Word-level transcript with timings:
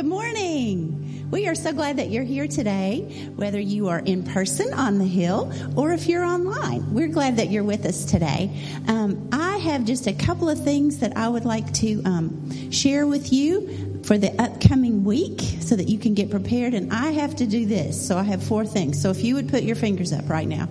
Good 0.00 0.08
morning. 0.08 1.28
We 1.30 1.46
are 1.46 1.54
so 1.54 1.74
glad 1.74 1.98
that 1.98 2.08
you're 2.08 2.24
here 2.24 2.48
today, 2.48 3.28
whether 3.36 3.60
you 3.60 3.88
are 3.88 3.98
in 3.98 4.22
person 4.24 4.72
on 4.72 4.96
the 4.96 5.04
hill 5.04 5.52
or 5.76 5.92
if 5.92 6.06
you're 6.06 6.24
online. 6.24 6.94
We're 6.94 7.08
glad 7.08 7.36
that 7.36 7.50
you're 7.50 7.64
with 7.64 7.84
us 7.84 8.06
today. 8.06 8.50
Um, 8.88 9.28
I 9.30 9.58
have 9.58 9.84
just 9.84 10.06
a 10.06 10.14
couple 10.14 10.48
of 10.48 10.64
things 10.64 11.00
that 11.00 11.18
I 11.18 11.28
would 11.28 11.44
like 11.44 11.70
to 11.74 12.00
um, 12.06 12.70
share 12.70 13.06
with 13.06 13.30
you 13.30 14.00
for 14.04 14.16
the 14.16 14.32
upcoming 14.40 15.04
week 15.04 15.42
so 15.60 15.76
that 15.76 15.90
you 15.90 15.98
can 15.98 16.14
get 16.14 16.30
prepared. 16.30 16.72
And 16.72 16.94
I 16.94 17.10
have 17.10 17.36
to 17.36 17.46
do 17.46 17.66
this. 17.66 18.08
So 18.08 18.16
I 18.16 18.22
have 18.22 18.42
four 18.42 18.64
things. 18.64 19.02
So 19.02 19.10
if 19.10 19.22
you 19.22 19.34
would 19.34 19.50
put 19.50 19.64
your 19.64 19.76
fingers 19.76 20.14
up 20.14 20.30
right 20.30 20.48
now 20.48 20.66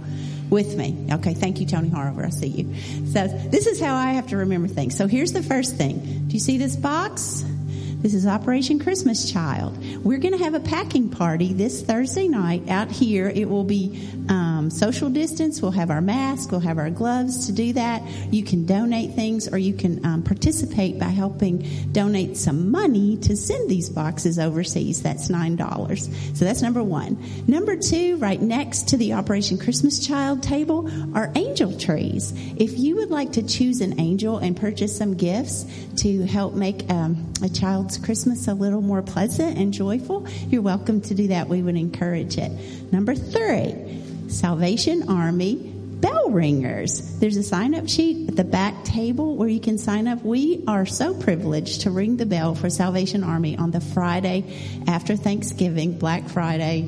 with 0.50 0.76
me. 0.76 1.06
Okay, 1.12 1.36
thank 1.36 1.60
you, 1.60 1.68
Tony 1.68 1.90
Harver. 1.90 2.26
I 2.26 2.30
see 2.30 2.48
you. 2.48 3.06
So 3.06 3.28
this 3.28 3.68
is 3.68 3.80
how 3.80 3.94
I 3.94 4.14
have 4.14 4.30
to 4.30 4.38
remember 4.38 4.68
things. 4.68 4.98
So 4.98 5.06
here's 5.06 5.34
the 5.34 5.44
first 5.44 5.76
thing. 5.76 6.26
Do 6.28 6.34
you 6.34 6.40
see 6.40 6.58
this 6.58 6.76
box? 6.76 7.46
This 8.02 8.14
is 8.14 8.26
Operation 8.26 8.80
Christmas 8.80 9.30
Child. 9.30 9.78
We're 10.06 10.20
going 10.20 10.38
to 10.38 10.42
have 10.42 10.54
a 10.54 10.62
packing 10.62 11.10
party 11.10 11.52
this 11.52 11.82
Thursday 11.82 12.30
night 12.30 12.70
out 12.70 12.90
here. 12.90 13.28
It 13.28 13.50
will 13.50 13.66
be 13.66 14.10
um, 14.30 14.49
social 14.68 15.10
distance. 15.10 15.62
We'll 15.62 15.72
have 15.72 15.92
our 15.92 16.02
masks. 16.02 16.52
We'll 16.52 16.60
have 16.62 16.80
our 16.80 16.90
gloves 16.90 17.46
to 17.46 17.52
do 17.52 17.74
that. 17.74 18.02
You 18.32 18.44
can 18.44 18.66
donate 18.66 19.14
things 19.14 19.48
or 19.48 19.58
you 19.60 19.74
can 19.74 20.04
um, 20.06 20.24
participate 20.24 20.98
by 20.98 21.10
helping 21.10 21.60
donate 21.92 22.36
some 22.36 22.72
money 22.72 23.18
to 23.18 23.38
send 23.38 23.70
these 23.70 23.90
boxes 23.90 24.40
overseas. 24.40 25.04
That's 25.04 25.28
$9. 25.30 26.36
So 26.36 26.46
that's 26.46 26.62
number 26.64 26.82
one. 26.82 27.18
Number 27.48 27.76
two, 27.76 28.18
right 28.18 28.42
next 28.42 28.90
to 28.90 28.98
the 28.98 29.14
Operation 29.14 29.60
Christmas 29.60 30.06
Child 30.06 30.42
table 30.42 30.90
are 31.16 31.32
angel 31.36 31.78
trees. 31.78 32.34
If 32.58 32.80
you 32.80 32.96
would 32.98 33.12
like 33.12 33.34
to 33.34 33.44
choose 33.44 33.82
an 33.82 34.00
angel 34.00 34.38
and 34.38 34.58
purchase 34.58 34.98
some 34.98 35.16
gifts 35.16 35.66
to 35.98 36.26
help 36.26 36.56
make 36.56 36.90
um, 36.90 37.34
a 37.44 37.50
child's 37.50 37.98
Christmas 37.98 38.48
a 38.48 38.54
little 38.54 38.82
more 38.82 39.02
pleasant 39.02 39.58
and 39.58 39.74
joyful, 39.74 40.28
you're 40.48 40.62
welcome 40.62 41.02
to 41.02 41.14
do 41.14 41.28
that. 41.28 41.48
We 41.48 41.62
would 41.62 41.76
encourage 41.76 42.38
it. 42.38 42.52
Number 42.92 43.16
three, 43.16 43.76
Salvation 44.30 45.10
Army 45.10 45.56
bell 45.56 46.30
ringers. 46.30 47.20
There's 47.20 47.36
a 47.36 47.44
sign 47.44 47.76
up 47.76 47.90
sheet 47.90 48.30
at 48.30 48.36
the 48.36 48.44
back 48.44 48.86
table 48.86 49.36
where 49.36 49.50
you 49.50 49.60
can 49.60 49.78
sign 49.78 50.08
up. 50.08 50.24
We 50.24 50.64
are 50.68 50.86
so 50.86 51.14
privileged 51.14 51.82
to 51.82 51.92
ring 51.92 52.18
the 52.18 52.26
bell 52.26 52.56
for 52.56 52.70
Salvation 52.70 53.24
Army 53.24 53.58
on 53.58 53.72
the 53.72 53.82
Friday 53.82 54.82
after 54.88 55.16
Thanksgiving, 55.16 55.98
Black 55.98 56.30
Friday, 56.30 56.84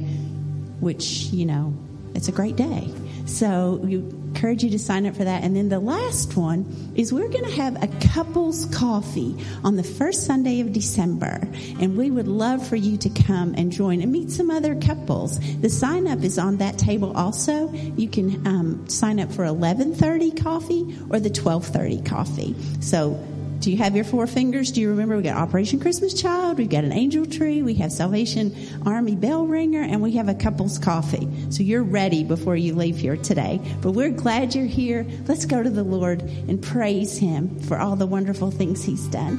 which, 0.79 1.25
you 1.31 1.45
know, 1.45 1.73
it's 2.15 2.29
a 2.29 2.31
great 2.31 2.55
day. 2.55 2.89
So 3.25 3.79
we 3.83 3.97
encourage 4.33 4.63
you 4.63 4.69
to 4.69 4.79
sign 4.79 5.05
up 5.05 5.15
for 5.15 5.25
that. 5.25 5.43
And 5.43 5.55
then 5.55 5.69
the 5.69 5.79
last 5.79 6.37
one 6.37 6.93
is 6.95 7.11
we're 7.11 7.27
going 7.27 7.43
to 7.43 7.51
have 7.51 7.83
a 7.83 7.87
couples 8.13 8.65
coffee 8.73 9.35
on 9.63 9.75
the 9.75 9.83
first 9.83 10.25
Sunday 10.25 10.61
of 10.61 10.71
December. 10.71 11.41
And 11.79 11.97
we 11.97 12.09
would 12.09 12.27
love 12.27 12.65
for 12.65 12.77
you 12.77 12.97
to 12.97 13.09
come 13.09 13.53
and 13.57 13.71
join 13.71 14.01
and 14.01 14.11
meet 14.11 14.31
some 14.31 14.49
other 14.49 14.75
couples. 14.75 15.39
The 15.59 15.69
sign 15.69 16.07
up 16.07 16.23
is 16.23 16.39
on 16.39 16.57
that 16.57 16.77
table 16.77 17.15
also. 17.15 17.71
You 17.73 18.07
can 18.07 18.47
um, 18.47 18.89
sign 18.89 19.19
up 19.19 19.31
for 19.31 19.43
1130 19.43 20.31
coffee 20.31 20.81
or 21.09 21.19
the 21.19 21.29
1230 21.29 22.01
coffee. 22.03 22.55
So 22.79 23.19
do 23.61 23.69
you 23.69 23.77
have 23.77 23.95
your 23.95 24.03
four 24.03 24.25
fingers? 24.25 24.71
Do 24.71 24.81
you 24.81 24.89
remember 24.89 25.15
we 25.15 25.21
got 25.21 25.37
Operation 25.37 25.79
Christmas 25.79 26.19
Child, 26.19 26.57
we've 26.57 26.67
got 26.67 26.83
an 26.83 26.91
angel 26.91 27.27
tree, 27.27 27.61
we 27.61 27.75
have 27.75 27.91
Salvation 27.91 28.55
Army 28.87 29.15
bell 29.15 29.45
ringer, 29.45 29.83
and 29.83 30.01
we 30.01 30.13
have 30.13 30.27
a 30.27 30.33
couple's 30.33 30.79
coffee. 30.79 31.27
So 31.51 31.61
you're 31.61 31.83
ready 31.83 32.23
before 32.23 32.55
you 32.55 32.73
leave 32.73 32.97
here 32.97 33.17
today. 33.17 33.61
But 33.81 33.91
we're 33.91 34.09
glad 34.09 34.55
you're 34.55 34.65
here. 34.65 35.05
Let's 35.27 35.45
go 35.45 35.61
to 35.61 35.69
the 35.69 35.83
Lord 35.83 36.21
and 36.21 36.61
praise 36.61 37.19
Him 37.19 37.59
for 37.61 37.77
all 37.77 37.95
the 37.95 38.07
wonderful 38.07 38.49
things 38.49 38.83
He's 38.83 39.05
done. 39.07 39.37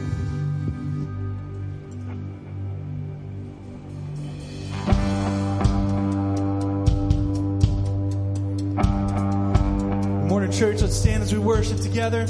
morning, 10.28 10.50
church. 10.50 10.80
Let's 10.80 10.96
stand 10.96 11.22
as 11.22 11.32
we 11.32 11.38
worship 11.38 11.78
together. 11.80 12.26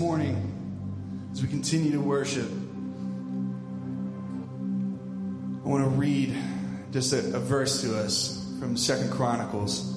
Morning, 0.00 1.28
as 1.30 1.42
we 1.42 1.48
continue 1.48 1.92
to 1.92 2.00
worship, 2.00 2.50
I 5.62 5.68
want 5.68 5.84
to 5.84 5.90
read 5.90 6.34
just 6.90 7.12
a, 7.12 7.18
a 7.18 7.38
verse 7.38 7.82
to 7.82 7.98
us 7.98 8.50
from 8.58 8.78
Second 8.78 9.10
Chronicles. 9.10 9.94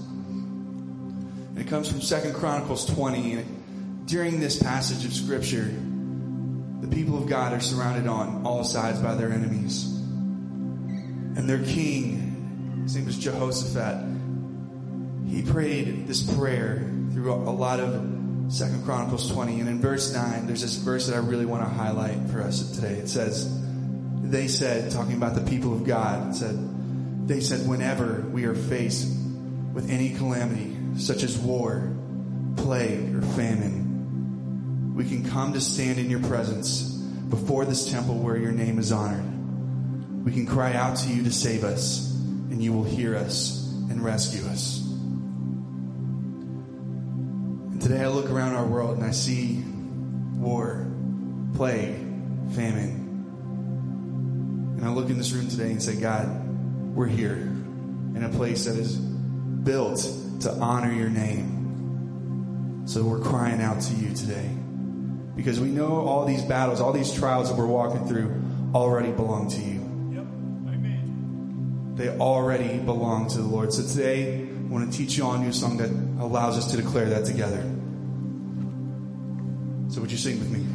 And 1.47 1.57
it 1.57 1.67
comes 1.67 1.89
from 1.89 2.01
Second 2.01 2.33
Chronicles 2.33 2.85
20. 2.85 3.33
And 3.35 4.05
during 4.05 4.41
this 4.41 4.61
passage 4.61 5.05
of 5.05 5.13
Scripture, 5.13 5.73
the 6.81 6.89
people 6.93 7.17
of 7.17 7.29
God 7.29 7.53
are 7.53 7.61
surrounded 7.61 8.05
on 8.05 8.45
all 8.45 8.65
sides 8.65 8.99
by 8.99 9.15
their 9.15 9.31
enemies. 9.31 9.85
And 9.85 11.49
their 11.49 11.63
king, 11.63 12.83
his 12.83 12.97
name 12.97 13.05
was 13.05 13.17
Jehoshaphat, 13.17 14.05
he 15.29 15.43
prayed 15.43 16.07
this 16.07 16.29
prayer 16.35 16.91
through 17.13 17.31
a 17.31 17.37
a 17.37 17.55
lot 17.55 17.79
of 17.79 18.12
Second 18.49 18.83
Chronicles 18.85 19.31
20. 19.31 19.61
And 19.61 19.69
in 19.69 19.79
verse 19.79 20.13
9, 20.13 20.47
there's 20.47 20.61
this 20.61 20.75
verse 20.75 21.07
that 21.07 21.15
I 21.15 21.19
really 21.19 21.45
want 21.45 21.63
to 21.63 21.69
highlight 21.69 22.29
for 22.29 22.41
us 22.41 22.71
today. 22.71 22.95
It 22.95 23.09
says, 23.09 23.49
They 24.21 24.47
said, 24.47 24.91
talking 24.91 25.15
about 25.15 25.35
the 25.35 25.49
people 25.49 25.73
of 25.73 25.85
God, 25.85 26.31
it 26.31 26.35
said, 26.35 27.27
They 27.27 27.39
said, 27.39 27.67
whenever 27.67 28.21
we 28.31 28.45
are 28.45 28.55
faced 28.55 29.07
with 29.73 29.89
any 29.89 30.13
calamity, 30.15 30.75
such 30.97 31.23
as 31.23 31.37
war, 31.37 31.91
plague, 32.57 33.15
or 33.15 33.21
famine, 33.21 34.93
we 34.95 35.05
can 35.05 35.27
come 35.29 35.53
to 35.53 35.61
stand 35.61 35.97
in 35.97 36.09
your 36.09 36.21
presence 36.21 36.83
before 37.29 37.65
this 37.65 37.89
temple 37.91 38.19
where 38.19 38.37
your 38.37 38.51
name 38.51 38.77
is 38.77 38.91
honored. 38.91 39.25
We 40.23 40.31
can 40.31 40.45
cry 40.45 40.73
out 40.73 40.97
to 40.97 41.09
you 41.09 41.23
to 41.23 41.31
save 41.31 41.63
us, 41.63 42.11
and 42.13 42.63
you 42.63 42.71
will 42.73 42.83
hear 42.83 43.15
us 43.15 43.67
and 43.89 44.03
rescue 44.03 44.45
us. 44.47 44.82
Today 47.83 48.01
I 48.01 48.07
look 48.07 48.29
around 48.29 48.55
our 48.55 48.65
world 48.65 48.95
and 48.95 49.05
I 49.05 49.11
see 49.11 49.61
war, 50.37 50.89
plague, 51.53 51.97
famine. 52.55 53.01
And 54.77 54.85
I 54.85 54.89
look 54.89 55.09
in 55.09 55.17
this 55.17 55.33
room 55.33 55.49
today 55.49 55.71
and 55.71 55.83
say, 55.83 55.99
God, 55.99 56.29
we're 56.95 57.07
here 57.07 57.33
in 57.35 58.23
a 58.23 58.29
place 58.29 58.63
that 58.65 58.77
is 58.77 58.95
built 58.95 59.99
to 60.41 60.53
honor 60.53 60.93
your 60.93 61.09
name. 61.09 62.83
So 62.85 63.03
we're 63.03 63.19
crying 63.19 63.61
out 63.61 63.81
to 63.81 63.93
you 63.95 64.13
today 64.15 64.49
because 65.35 65.59
we 65.59 65.67
know 65.67 66.07
all 66.07 66.25
these 66.25 66.41
battles, 66.41 66.79
all 66.79 66.93
these 66.93 67.13
trials 67.13 67.49
that 67.49 67.57
we're 67.57 67.65
walking 67.65 68.07
through 68.07 68.33
already 68.73 69.11
belong 69.11 69.49
to 69.49 69.59
you. 69.59 69.81
Yep. 70.13 70.25
Amen. 70.73 71.95
They 71.95 72.09
already 72.17 72.77
belong 72.77 73.27
to 73.31 73.39
the 73.39 73.47
Lord. 73.47 73.73
So 73.73 73.85
today, 73.85 74.41
I 74.43 74.67
want 74.67 74.89
to 74.89 74.97
teach 74.97 75.17
you 75.17 75.25
all 75.25 75.33
a 75.33 75.39
new 75.39 75.51
song 75.51 75.77
that 75.77 75.89
allows 76.23 76.57
us 76.57 76.71
to 76.71 76.77
declare 76.77 77.09
that 77.09 77.25
together. 77.25 77.72
So 79.93 80.01
would 80.01 80.11
you 80.11 80.17
sing 80.17 80.39
with 80.39 80.49
me? 80.49 80.72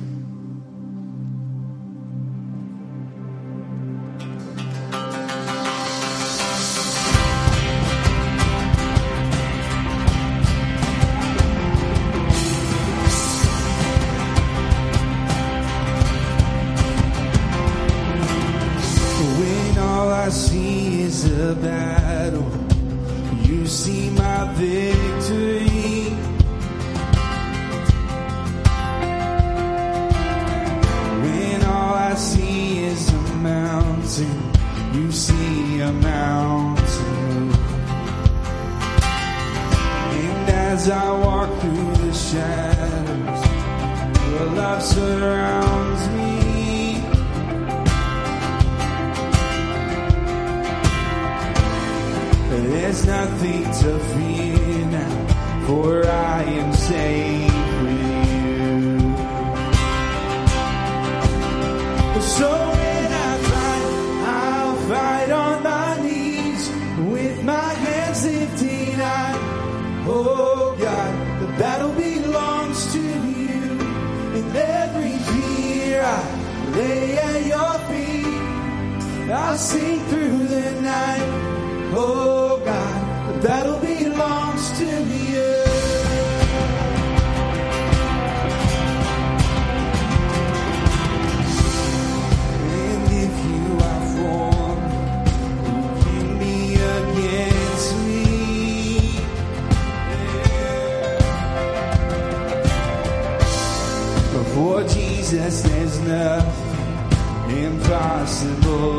Impossible 107.50 108.97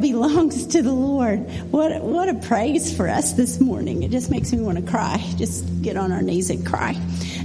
belongs 0.00 0.68
to 0.68 0.82
the 0.82 0.92
Lord. 0.92 1.40
What, 1.70 2.02
what 2.02 2.28
a 2.28 2.34
praise 2.34 2.96
for 2.96 3.08
us 3.08 3.32
this 3.32 3.60
morning. 3.60 4.02
It 4.02 4.10
just 4.10 4.30
makes 4.30 4.52
me 4.52 4.60
want 4.60 4.78
to 4.78 4.90
cry. 4.90 5.18
Just 5.36 5.82
get 5.82 5.96
on 5.96 6.12
our 6.12 6.22
knees 6.22 6.50
and 6.50 6.66
cry. 6.66 6.96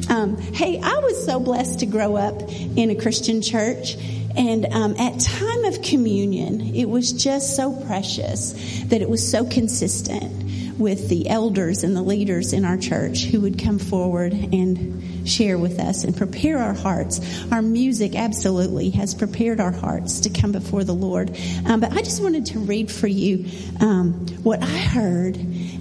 Um, 0.10 0.38
hey, 0.38 0.80
I 0.82 1.00
was 1.00 1.26
so 1.26 1.40
blessed 1.40 1.80
to 1.80 1.86
grow 1.86 2.16
up 2.16 2.42
in 2.52 2.90
a 2.90 2.96
Christian 2.96 3.42
church. 3.42 3.96
And 4.36 4.66
um, 4.66 4.96
at 4.98 5.20
time 5.20 5.66
of 5.66 5.82
communion, 5.82 6.76
it 6.76 6.86
was 6.86 7.12
just 7.12 7.56
so 7.56 7.72
precious 7.86 8.54
that 8.86 9.02
it 9.02 9.10
was 9.10 9.28
so 9.30 9.46
consistent 9.46 10.80
with 10.80 11.10
the 11.10 11.30
elders 11.30 11.84
and 11.84 11.96
the 11.96 12.02
leaders 12.02 12.52
in 12.52 12.66
our 12.66 12.78
church 12.78 13.24
who 13.26 13.42
would 13.42 13.60
come 13.60 13.80
forward 13.80 14.34
and 14.34 14.93
share 15.26 15.58
with 15.58 15.80
us 15.80 16.04
and 16.04 16.16
prepare 16.16 16.60
our 16.60 16.74
hearts. 16.74 17.20
Our 17.52 17.62
music 17.62 18.16
absolutely 18.16 18.92
has 18.92 19.14
prepared 19.14 19.60
our 19.60 19.72
hearts 19.72 20.22
to 20.22 20.30
come 20.30 20.52
before 20.52 20.84
the 20.84 20.94
Lord. 20.94 21.38
Um, 21.66 21.80
but 21.80 21.94
I 21.94 22.02
just 22.02 22.22
wanted 22.22 22.48
to 22.48 22.60
read 22.60 22.92
for 22.92 23.08
you 23.08 23.46
um, 23.80 24.28
what 24.44 24.62
I 24.62 24.78
heard 24.78 25.38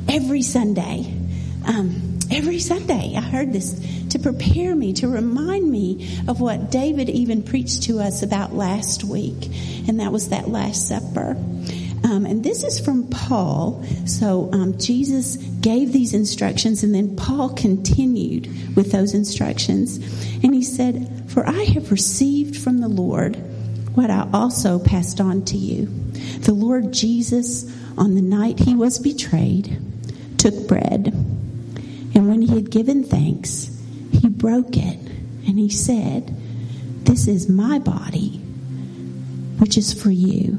every 0.08 0.42
Sunday. 0.42 1.14
Um, 1.66 2.18
every 2.30 2.58
Sunday, 2.58 3.14
I 3.16 3.20
heard 3.20 3.52
this 3.52 4.06
to 4.10 4.18
prepare 4.18 4.74
me, 4.74 4.94
to 4.94 5.08
remind 5.08 5.70
me 5.70 6.18
of 6.28 6.40
what 6.40 6.70
David 6.70 7.08
even 7.08 7.42
preached 7.42 7.84
to 7.84 8.00
us 8.00 8.22
about 8.22 8.54
last 8.54 9.04
week, 9.04 9.46
and 9.88 10.00
that 10.00 10.12
was 10.12 10.30
that 10.30 10.48
Last 10.48 10.88
Supper. 10.88 11.36
Um, 12.12 12.26
and 12.26 12.44
this 12.44 12.62
is 12.62 12.78
from 12.78 13.08
Paul. 13.08 13.82
So 14.04 14.50
um, 14.52 14.76
Jesus 14.76 15.36
gave 15.36 15.94
these 15.94 16.12
instructions, 16.12 16.82
and 16.82 16.94
then 16.94 17.16
Paul 17.16 17.54
continued 17.54 18.76
with 18.76 18.92
those 18.92 19.14
instructions. 19.14 19.96
And 20.44 20.54
he 20.54 20.62
said, 20.62 21.30
For 21.30 21.48
I 21.48 21.62
have 21.72 21.90
received 21.90 22.58
from 22.58 22.78
the 22.82 22.88
Lord 22.88 23.36
what 23.96 24.10
I 24.10 24.28
also 24.30 24.78
passed 24.78 25.22
on 25.22 25.46
to 25.46 25.56
you. 25.56 25.86
The 26.40 26.52
Lord 26.52 26.92
Jesus, 26.92 27.64
on 27.96 28.14
the 28.14 28.20
night 28.20 28.58
he 28.58 28.74
was 28.74 28.98
betrayed, 28.98 29.80
took 30.36 30.68
bread. 30.68 31.06
And 32.14 32.28
when 32.28 32.42
he 32.42 32.54
had 32.54 32.70
given 32.70 33.04
thanks, 33.04 33.74
he 34.12 34.28
broke 34.28 34.76
it. 34.76 34.98
And 35.46 35.58
he 35.58 35.70
said, 35.70 36.36
This 37.06 37.26
is 37.26 37.48
my 37.48 37.78
body, 37.78 38.36
which 39.56 39.78
is 39.78 39.94
for 39.94 40.10
you. 40.10 40.58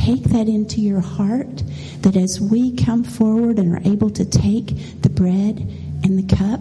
take 0.00 0.24
that 0.24 0.48
into 0.48 0.80
your 0.80 1.00
heart 1.00 1.62
that 2.00 2.16
as 2.16 2.40
we 2.40 2.74
come 2.76 3.04
forward 3.04 3.58
and 3.58 3.74
are 3.74 3.90
able 3.90 4.10
to 4.10 4.24
take 4.24 5.02
the 5.02 5.10
bread 5.10 5.58
and 6.04 6.18
the 6.18 6.36
cup, 6.36 6.60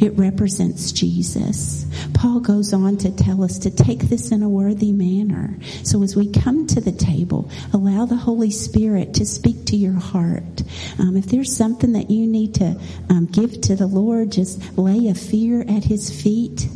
it 0.00 0.16
represents 0.16 0.92
Jesus. 0.92 1.84
Paul 2.14 2.40
goes 2.40 2.72
on 2.72 2.96
to 2.98 3.10
tell 3.10 3.42
us 3.44 3.58
to 3.60 3.70
take 3.70 4.00
this 4.00 4.32
in 4.32 4.42
a 4.42 4.48
worthy 4.48 4.92
manner. 4.92 5.58
So 5.82 6.02
as 6.02 6.16
we 6.16 6.32
come 6.32 6.66
to 6.68 6.80
the 6.80 6.92
table, 6.92 7.50
allow 7.72 8.06
the 8.06 8.16
Holy 8.16 8.50
Spirit 8.50 9.14
to 9.14 9.26
speak 9.26 9.66
to 9.66 9.76
your 9.76 9.92
heart. 9.92 10.62
Um, 10.98 11.16
if 11.16 11.26
there's 11.26 11.54
something 11.54 11.92
that 11.92 12.10
you 12.10 12.26
need 12.26 12.54
to 12.56 12.80
um, 13.10 13.26
give 13.26 13.60
to 13.62 13.76
the 13.76 13.86
Lord, 13.86 14.32
just 14.32 14.78
lay 14.78 15.08
a 15.08 15.14
fear 15.14 15.60
at 15.62 15.84
His 15.84 16.10
feet. 16.10 16.66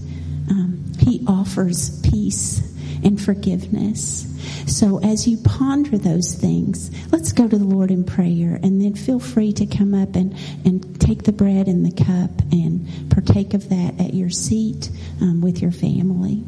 Um, 0.51 0.85
he 0.99 1.25
offers 1.27 2.01
peace 2.03 2.61
and 3.03 3.21
forgiveness. 3.21 4.34
So 4.67 4.99
as 5.03 5.29
you 5.29 5.37
ponder 5.39 5.99
those 5.99 6.35
things, 6.35 6.91
let's 7.13 7.33
go 7.33 7.47
to 7.47 7.59
the 7.59 7.65
Lord 7.65 7.91
in 7.91 8.05
prayer 8.05 8.59
and 8.63 8.81
then 8.81 8.95
feel 8.95 9.21
free 9.21 9.53
to 9.55 9.67
come 9.67 9.95
up 9.95 10.17
and, 10.17 10.35
and 10.65 11.01
take 11.01 11.25
the 11.25 11.33
bread 11.33 11.69
and 11.69 11.85
the 11.85 11.93
cup 11.93 12.31
and 12.51 13.11
partake 13.11 13.55
of 13.55 13.69
that 13.69 14.01
at 14.01 14.15
your 14.15 14.31
seat 14.31 14.91
um, 15.21 15.41
with 15.41 15.61
your 15.61 15.71
family. 15.71 16.43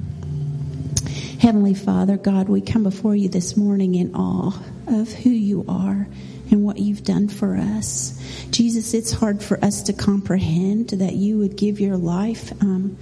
Heavenly 1.41 1.75
Father, 1.75 2.17
God, 2.17 2.49
we 2.49 2.63
come 2.63 2.83
before 2.83 3.15
you 3.15 3.29
this 3.29 3.57
morning 3.57 3.95
in 3.95 4.15
awe 4.15 4.59
of 4.87 5.13
who 5.13 5.31
you 5.31 5.65
are 5.69 6.09
and 6.51 6.65
what 6.65 6.79
you've 6.79 7.05
done 7.05 7.29
for 7.29 7.57
us. 7.57 8.19
Jesus, 8.51 8.95
it's 8.95 9.13
hard 9.13 9.43
for 9.43 9.63
us 9.63 9.83
to 9.83 9.93
comprehend 9.93 10.89
that 10.91 11.13
you 11.13 11.39
would 11.39 11.57
give 11.57 11.79
your 11.79 11.97
life. 11.97 12.53
Um, 12.63 12.97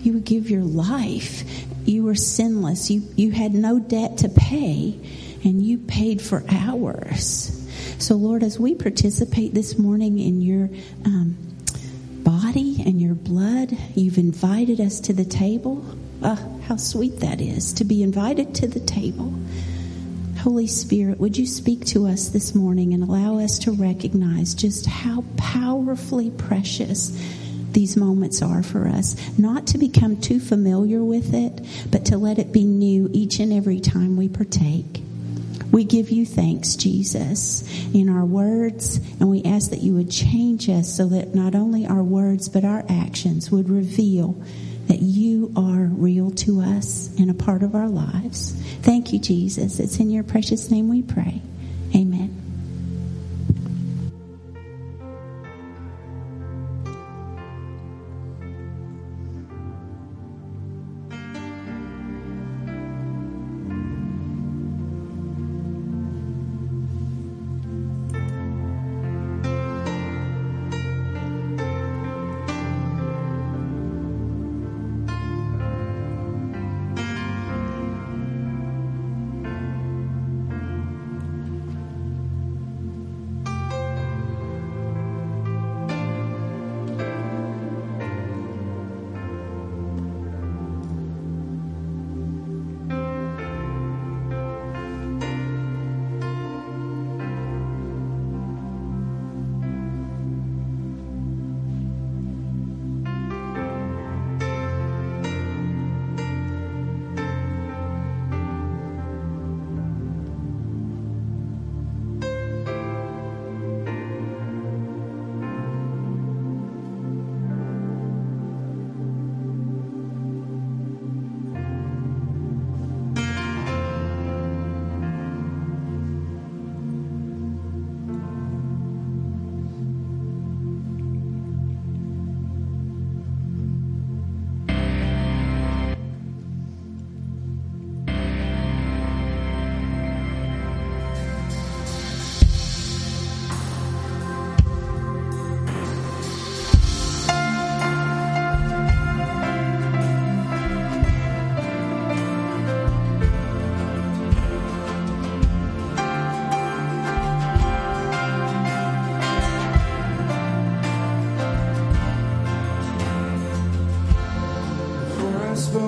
you 0.00 0.12
would 0.14 0.24
give 0.24 0.50
your 0.50 0.62
life. 0.62 1.44
You 1.84 2.04
were 2.04 2.14
sinless. 2.14 2.90
You, 2.90 3.02
you 3.16 3.30
had 3.30 3.54
no 3.54 3.78
debt 3.78 4.18
to 4.18 4.28
pay, 4.28 4.98
and 5.44 5.64
you 5.64 5.78
paid 5.78 6.22
for 6.22 6.44
ours. 6.48 7.58
So, 7.98 8.16
Lord, 8.16 8.42
as 8.42 8.58
we 8.58 8.74
participate 8.74 9.54
this 9.54 9.78
morning 9.78 10.18
in 10.18 10.40
your 10.40 10.68
um, 11.04 11.36
body 12.24 12.82
and 12.84 13.00
your 13.00 13.14
blood, 13.14 13.76
you've 13.94 14.18
invited 14.18 14.80
us 14.80 15.00
to 15.00 15.12
the 15.12 15.24
table. 15.24 15.84
Oh, 16.22 16.60
how 16.66 16.76
sweet 16.76 17.20
that 17.20 17.40
is 17.40 17.72
to 17.74 17.84
be 17.84 18.02
invited 18.02 18.54
to 18.56 18.68
the 18.68 18.80
table. 18.80 19.34
Holy 20.38 20.66
Spirit, 20.66 21.20
would 21.20 21.36
you 21.36 21.46
speak 21.46 21.84
to 21.86 22.06
us 22.06 22.28
this 22.28 22.54
morning 22.54 22.94
and 22.94 23.02
allow 23.04 23.38
us 23.38 23.60
to 23.60 23.72
recognize 23.72 24.54
just 24.54 24.86
how 24.86 25.24
powerfully 25.36 26.30
precious 26.30 27.16
these 27.74 27.96
moments 27.96 28.42
are 28.42 28.62
for 28.62 28.86
us. 28.86 29.16
Not 29.38 29.66
to 29.68 29.78
become 29.78 30.20
too 30.20 30.40
familiar 30.40 31.02
with 31.02 31.34
it, 31.34 31.60
but 31.90 32.06
to 32.06 32.18
let 32.18 32.38
it 32.38 32.52
be 32.52 32.64
new 32.64 33.08
each 33.12 33.38
and 33.38 33.52
every 33.52 33.80
time 33.80 34.16
we 34.16 34.28
partake. 34.28 35.02
We 35.70 35.84
give 35.84 36.10
you 36.10 36.26
thanks, 36.26 36.76
Jesus, 36.76 37.64
in 37.94 38.10
our 38.10 38.26
words, 38.26 38.98
and 39.18 39.30
we 39.30 39.42
ask 39.42 39.70
that 39.70 39.80
you 39.80 39.94
would 39.94 40.10
change 40.10 40.68
us 40.68 40.94
so 40.94 41.06
that 41.06 41.34
not 41.34 41.54
only 41.54 41.86
our 41.86 42.02
words, 42.02 42.50
but 42.50 42.64
our 42.64 42.84
actions 42.90 43.50
would 43.50 43.70
reveal 43.70 44.36
that 44.88 45.00
you 45.00 45.50
are 45.56 45.84
real 45.84 46.30
to 46.30 46.60
us 46.60 47.14
and 47.18 47.30
a 47.30 47.34
part 47.34 47.62
of 47.62 47.74
our 47.74 47.88
lives. 47.88 48.52
Thank 48.82 49.14
you, 49.14 49.18
Jesus. 49.18 49.80
It's 49.80 49.98
in 49.98 50.10
your 50.10 50.24
precious 50.24 50.70
name 50.70 50.90
we 50.90 51.00
pray. 51.00 51.40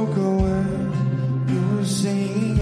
go 0.07 0.37
where 0.37 0.67
you 1.49 1.77
were 1.77 1.85
saying 1.85 2.54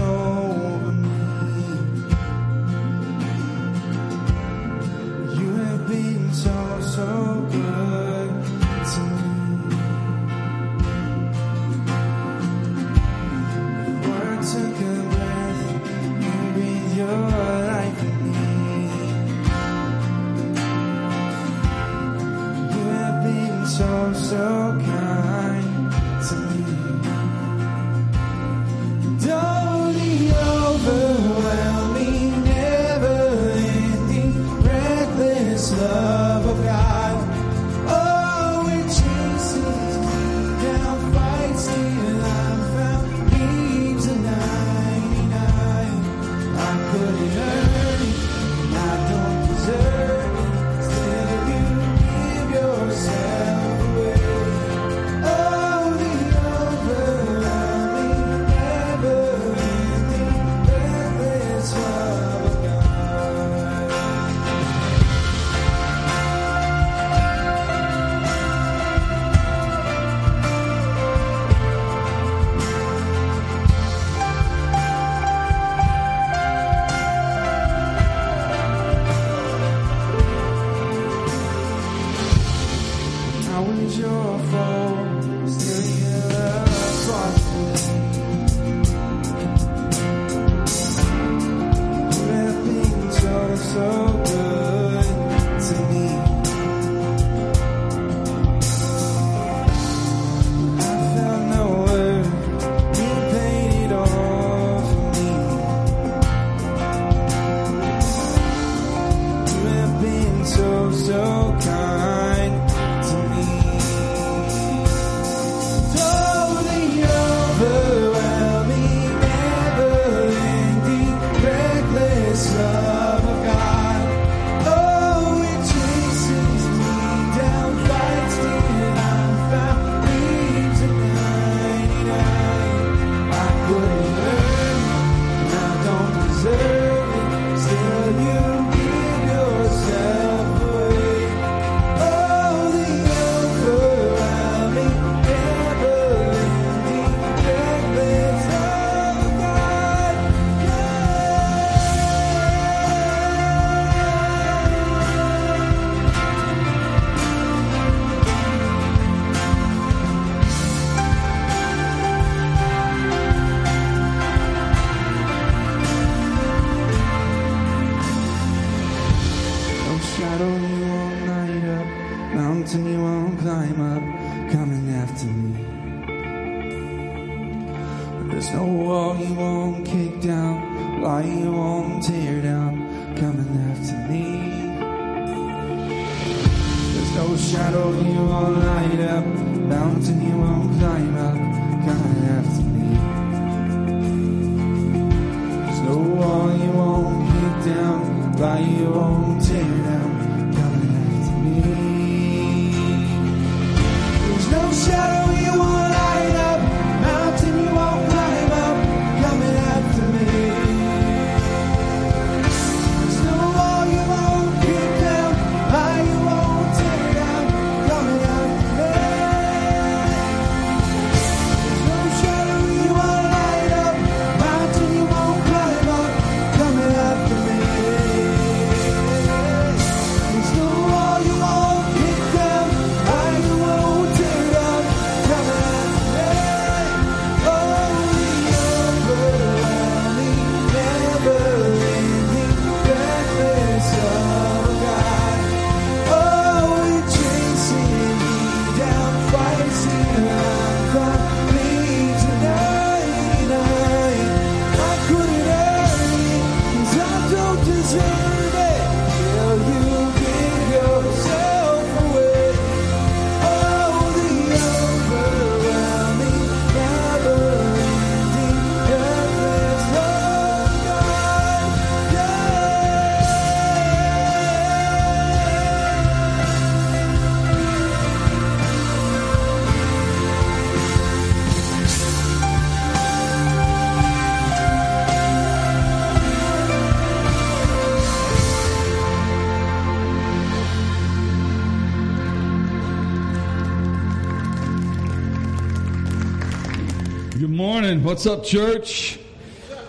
What's 298.13 298.27
up, 298.27 298.43
church? 298.43 299.17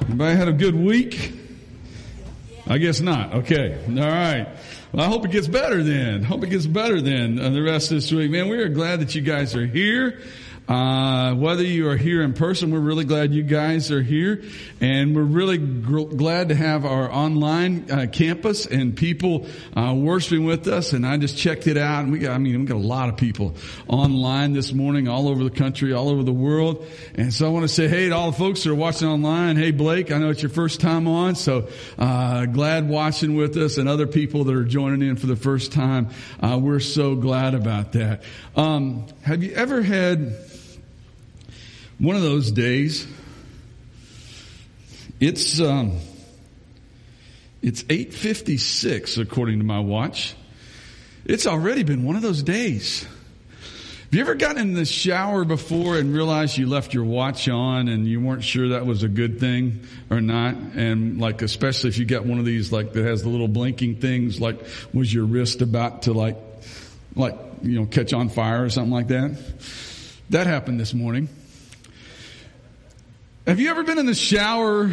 Everybody 0.01 0.35
had 0.35 0.49
a 0.49 0.53
good 0.55 0.75
week? 0.75 1.35
I 2.67 2.79
guess 2.79 3.03
not. 3.03 3.35
Okay. 3.35 3.79
All 3.87 3.97
right. 3.97 4.49
Well, 4.93 5.05
I 5.05 5.09
hope 5.11 5.27
it 5.27 5.31
gets 5.31 5.47
better 5.47 5.83
then. 5.83 6.23
Hope 6.23 6.43
it 6.43 6.49
gets 6.49 6.65
better 6.65 7.03
then 7.03 7.39
uh, 7.39 7.51
the 7.51 7.61
rest 7.61 7.91
of 7.91 7.99
this 7.99 8.11
week. 8.11 8.31
Man, 8.31 8.49
we 8.49 8.57
are 8.57 8.71
glad 8.71 9.01
that 9.01 9.15
you 9.15 9.21
guys 9.21 9.55
are 9.55 9.67
here. 9.67 10.23
Uh, 10.67 11.35
whether 11.35 11.63
you 11.63 11.91
are 11.91 11.97
here 11.97 12.23
in 12.23 12.33
person, 12.33 12.71
we're 12.71 12.81
really 12.81 13.05
glad 13.05 13.35
you 13.35 13.43
guys 13.43 13.91
are 13.91 14.01
here, 14.01 14.43
and 14.81 15.15
we're 15.15 15.23
really 15.23 15.59
gr- 15.59 16.05
glad 16.05 16.49
to 16.49 16.55
have 16.55 16.87
our 16.87 17.13
online 17.13 17.91
uh, 17.91 18.07
campus 18.11 18.65
and 18.65 18.97
people 18.97 19.47
uh, 19.77 19.93
worshiping 19.95 20.47
with 20.47 20.67
us. 20.67 20.95
And 20.95 21.07
I 21.07 21.19
just 21.19 21.37
checked 21.37 21.67
it 21.67 21.77
out, 21.77 22.05
and 22.05 22.13
we 22.13 22.21
got, 22.21 22.33
I 22.33 22.39
mean, 22.39 22.61
we 22.61 22.67
got 22.67 22.77
a 22.77 22.79
lot 22.79 23.11
of 23.11 23.19
people 23.19 23.57
online 23.89 24.55
this 24.55 24.73
morning, 24.73 25.07
all 25.07 25.29
over 25.29 25.45
the 25.45 25.51
country, 25.51 25.93
all 25.93 26.09
over 26.09 26.23
the 26.23 26.33
world. 26.33 26.87
And 27.15 27.33
so 27.33 27.45
I 27.45 27.51
want 27.51 27.65
to 27.65 27.69
say, 27.69 27.87
hey, 27.87 28.09
to 28.09 28.15
all 28.15 28.31
the 28.31 28.39
folks 28.39 28.65
that 28.65 28.71
are 28.71 28.75
watching 28.75 29.07
online, 29.07 29.57
hey, 29.57 29.71
Blake, 29.71 30.11
I 30.11 30.17
know 30.17 30.31
it's 30.31 30.43
your 30.43 30.49
first 30.49 30.81
time 30.81 31.07
on, 31.07 31.35
so 31.35 31.69
uh, 31.99 32.47
glad 32.47 32.89
watching 32.89 33.37
with 33.37 33.55
us, 33.59 33.77
and 33.77 33.87
other 33.87 34.07
people 34.07 34.45
that 34.45 34.55
are 34.55 34.65
joining 34.65 35.07
in 35.07 35.17
for 35.17 35.27
the 35.27 35.37
first 35.37 35.73
time. 35.73 36.09
Uh, 36.41 36.59
we're 36.59 36.81
so 36.81 37.17
glad 37.17 37.55
about 37.55 37.93
that. 37.93 38.23
Um, 38.57 39.07
have 39.25 39.43
you 39.43 39.53
ever 39.53 39.83
had 39.83 40.35
one 41.99 42.17
of 42.17 42.23
those 42.23 42.51
days. 42.51 43.07
It's 45.21 45.61
um, 45.61 45.99
it's 47.63 47.85
eight 47.89 48.13
fifty 48.13 48.59
six 48.59 49.17
according 49.17 49.59
to 49.59 49.65
my 49.65 49.81
watch. 49.81 50.35
It's 51.25 51.47
already 51.47 51.85
been 51.85 52.05
one 52.05 52.17
of 52.17 52.23
those 52.23 52.43
days. 52.43 53.05
Have 53.05 54.19
you 54.19 54.21
ever 54.21 54.35
gotten 54.37 54.59
in 54.59 54.75
the 54.75 54.85
shower 54.85 55.45
before 55.45 55.97
and 55.97 56.15
realized 56.15 56.57
you 56.57 56.69
left 56.69 56.95
your 56.95 57.03
watch 57.03 57.49
on 57.49 57.89
and 57.89 58.07
you 58.07 58.21
weren't 58.21 58.45
sure 58.45 58.69
that 58.69 58.87
was 58.87 59.03
a 59.03 59.09
good 59.09 59.41
thing 59.41 59.81
or 60.09 60.21
not? 60.21 60.55
And 60.55 61.21
like, 61.21 61.43
especially 61.43 61.89
if 61.89 61.99
you 61.99 62.05
got 62.05 62.25
one 62.25 62.39
of 62.39 62.45
these 62.45 62.71
like 62.71 62.93
that 62.93 63.05
has 63.05 63.23
the 63.23 63.29
little 63.29 63.49
blinking 63.49 63.97
things, 63.97 64.41
like 64.41 64.61
was 64.93 65.13
your 65.13 65.25
wrist 65.25 65.63
about 65.63 66.03
to 66.03 66.13
like, 66.13 66.37
like, 67.17 67.37
you 67.63 67.81
know, 67.81 67.87
catch 67.87 68.13
on 68.13 68.29
fire 68.29 68.63
or 68.63 68.71
something 68.71 68.93
like 68.93 69.09
that? 69.09 69.37
That 70.31 70.47
happened 70.47 70.79
this 70.79 70.95
morning. 70.95 71.29
Have 73.47 73.61
you 73.61 73.69
ever 73.69 73.83
been 73.83 73.99
in 73.99 74.07
the 74.07 74.15
shower 74.15 74.91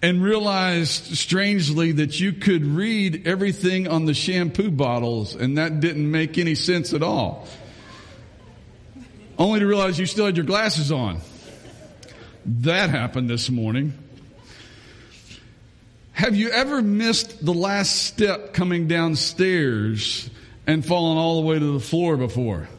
and 0.00 0.22
realized 0.22 1.14
strangely 1.18 1.92
that 1.92 2.18
you 2.18 2.32
could 2.32 2.64
read 2.64 3.26
everything 3.26 3.86
on 3.86 4.06
the 4.06 4.14
shampoo 4.14 4.70
bottles 4.70 5.34
and 5.34 5.58
that 5.58 5.80
didn't 5.80 6.10
make 6.10 6.38
any 6.38 6.54
sense 6.54 6.94
at 6.94 7.02
all? 7.02 7.46
Only 9.38 9.60
to 9.60 9.66
realize 9.66 9.98
you 9.98 10.06
still 10.06 10.24
had 10.24 10.38
your 10.38 10.46
glasses 10.46 10.90
on. 10.90 11.20
That 12.46 12.88
happened 12.88 13.28
this 13.28 13.50
morning. 13.50 13.92
Have 16.12 16.34
you 16.34 16.48
ever 16.48 16.80
missed 16.80 17.44
the 17.44 17.52
last 17.52 18.04
step 18.04 18.54
coming 18.54 18.88
downstairs 18.88 20.30
and 20.66 20.82
fallen 20.82 21.18
all 21.18 21.42
the 21.42 21.46
way 21.46 21.58
to 21.58 21.72
the 21.74 21.80
floor 21.80 22.16
before? 22.16 22.70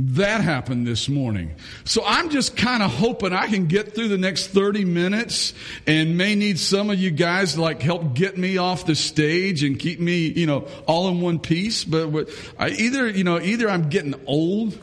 That 0.00 0.42
happened 0.42 0.86
this 0.86 1.08
morning. 1.08 1.56
So 1.82 2.04
I'm 2.06 2.30
just 2.30 2.56
kind 2.56 2.84
of 2.84 2.90
hoping 2.92 3.32
I 3.32 3.48
can 3.48 3.66
get 3.66 3.96
through 3.96 4.08
the 4.08 4.18
next 4.18 4.48
30 4.48 4.84
minutes 4.84 5.54
and 5.88 6.16
may 6.16 6.36
need 6.36 6.60
some 6.60 6.90
of 6.90 7.00
you 7.00 7.10
guys 7.10 7.54
to 7.54 7.62
like 7.62 7.82
help 7.82 8.14
get 8.14 8.38
me 8.38 8.58
off 8.58 8.86
the 8.86 8.94
stage 8.94 9.64
and 9.64 9.76
keep 9.76 9.98
me, 9.98 10.28
you 10.28 10.46
know, 10.46 10.68
all 10.86 11.08
in 11.08 11.20
one 11.20 11.40
piece. 11.40 11.82
But 11.84 12.28
I 12.56 12.68
either, 12.70 13.08
you 13.08 13.24
know, 13.24 13.40
either 13.40 13.68
I'm 13.68 13.88
getting 13.88 14.14
old 14.24 14.78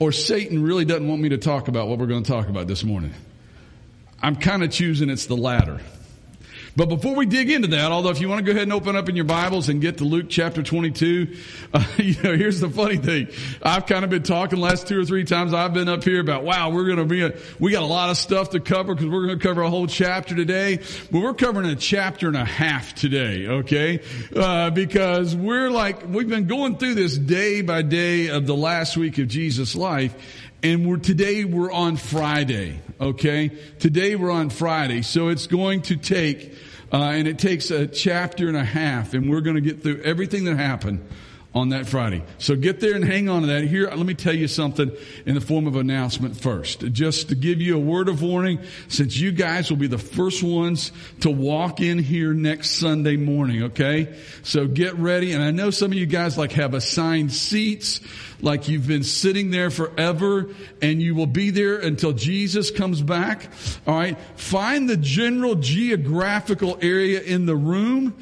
or 0.00 0.10
Satan 0.10 0.60
really 0.60 0.84
doesn't 0.84 1.06
want 1.06 1.22
me 1.22 1.28
to 1.28 1.38
talk 1.38 1.68
about 1.68 1.86
what 1.86 2.00
we're 2.00 2.06
going 2.06 2.24
to 2.24 2.30
talk 2.30 2.48
about 2.48 2.66
this 2.66 2.82
morning. 2.82 3.14
I'm 4.20 4.34
kind 4.34 4.64
of 4.64 4.72
choosing 4.72 5.08
it's 5.08 5.26
the 5.26 5.36
latter. 5.36 5.80
But 6.74 6.88
before 6.88 7.14
we 7.14 7.26
dig 7.26 7.50
into 7.50 7.68
that, 7.68 7.92
although 7.92 8.08
if 8.08 8.20
you 8.20 8.30
want 8.30 8.38
to 8.38 8.44
go 8.44 8.52
ahead 8.52 8.62
and 8.62 8.72
open 8.72 8.96
up 8.96 9.08
in 9.10 9.14
your 9.14 9.26
Bibles 9.26 9.68
and 9.68 9.80
get 9.80 9.98
to 9.98 10.04
Luke 10.04 10.26
chapter 10.30 10.62
22, 10.62 11.36
uh, 11.74 11.84
you 11.98 12.14
know, 12.22 12.34
here's 12.34 12.60
the 12.60 12.70
funny 12.70 12.96
thing. 12.96 13.28
I've 13.62 13.84
kind 13.84 14.04
of 14.04 14.10
been 14.10 14.22
talking 14.22 14.58
last 14.58 14.86
two 14.86 14.98
or 14.98 15.04
three 15.04 15.24
times 15.24 15.52
I've 15.52 15.74
been 15.74 15.90
up 15.90 16.02
here 16.02 16.20
about, 16.20 16.44
wow, 16.44 16.70
we're 16.70 16.86
going 16.86 16.96
to 16.96 17.04
be, 17.04 17.22
a, 17.22 17.34
we 17.60 17.72
got 17.72 17.82
a 17.82 17.86
lot 17.86 18.08
of 18.08 18.16
stuff 18.16 18.50
to 18.50 18.60
cover 18.60 18.94
because 18.94 19.10
we're 19.10 19.26
going 19.26 19.38
to 19.38 19.46
cover 19.46 19.60
a 19.60 19.68
whole 19.68 19.86
chapter 19.86 20.34
today. 20.34 20.78
But 21.10 21.20
we're 21.20 21.34
covering 21.34 21.68
a 21.68 21.76
chapter 21.76 22.28
and 22.28 22.36
a 22.38 22.44
half 22.44 22.94
today, 22.94 23.46
okay? 23.46 24.00
Uh, 24.34 24.70
because 24.70 25.36
we're 25.36 25.70
like, 25.70 26.08
we've 26.08 26.28
been 26.28 26.46
going 26.46 26.78
through 26.78 26.94
this 26.94 27.18
day 27.18 27.60
by 27.60 27.82
day 27.82 28.28
of 28.28 28.46
the 28.46 28.56
last 28.56 28.96
week 28.96 29.18
of 29.18 29.28
Jesus' 29.28 29.74
life. 29.74 30.40
And 30.64 30.86
we're, 30.86 30.98
today 30.98 31.44
we're 31.44 31.72
on 31.72 31.96
Friday, 31.96 32.78
okay? 33.00 33.48
Today 33.80 34.14
we're 34.14 34.30
on 34.30 34.48
Friday. 34.48 35.02
So 35.02 35.26
it's 35.26 35.48
going 35.48 35.82
to 35.82 35.96
take, 35.96 36.54
uh, 36.92 36.98
and 36.98 37.26
it 37.26 37.40
takes 37.40 37.72
a 37.72 37.88
chapter 37.88 38.46
and 38.46 38.56
a 38.56 38.62
half, 38.62 39.12
and 39.12 39.28
we're 39.28 39.40
going 39.40 39.56
to 39.56 39.60
get 39.60 39.82
through 39.82 40.02
everything 40.02 40.44
that 40.44 40.56
happened 40.56 41.04
on 41.54 41.68
that 41.68 41.86
Friday. 41.86 42.22
So 42.38 42.56
get 42.56 42.80
there 42.80 42.94
and 42.94 43.04
hang 43.04 43.28
on 43.28 43.42
to 43.42 43.48
that. 43.48 43.64
Here, 43.64 43.88
let 43.88 44.06
me 44.06 44.14
tell 44.14 44.34
you 44.34 44.48
something 44.48 44.90
in 45.26 45.34
the 45.34 45.40
form 45.40 45.66
of 45.66 45.76
announcement 45.76 46.36
first. 46.36 46.80
Just 46.92 47.28
to 47.28 47.34
give 47.34 47.60
you 47.60 47.76
a 47.76 47.80
word 47.80 48.08
of 48.08 48.22
warning, 48.22 48.60
since 48.88 49.18
you 49.18 49.32
guys 49.32 49.68
will 49.68 49.76
be 49.76 49.86
the 49.86 49.98
first 49.98 50.42
ones 50.42 50.92
to 51.20 51.30
walk 51.30 51.80
in 51.80 51.98
here 51.98 52.32
next 52.32 52.70
Sunday 52.70 53.16
morning, 53.16 53.64
okay? 53.64 54.16
So 54.42 54.66
get 54.66 54.94
ready. 54.96 55.32
And 55.32 55.42
I 55.42 55.50
know 55.50 55.70
some 55.70 55.92
of 55.92 55.98
you 55.98 56.06
guys 56.06 56.38
like 56.38 56.52
have 56.52 56.72
assigned 56.72 57.32
seats, 57.32 58.00
like 58.40 58.68
you've 58.68 58.88
been 58.88 59.04
sitting 59.04 59.50
there 59.50 59.70
forever 59.70 60.48
and 60.80 61.02
you 61.02 61.14
will 61.14 61.26
be 61.26 61.50
there 61.50 61.76
until 61.78 62.12
Jesus 62.12 62.70
comes 62.70 63.02
back. 63.02 63.48
All 63.86 63.94
right. 63.94 64.18
Find 64.36 64.88
the 64.88 64.96
general 64.96 65.56
geographical 65.56 66.78
area 66.80 67.20
in 67.20 67.44
the 67.44 67.56
room 67.56 68.16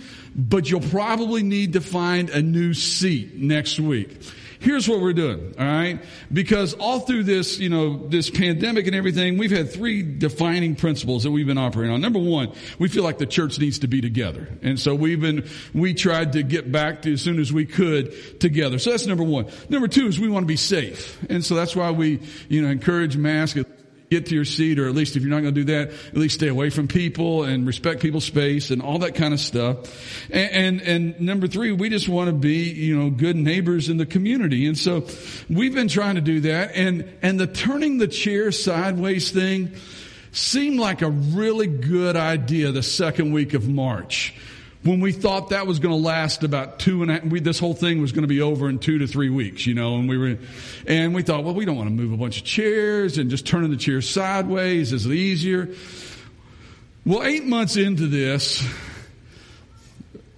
but 0.48 0.70
you'll 0.70 0.80
probably 0.80 1.42
need 1.42 1.74
to 1.74 1.80
find 1.80 2.30
a 2.30 2.40
new 2.40 2.72
seat 2.72 3.36
next 3.36 3.78
week. 3.78 4.22
Here's 4.60 4.86
what 4.86 5.00
we're 5.00 5.14
doing, 5.14 5.54
all 5.58 5.64
right? 5.64 6.02
Because 6.30 6.74
all 6.74 7.00
through 7.00 7.24
this, 7.24 7.58
you 7.58 7.70
know, 7.70 8.06
this 8.08 8.28
pandemic 8.28 8.86
and 8.86 8.94
everything, 8.94 9.38
we've 9.38 9.50
had 9.50 9.72
three 9.72 10.02
defining 10.02 10.76
principles 10.76 11.22
that 11.22 11.30
we've 11.30 11.46
been 11.46 11.56
operating 11.56 11.94
on. 11.94 12.02
Number 12.02 12.18
one, 12.18 12.52
we 12.78 12.88
feel 12.88 13.02
like 13.02 13.16
the 13.16 13.26
church 13.26 13.58
needs 13.58 13.78
to 13.78 13.88
be 13.88 14.02
together. 14.02 14.48
And 14.62 14.78
so 14.78 14.94
we've 14.94 15.20
been, 15.20 15.48
we 15.72 15.94
tried 15.94 16.34
to 16.34 16.42
get 16.42 16.70
back 16.70 17.02
to 17.02 17.12
as 17.14 17.22
soon 17.22 17.38
as 17.38 17.50
we 17.50 17.64
could 17.64 18.38
together. 18.38 18.78
So 18.78 18.90
that's 18.90 19.06
number 19.06 19.24
one. 19.24 19.46
Number 19.70 19.88
two 19.88 20.06
is 20.06 20.20
we 20.20 20.28
want 20.28 20.42
to 20.42 20.48
be 20.48 20.56
safe. 20.56 21.18
And 21.30 21.42
so 21.42 21.54
that's 21.54 21.74
why 21.74 21.90
we, 21.90 22.20
you 22.50 22.60
know, 22.60 22.68
encourage 22.68 23.16
masks 23.16 23.64
get 24.10 24.26
to 24.26 24.34
your 24.34 24.44
seat, 24.44 24.80
or 24.80 24.88
at 24.88 24.94
least 24.94 25.14
if 25.14 25.22
you're 25.22 25.30
not 25.30 25.40
going 25.40 25.54
to 25.54 25.64
do 25.64 25.72
that, 25.72 25.88
at 26.08 26.16
least 26.16 26.34
stay 26.34 26.48
away 26.48 26.68
from 26.68 26.88
people 26.88 27.44
and 27.44 27.64
respect 27.64 28.02
people's 28.02 28.24
space 28.24 28.72
and 28.72 28.82
all 28.82 28.98
that 28.98 29.14
kind 29.14 29.32
of 29.32 29.38
stuff. 29.38 30.28
And, 30.30 30.80
and, 30.80 30.82
and 30.82 31.20
number 31.20 31.46
three, 31.46 31.70
we 31.70 31.88
just 31.90 32.08
want 32.08 32.28
to 32.28 32.32
be, 32.32 32.70
you 32.70 32.98
know, 32.98 33.10
good 33.10 33.36
neighbors 33.36 33.88
in 33.88 33.98
the 33.98 34.06
community. 34.06 34.66
And 34.66 34.76
so 34.76 35.06
we've 35.48 35.74
been 35.74 35.86
trying 35.86 36.16
to 36.16 36.20
do 36.20 36.40
that. 36.40 36.72
And, 36.74 37.08
and 37.22 37.38
the 37.38 37.46
turning 37.46 37.98
the 37.98 38.08
chair 38.08 38.50
sideways 38.50 39.30
thing 39.30 39.76
seemed 40.32 40.80
like 40.80 41.02
a 41.02 41.10
really 41.10 41.68
good 41.68 42.16
idea 42.16 42.72
the 42.72 42.82
second 42.82 43.30
week 43.30 43.54
of 43.54 43.68
March 43.68 44.34
when 44.82 45.00
we 45.00 45.12
thought 45.12 45.50
that 45.50 45.66
was 45.66 45.78
going 45.78 45.94
to 45.94 46.00
last 46.00 46.42
about 46.42 46.78
two 46.78 47.02
and 47.02 47.10
a, 47.10 47.20
we, 47.26 47.40
this 47.40 47.58
whole 47.58 47.74
thing 47.74 48.00
was 48.00 48.12
going 48.12 48.22
to 48.22 48.28
be 48.28 48.40
over 48.40 48.68
in 48.68 48.78
two 48.78 48.98
to 48.98 49.06
three 49.06 49.28
weeks, 49.28 49.66
you 49.66 49.74
know, 49.74 49.96
and 49.96 50.08
we 50.08 50.16
were, 50.16 50.38
and 50.86 51.14
we 51.14 51.22
thought, 51.22 51.44
well, 51.44 51.54
we 51.54 51.66
don't 51.66 51.76
want 51.76 51.88
to 51.88 51.94
move 51.94 52.12
a 52.12 52.16
bunch 52.16 52.38
of 52.38 52.44
chairs 52.44 53.18
and 53.18 53.28
just 53.28 53.46
turning 53.46 53.70
the 53.70 53.76
chairs 53.76 54.08
sideways 54.08 54.92
is 54.92 55.06
easier. 55.06 55.68
Well, 57.04 57.24
eight 57.24 57.44
months 57.44 57.76
into 57.76 58.06
this, 58.06 58.66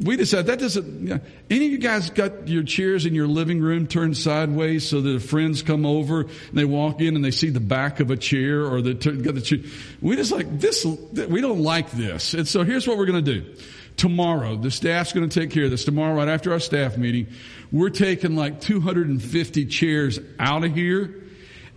we 0.01 0.17
decided 0.17 0.47
that 0.47 0.59
doesn't, 0.59 1.03
you 1.03 1.09
know, 1.15 1.21
any 1.49 1.67
of 1.67 1.73
you 1.73 1.79
guys 1.79 2.11
got 2.11 2.49
your 2.49 2.65
chairs 2.65 3.07
in 3.07 3.15
your 3.15 3.29
living 3.29 3.61
room 3.61 3.87
turned 3.87 4.17
sideways 4.17 4.89
so 4.89 5.01
that 5.01 5.21
friends 5.21 5.63
come 5.63 5.87
over 5.87 6.23
and 6.23 6.31
they 6.53 6.65
walk 6.65 7.01
in 7.01 7.15
and 7.15 7.25
they 7.25 7.31
see 7.31 7.51
the 7.51 7.61
back 7.61 8.01
of 8.01 8.11
a 8.11 8.17
chair 8.17 8.67
or 8.67 8.83
the, 8.83 8.95
got 8.95 9.37
the 9.37 9.41
chair. 9.41 9.61
We 10.01 10.17
just 10.17 10.33
like 10.33 10.59
this, 10.59 10.85
we 10.85 11.41
don't 11.41 11.61
like 11.61 11.93
this. 11.93 12.35
And 12.35 12.49
so 12.49 12.65
here's 12.65 12.89
what 12.89 12.99
we're 12.99 13.07
going 13.07 13.25
to 13.25 13.41
do 13.41 13.55
tomorrow. 13.97 14.57
The 14.57 14.71
staff's 14.71 15.13
going 15.13 15.29
to 15.29 15.41
take 15.41 15.51
care 15.51 15.65
of 15.65 15.71
this. 15.71 15.85
Tomorrow, 15.85 16.15
right 16.15 16.29
after 16.29 16.53
our 16.53 16.61
staff 16.61 16.97
meeting, 16.97 17.29
we're 17.71 17.91
taking 17.91 18.37
like 18.37 18.61
250 18.61 19.67
chairs 19.67 20.19
out 20.39 20.65
of 20.65 20.75
here 20.75 21.22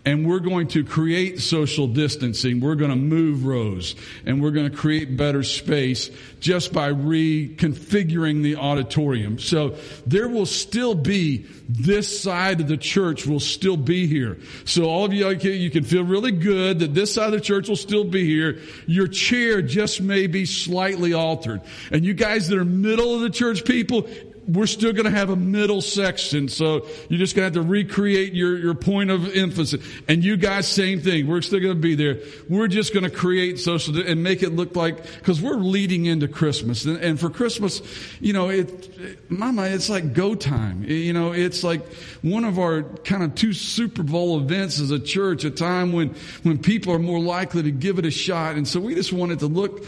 and 0.05 0.27
we're 0.27 0.39
going 0.39 0.67
to 0.69 0.83
create 0.83 1.41
social 1.41 1.87
distancing. 1.87 2.59
We're 2.59 2.75
going 2.75 2.91
to 2.91 2.95
move 2.95 3.45
rows 3.45 3.95
and 4.25 4.41
we're 4.41 4.51
going 4.51 4.69
to 4.69 4.75
create 4.75 5.17
better 5.17 5.41
space 5.41 6.11
just 6.39 6.71
by 6.71 6.91
reconfiguring 6.91 8.43
the 8.43 8.57
auditorium. 8.57 9.39
So 9.39 9.77
there 10.05 10.29
will 10.29 10.45
still 10.45 10.93
be 10.93 11.47
this 11.67 12.21
side 12.21 12.61
of 12.61 12.67
the 12.67 12.77
church 12.77 13.25
will 13.25 13.39
still 13.39 13.77
be 13.77 14.05
here. 14.05 14.37
So 14.65 14.85
all 14.85 15.05
of 15.05 15.13
you, 15.13 15.27
you 15.31 15.71
can 15.71 15.83
feel 15.83 16.03
really 16.03 16.31
good 16.31 16.79
that 16.79 16.93
this 16.93 17.11
side 17.13 17.27
of 17.27 17.39
the 17.39 17.41
church 17.41 17.67
will 17.67 17.75
still 17.75 18.03
be 18.03 18.25
here. 18.25 18.59
Your 18.85 19.07
chair 19.07 19.63
just 19.63 20.01
may 20.01 20.27
be 20.27 20.45
slightly 20.45 21.13
altered. 21.13 21.61
And 21.91 22.05
you 22.05 22.13
guys 22.13 22.47
that 22.49 22.59
are 22.59 22.65
middle 22.65 23.15
of 23.15 23.21
the 23.21 23.31
church 23.31 23.65
people, 23.65 24.07
we're 24.47 24.67
still 24.67 24.93
going 24.93 25.05
to 25.05 25.11
have 25.11 25.29
a 25.29 25.35
middle 25.35 25.81
section. 25.81 26.47
So 26.47 26.87
you're 27.09 27.19
just 27.19 27.35
going 27.35 27.51
to 27.51 27.59
have 27.59 27.65
to 27.65 27.69
recreate 27.69 28.33
your, 28.33 28.57
your 28.57 28.73
point 28.75 29.09
of 29.09 29.35
emphasis. 29.35 29.83
And 30.07 30.23
you 30.23 30.37
guys, 30.37 30.67
same 30.67 31.01
thing. 31.01 31.27
We're 31.27 31.41
still 31.41 31.59
going 31.59 31.75
to 31.75 31.79
be 31.81 31.95
there. 31.95 32.19
We're 32.49 32.67
just 32.67 32.93
going 32.93 33.03
to 33.03 33.09
create 33.09 33.59
social 33.59 33.97
and 33.99 34.23
make 34.23 34.43
it 34.43 34.51
look 34.51 34.75
like, 34.75 35.23
cause 35.23 35.41
we're 35.41 35.55
leading 35.55 36.05
into 36.05 36.27
Christmas. 36.27 36.85
And, 36.85 36.97
and 36.97 37.19
for 37.19 37.29
Christmas, 37.29 37.81
you 38.19 38.33
know, 38.33 38.49
it, 38.49 38.97
it, 38.99 39.31
mama, 39.31 39.63
it's 39.63 39.89
like 39.89 40.13
go 40.13 40.35
time. 40.35 40.83
You 40.83 41.13
know, 41.13 41.31
it's 41.31 41.63
like 41.63 41.85
one 42.21 42.43
of 42.43 42.59
our 42.59 42.83
kind 42.83 43.23
of 43.23 43.35
two 43.35 43.53
Super 43.53 44.03
Bowl 44.03 44.39
events 44.39 44.79
as 44.79 44.91
a 44.91 44.99
church, 44.99 45.43
a 45.43 45.51
time 45.51 45.91
when, 45.91 46.15
when 46.43 46.57
people 46.57 46.93
are 46.93 46.99
more 46.99 47.19
likely 47.19 47.63
to 47.63 47.71
give 47.71 47.99
it 47.99 48.05
a 48.05 48.11
shot. 48.11 48.55
And 48.55 48.67
so 48.67 48.79
we 48.79 48.95
just 48.95 49.13
wanted 49.13 49.39
to 49.39 49.47
look 49.47 49.85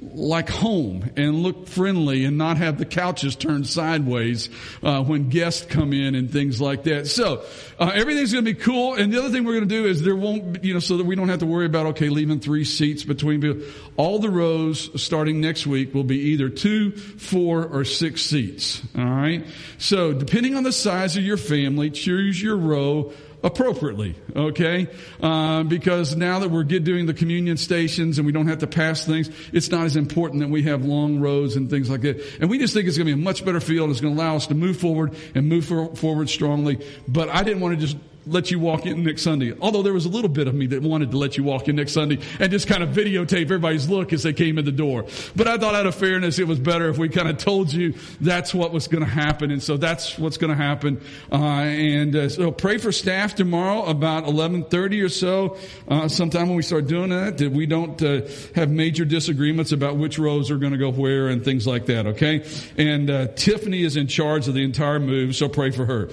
like 0.00 0.48
home 0.48 1.10
and 1.16 1.42
look 1.42 1.66
friendly 1.66 2.24
and 2.24 2.38
not 2.38 2.56
have 2.56 2.78
the 2.78 2.84
couches 2.84 3.34
turned 3.34 3.66
sideways 3.66 4.48
uh, 4.82 5.02
when 5.02 5.28
guests 5.28 5.66
come 5.66 5.92
in 5.92 6.14
and 6.14 6.30
things 6.30 6.60
like 6.60 6.84
that. 6.84 7.06
So 7.08 7.44
uh, 7.78 7.90
everything's 7.94 8.32
going 8.32 8.44
to 8.44 8.54
be 8.54 8.58
cool. 8.58 8.94
And 8.94 9.12
the 9.12 9.18
other 9.18 9.30
thing 9.30 9.44
we're 9.44 9.54
going 9.54 9.68
to 9.68 9.74
do 9.74 9.86
is 9.86 10.02
there 10.02 10.16
won't, 10.16 10.64
you 10.64 10.72
know, 10.72 10.80
so 10.80 10.96
that 10.96 11.06
we 11.06 11.16
don't 11.16 11.28
have 11.28 11.40
to 11.40 11.46
worry 11.46 11.66
about 11.66 11.86
okay, 11.86 12.08
leaving 12.08 12.40
three 12.40 12.64
seats 12.64 13.02
between 13.02 13.40
people. 13.40 13.62
All 13.96 14.18
the 14.18 14.30
rows 14.30 14.90
starting 15.00 15.40
next 15.40 15.66
week 15.66 15.94
will 15.94 16.04
be 16.04 16.18
either 16.18 16.48
two, 16.48 16.92
four, 16.92 17.66
or 17.66 17.84
six 17.84 18.22
seats. 18.22 18.82
All 18.96 19.04
right. 19.04 19.44
So 19.78 20.12
depending 20.12 20.54
on 20.54 20.62
the 20.62 20.72
size 20.72 21.16
of 21.16 21.24
your 21.24 21.36
family, 21.36 21.90
choose 21.90 22.40
your 22.40 22.56
row 22.56 23.12
appropriately, 23.42 24.14
okay? 24.34 24.88
Uh, 25.22 25.62
because 25.62 26.16
now 26.16 26.40
that 26.40 26.50
we're 26.50 26.64
doing 26.64 27.06
the 27.06 27.14
communion 27.14 27.56
stations 27.56 28.18
and 28.18 28.26
we 28.26 28.32
don't 28.32 28.48
have 28.48 28.58
to 28.58 28.66
pass 28.66 29.04
things, 29.04 29.30
it's 29.52 29.70
not 29.70 29.84
as 29.84 29.96
important 29.96 30.40
that 30.40 30.48
we 30.48 30.62
have 30.64 30.84
long 30.84 31.20
rows 31.20 31.56
and 31.56 31.70
things 31.70 31.88
like 31.88 32.00
that. 32.02 32.20
And 32.40 32.50
we 32.50 32.58
just 32.58 32.74
think 32.74 32.88
it's 32.88 32.96
going 32.96 33.06
to 33.06 33.14
be 33.14 33.20
a 33.20 33.24
much 33.24 33.44
better 33.44 33.60
field. 33.60 33.90
It's 33.90 34.00
going 34.00 34.14
to 34.14 34.20
allow 34.20 34.36
us 34.36 34.46
to 34.48 34.54
move 34.54 34.78
forward 34.78 35.14
and 35.34 35.48
move 35.48 35.64
for, 35.64 35.94
forward 35.94 36.28
strongly. 36.28 36.84
But 37.06 37.28
I 37.28 37.42
didn't 37.42 37.60
want 37.60 37.78
to 37.78 37.86
just 37.86 37.96
let 38.28 38.50
you 38.50 38.58
walk 38.58 38.86
in 38.86 39.02
next 39.04 39.22
Sunday. 39.22 39.54
Although 39.60 39.82
there 39.82 39.92
was 39.92 40.04
a 40.04 40.08
little 40.08 40.28
bit 40.28 40.48
of 40.48 40.54
me 40.54 40.66
that 40.68 40.82
wanted 40.82 41.10
to 41.10 41.18
let 41.18 41.36
you 41.36 41.44
walk 41.44 41.68
in 41.68 41.76
next 41.76 41.92
Sunday 41.92 42.18
and 42.38 42.50
just 42.50 42.66
kind 42.66 42.82
of 42.82 42.90
videotape 42.90 43.42
everybody's 43.42 43.88
look 43.88 44.12
as 44.12 44.22
they 44.22 44.32
came 44.32 44.58
in 44.58 44.64
the 44.64 44.72
door. 44.72 45.06
But 45.34 45.48
I 45.48 45.58
thought 45.58 45.74
out 45.74 45.86
of 45.86 45.94
fairness, 45.94 46.38
it 46.38 46.46
was 46.46 46.58
better 46.58 46.88
if 46.88 46.98
we 46.98 47.08
kind 47.08 47.28
of 47.28 47.38
told 47.38 47.72
you 47.72 47.94
that's 48.20 48.54
what 48.54 48.72
was 48.72 48.88
going 48.88 49.04
to 49.04 49.10
happen. 49.10 49.50
And 49.50 49.62
so 49.62 49.76
that's 49.76 50.18
what's 50.18 50.36
going 50.36 50.50
to 50.50 50.62
happen. 50.62 51.00
Uh, 51.30 51.36
and 51.36 52.14
uh, 52.14 52.28
so 52.28 52.50
pray 52.50 52.78
for 52.78 52.92
staff 52.92 53.34
tomorrow 53.34 53.84
about 53.84 54.24
1130 54.24 55.00
or 55.02 55.08
so, 55.08 55.56
uh, 55.88 56.08
sometime 56.08 56.48
when 56.48 56.56
we 56.56 56.62
start 56.62 56.86
doing 56.86 57.10
that, 57.10 57.38
that 57.38 57.52
we 57.52 57.66
don't 57.66 58.02
uh, 58.02 58.22
have 58.54 58.70
major 58.70 59.04
disagreements 59.04 59.72
about 59.72 59.96
which 59.96 60.18
rows 60.18 60.50
are 60.50 60.58
going 60.58 60.72
to 60.72 60.78
go 60.78 60.90
where 60.90 61.28
and 61.28 61.44
things 61.44 61.66
like 61.66 61.86
that. 61.86 62.06
Okay. 62.06 62.44
And 62.76 63.10
uh, 63.10 63.28
Tiffany 63.28 63.82
is 63.82 63.96
in 63.96 64.06
charge 64.06 64.48
of 64.48 64.54
the 64.54 64.64
entire 64.64 65.00
move. 65.00 65.36
So 65.36 65.48
pray 65.48 65.70
for 65.70 65.86
her. 65.86 66.10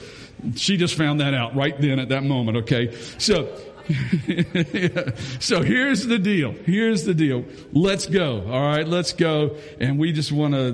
She 0.56 0.78
just 0.78 0.96
found 0.96 1.20
that 1.22 1.34
out 1.34 1.56
right 1.56 1.80
then 1.80 2.00
at 2.00 2.10
that 2.10 2.24
moment, 2.24 2.58
okay? 2.58 2.96
So, 3.18 3.56
so 5.40 5.62
here's 5.62 6.06
the 6.06 6.20
deal. 6.20 6.52
Here's 6.52 7.04
the 7.04 7.14
deal. 7.14 7.46
Let's 7.72 8.06
go. 8.06 8.42
All 8.50 8.62
right, 8.62 8.88
let's 8.88 9.14
go. 9.14 9.58
And 9.80 10.00
we 10.00 10.12
just 10.12 10.32
want 10.32 10.54
to 10.54 10.72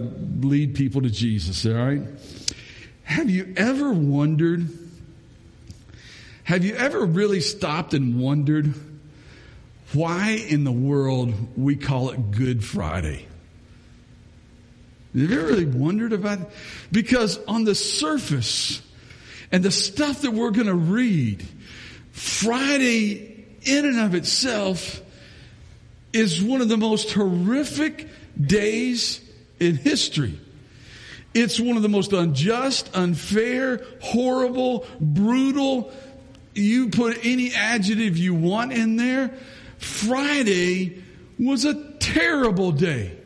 lead 0.47 0.75
people 0.75 1.01
to 1.01 1.09
Jesus. 1.09 1.65
All 1.65 1.73
right. 1.73 2.01
Have 3.03 3.29
you 3.29 3.53
ever 3.57 3.91
wondered? 3.91 4.67
Have 6.43 6.63
you 6.63 6.75
ever 6.75 7.05
really 7.05 7.41
stopped 7.41 7.93
and 7.93 8.19
wondered 8.19 8.73
why 9.93 10.41
in 10.47 10.63
the 10.63 10.71
world 10.71 11.33
we 11.57 11.75
call 11.75 12.11
it 12.11 12.31
Good 12.31 12.63
Friday? 12.63 13.27
Have 15.13 15.29
you 15.29 15.37
ever 15.37 15.47
really 15.47 15.65
wondered 15.65 16.13
about 16.13 16.39
it? 16.39 16.49
Because 16.91 17.37
on 17.45 17.65
the 17.65 17.75
surface, 17.75 18.81
and 19.51 19.63
the 19.63 19.71
stuff 19.71 20.21
that 20.21 20.31
we're 20.31 20.51
going 20.51 20.67
to 20.67 20.75
read, 20.75 21.45
Friday 22.11 23.45
in 23.63 23.85
and 23.85 23.99
of 23.99 24.15
itself 24.15 25.01
is 26.13 26.41
one 26.41 26.61
of 26.61 26.69
the 26.69 26.77
most 26.77 27.11
horrific 27.11 28.07
days 28.39 29.21
in 29.59 29.75
history. 29.75 30.37
It's 31.33 31.59
one 31.59 31.77
of 31.77 31.83
the 31.83 31.89
most 31.89 32.11
unjust, 32.11 32.89
unfair, 32.93 33.81
horrible, 34.01 34.85
brutal. 34.99 35.93
You 36.53 36.89
put 36.89 37.25
any 37.25 37.53
adjective 37.53 38.17
you 38.17 38.33
want 38.33 38.73
in 38.73 38.97
there. 38.97 39.33
Friday 39.77 41.01
was 41.39 41.63
a 41.65 41.91
terrible 41.99 42.71
day 42.71 43.17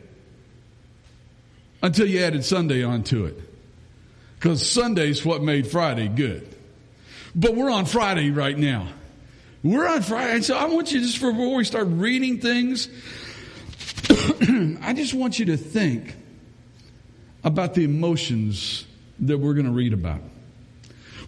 until 1.82 2.06
you 2.06 2.20
added 2.20 2.44
Sunday 2.44 2.84
onto 2.84 3.24
it. 3.24 3.45
Because 4.38 4.68
Sunday's 4.68 5.24
what 5.24 5.42
made 5.42 5.66
Friday 5.66 6.08
good. 6.08 6.46
But 7.34 7.54
we're 7.54 7.70
on 7.70 7.86
Friday 7.86 8.30
right 8.30 8.56
now. 8.56 8.88
We're 9.62 9.88
on 9.88 10.02
Friday. 10.02 10.34
And 10.34 10.44
so 10.44 10.56
I 10.56 10.66
want 10.66 10.92
you 10.92 11.00
just 11.00 11.20
before 11.20 11.56
we 11.56 11.64
start 11.64 11.88
reading 11.88 12.38
things, 12.38 12.88
I 14.80 14.92
just 14.94 15.12
want 15.14 15.38
you 15.38 15.46
to 15.46 15.56
think 15.56 16.14
about 17.42 17.74
the 17.74 17.84
emotions 17.84 18.86
that 19.20 19.38
we're 19.38 19.54
going 19.54 19.66
to 19.66 19.72
read 19.72 19.92
about. 19.92 20.20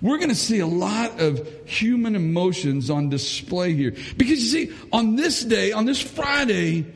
We're 0.00 0.18
going 0.18 0.28
to 0.28 0.34
see 0.34 0.60
a 0.60 0.66
lot 0.66 1.20
of 1.20 1.48
human 1.66 2.14
emotions 2.14 2.90
on 2.90 3.08
display 3.08 3.74
here. 3.74 3.90
Because 4.16 4.40
you 4.40 4.66
see, 4.66 4.76
on 4.92 5.16
this 5.16 5.44
day, 5.44 5.72
on 5.72 5.86
this 5.86 6.00
Friday, 6.00 6.86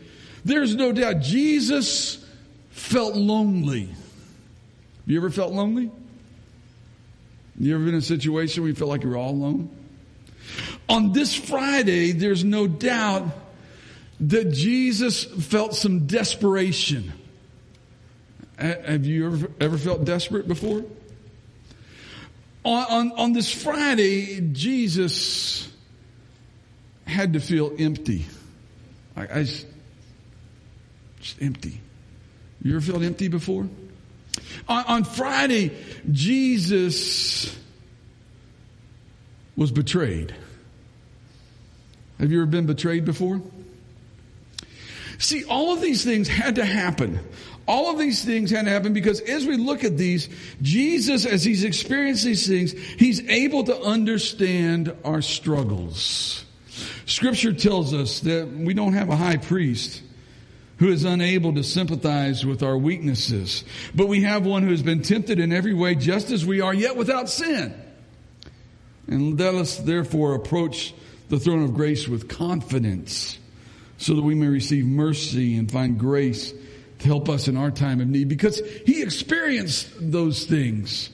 there's 0.45 0.75
no 0.77 0.93
doubt 0.93 1.21
Jesus 1.21 2.25
felt 2.71 3.17
lonely. 3.17 3.87
Have 3.87 3.97
you 5.07 5.17
ever 5.17 5.31
felt 5.31 5.53
lonely? 5.53 5.91
You 7.63 7.77
ever 7.77 7.85
been 7.85 7.95
in 7.95 8.01
a 8.01 8.03
situation 8.03 8.65
where 8.65 8.71
you 8.71 8.75
felt 8.75 8.91
like 8.91 9.05
you're 9.05 9.17
all 9.17 9.31
alone? 9.31 9.71
On 10.89 11.13
this 11.13 11.33
Friday, 11.33 12.11
there's 12.11 12.43
no 12.43 12.67
doubt 12.67 13.29
that 14.19 14.51
Jesus 14.51 15.23
felt 15.23 15.77
some 15.77 16.09
desperation. 16.09 17.13
Have 18.59 19.07
you 19.07 19.27
ever, 19.27 19.51
ever 19.61 19.79
felt 19.79 20.05
desperate 20.05 20.49
before? 20.49 20.85
On, 22.65 22.85
on, 22.91 23.13
on 23.13 23.33
this 23.33 23.53
Friday, 23.53 24.41
Jesus 24.41 25.73
had 27.07 27.35
to 27.35 27.39
feel 27.39 27.73
empty. 27.79 28.27
I, 29.17 29.23
I 29.23 29.43
just, 29.45 29.67
just 31.21 31.41
empty. 31.41 31.81
You 32.61 32.75
ever 32.75 32.81
felt 32.81 33.05
empty 33.05 33.29
before? 33.29 33.69
On, 34.69 34.85
on 34.85 35.05
Friday, 35.05 35.77
Jesus 36.11 37.57
was 39.57 39.71
betrayed. 39.71 40.35
Have 42.19 42.31
you 42.31 42.39
ever 42.39 42.47
been 42.47 42.67
betrayed 42.67 43.05
before? 43.05 43.43
See, 45.19 45.45
all 45.45 45.73
of 45.73 45.81
these 45.81 46.05
things 46.05 46.29
had 46.29 46.57
to 46.57 46.65
happen. 46.65 47.21
All 47.69 47.93
of 47.93 47.99
these 47.99 48.25
things 48.25 48.51
had 48.51 48.65
to 48.65 48.71
happen 48.71 48.93
because 48.93 49.21
as 49.21 49.47
we 49.47 49.57
look 49.57 49.85
at 49.85 49.97
these, 49.97 50.29
Jesus, 50.63 51.27
as 51.27 51.45
he's 51.45 51.63
experienced 51.63 52.25
these 52.25 52.47
things, 52.47 52.73
he's 52.73 53.21
able 53.29 53.65
to 53.65 53.81
understand 53.81 54.93
our 55.05 55.23
struggles. 55.23 56.45
Scripture 57.07 57.53
tells 57.53 57.95
us 57.95 58.21
that 58.21 58.49
we 58.49 58.75
don't 58.75 58.95
have 58.95 59.11
a 59.11 59.17
high 59.17 59.37
priest 59.37 60.03
who 60.83 60.89
is 60.89 61.05
unable 61.05 61.55
to 61.55 61.63
sympathize 61.63 62.45
with 62.45 62.61
our 62.61 62.77
weaknesses. 62.77 63.63
But 63.95 64.09
we 64.09 64.23
have 64.23 64.45
one 64.45 64.65
who 64.65 64.73
has 64.73 64.83
been 64.83 65.03
tempted 65.03 65.39
in 65.39 65.53
every 65.53 65.75
way 65.75 65.95
just 65.95 66.33
as 66.33 66.45
we 66.45 66.61
are, 66.61 66.75
yet 66.75 66.97
without 66.97 67.31
sin. 67.31 67.73
And 69.07 69.39
let 69.39 69.55
us 69.55 69.77
therefore 69.77 70.35
approach 70.35 70.93
the 71.29 71.39
throne 71.39 71.63
of 71.63 71.75
grace 71.75 72.09
with 72.09 72.29
confidence 72.29 73.39
so 73.97 74.17
that 74.17 74.23
we 74.23 74.35
may 74.35 74.49
receive 74.49 74.85
mercy 74.85 75.57
and 75.57 75.71
find 75.71 76.01
grace 76.01 76.53
to 76.99 77.07
help 77.07 77.29
us 77.29 77.47
in 77.47 77.57
our 77.57 77.71
time 77.71 78.01
of 78.01 78.09
need 78.09 78.29
because 78.29 78.61
he 78.85 79.05
experienced 79.05 79.89
those 80.01 80.47
things 80.47 81.11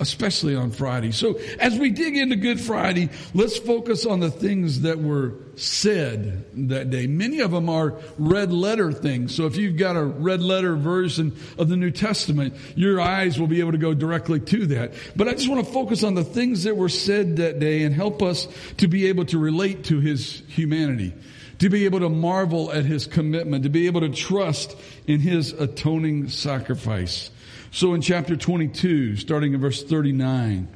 especially 0.00 0.56
on 0.56 0.70
Friday. 0.70 1.12
So 1.12 1.38
as 1.58 1.78
we 1.78 1.90
dig 1.90 2.16
into 2.16 2.34
Good 2.34 2.58
Friday, 2.58 3.10
let's 3.34 3.58
focus 3.58 4.06
on 4.06 4.20
the 4.20 4.30
things 4.30 4.80
that 4.80 4.98
were 4.98 5.34
said 5.56 6.68
that 6.68 6.88
day. 6.88 7.06
Many 7.06 7.40
of 7.40 7.50
them 7.50 7.68
are 7.68 7.94
red 8.18 8.50
letter 8.50 8.92
things. 8.92 9.34
So 9.34 9.44
if 9.44 9.56
you've 9.56 9.76
got 9.76 9.96
a 9.96 10.02
red 10.02 10.40
letter 10.40 10.74
version 10.74 11.36
of 11.58 11.68
the 11.68 11.76
New 11.76 11.90
Testament, 11.90 12.54
your 12.74 12.98
eyes 12.98 13.38
will 13.38 13.46
be 13.46 13.60
able 13.60 13.72
to 13.72 13.78
go 13.78 13.92
directly 13.92 14.40
to 14.40 14.66
that. 14.66 14.94
But 15.14 15.28
I 15.28 15.32
just 15.34 15.48
want 15.48 15.64
to 15.64 15.72
focus 15.72 16.02
on 16.02 16.14
the 16.14 16.24
things 16.24 16.64
that 16.64 16.76
were 16.76 16.88
said 16.88 17.36
that 17.36 17.60
day 17.60 17.82
and 17.82 17.94
help 17.94 18.22
us 18.22 18.48
to 18.78 18.88
be 18.88 19.06
able 19.08 19.26
to 19.26 19.38
relate 19.38 19.84
to 19.84 20.00
his 20.00 20.42
humanity 20.48 21.12
to 21.58 21.68
be 21.68 21.84
able 21.84 22.00
to 22.00 22.08
marvel 22.08 22.72
at 22.72 22.86
his 22.86 23.06
commitment, 23.06 23.64
to 23.64 23.68
be 23.68 23.86
able 23.86 24.00
to 24.00 24.08
trust 24.08 24.74
in 25.06 25.20
his 25.20 25.52
atoning 25.52 26.30
sacrifice. 26.30 27.30
So 27.72 27.94
in 27.94 28.00
chapter 28.00 28.36
22, 28.36 29.16
starting 29.16 29.54
in 29.54 29.60
verse 29.60 29.84
39, 29.84 30.68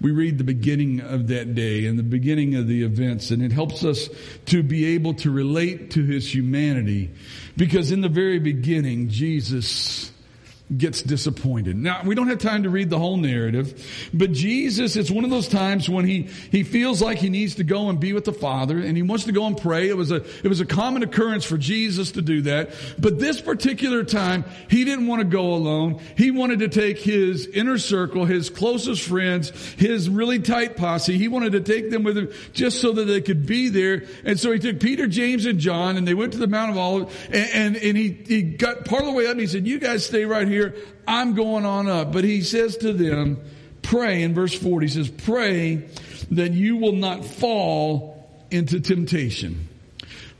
we 0.00 0.10
read 0.10 0.36
the 0.36 0.44
beginning 0.44 1.00
of 1.00 1.28
that 1.28 1.54
day 1.54 1.86
and 1.86 1.96
the 1.96 2.02
beginning 2.02 2.56
of 2.56 2.66
the 2.66 2.82
events, 2.82 3.30
and 3.30 3.40
it 3.40 3.52
helps 3.52 3.84
us 3.84 4.08
to 4.46 4.62
be 4.64 4.84
able 4.94 5.14
to 5.14 5.30
relate 5.30 5.92
to 5.92 6.04
his 6.04 6.34
humanity 6.34 7.12
because 7.56 7.92
in 7.92 8.00
the 8.00 8.08
very 8.08 8.40
beginning, 8.40 9.08
Jesus 9.08 10.10
gets 10.74 11.02
disappointed. 11.02 11.76
Now, 11.76 12.00
we 12.04 12.14
don't 12.14 12.28
have 12.28 12.38
time 12.38 12.62
to 12.62 12.70
read 12.70 12.88
the 12.88 12.98
whole 12.98 13.18
narrative, 13.18 13.86
but 14.14 14.32
Jesus, 14.32 14.96
it's 14.96 15.10
one 15.10 15.22
of 15.22 15.30
those 15.30 15.46
times 15.46 15.90
when 15.90 16.06
he, 16.06 16.22
he 16.22 16.62
feels 16.62 17.02
like 17.02 17.18
he 17.18 17.28
needs 17.28 17.56
to 17.56 17.64
go 17.64 17.90
and 17.90 18.00
be 18.00 18.14
with 18.14 18.24
the 18.24 18.32
Father 18.32 18.78
and 18.78 18.96
he 18.96 19.02
wants 19.02 19.24
to 19.24 19.32
go 19.32 19.46
and 19.46 19.58
pray. 19.58 19.90
It 19.90 19.96
was 19.96 20.10
a, 20.10 20.24
it 20.42 20.48
was 20.48 20.60
a 20.60 20.66
common 20.66 21.02
occurrence 21.02 21.44
for 21.44 21.58
Jesus 21.58 22.12
to 22.12 22.22
do 22.22 22.40
that. 22.42 22.70
But 22.98 23.18
this 23.18 23.42
particular 23.42 24.04
time, 24.04 24.46
he 24.70 24.84
didn't 24.84 25.06
want 25.06 25.20
to 25.20 25.28
go 25.28 25.52
alone. 25.52 26.00
He 26.16 26.30
wanted 26.30 26.60
to 26.60 26.68
take 26.68 26.98
his 26.98 27.46
inner 27.46 27.76
circle, 27.76 28.24
his 28.24 28.48
closest 28.48 29.02
friends, 29.02 29.50
his 29.74 30.08
really 30.08 30.38
tight 30.38 30.78
posse. 30.78 31.18
He 31.18 31.28
wanted 31.28 31.52
to 31.52 31.60
take 31.60 31.90
them 31.90 32.04
with 32.04 32.16
him 32.16 32.32
just 32.54 32.80
so 32.80 32.92
that 32.92 33.04
they 33.04 33.20
could 33.20 33.44
be 33.44 33.68
there. 33.68 34.04
And 34.24 34.40
so 34.40 34.50
he 34.50 34.58
took 34.58 34.80
Peter, 34.80 35.06
James, 35.08 35.44
and 35.44 35.58
John 35.58 35.98
and 35.98 36.08
they 36.08 36.14
went 36.14 36.32
to 36.32 36.38
the 36.38 36.46
Mount 36.46 36.70
of 36.70 36.78
Olives 36.78 37.14
and, 37.26 37.50
and, 37.52 37.76
and 37.76 37.98
he, 37.98 38.12
he 38.26 38.42
got 38.42 38.86
part 38.86 39.02
of 39.02 39.08
the 39.08 39.12
way 39.12 39.26
up 39.26 39.32
and 39.32 39.40
he 39.40 39.46
said, 39.46 39.66
you 39.66 39.78
guys 39.78 40.06
stay 40.06 40.24
right 40.24 40.48
here 40.48 40.53
here. 40.54 40.76
I'm 41.06 41.34
going 41.34 41.64
on 41.64 41.88
up. 41.88 42.12
But 42.12 42.24
he 42.24 42.42
says 42.42 42.76
to 42.78 42.92
them, 42.92 43.40
pray 43.82 44.22
in 44.22 44.34
verse 44.34 44.54
40, 44.54 44.86
he 44.86 44.92
says, 44.92 45.10
pray 45.10 45.88
that 46.30 46.52
you 46.52 46.76
will 46.76 46.92
not 46.92 47.24
fall 47.24 48.28
into 48.50 48.80
temptation. 48.80 49.68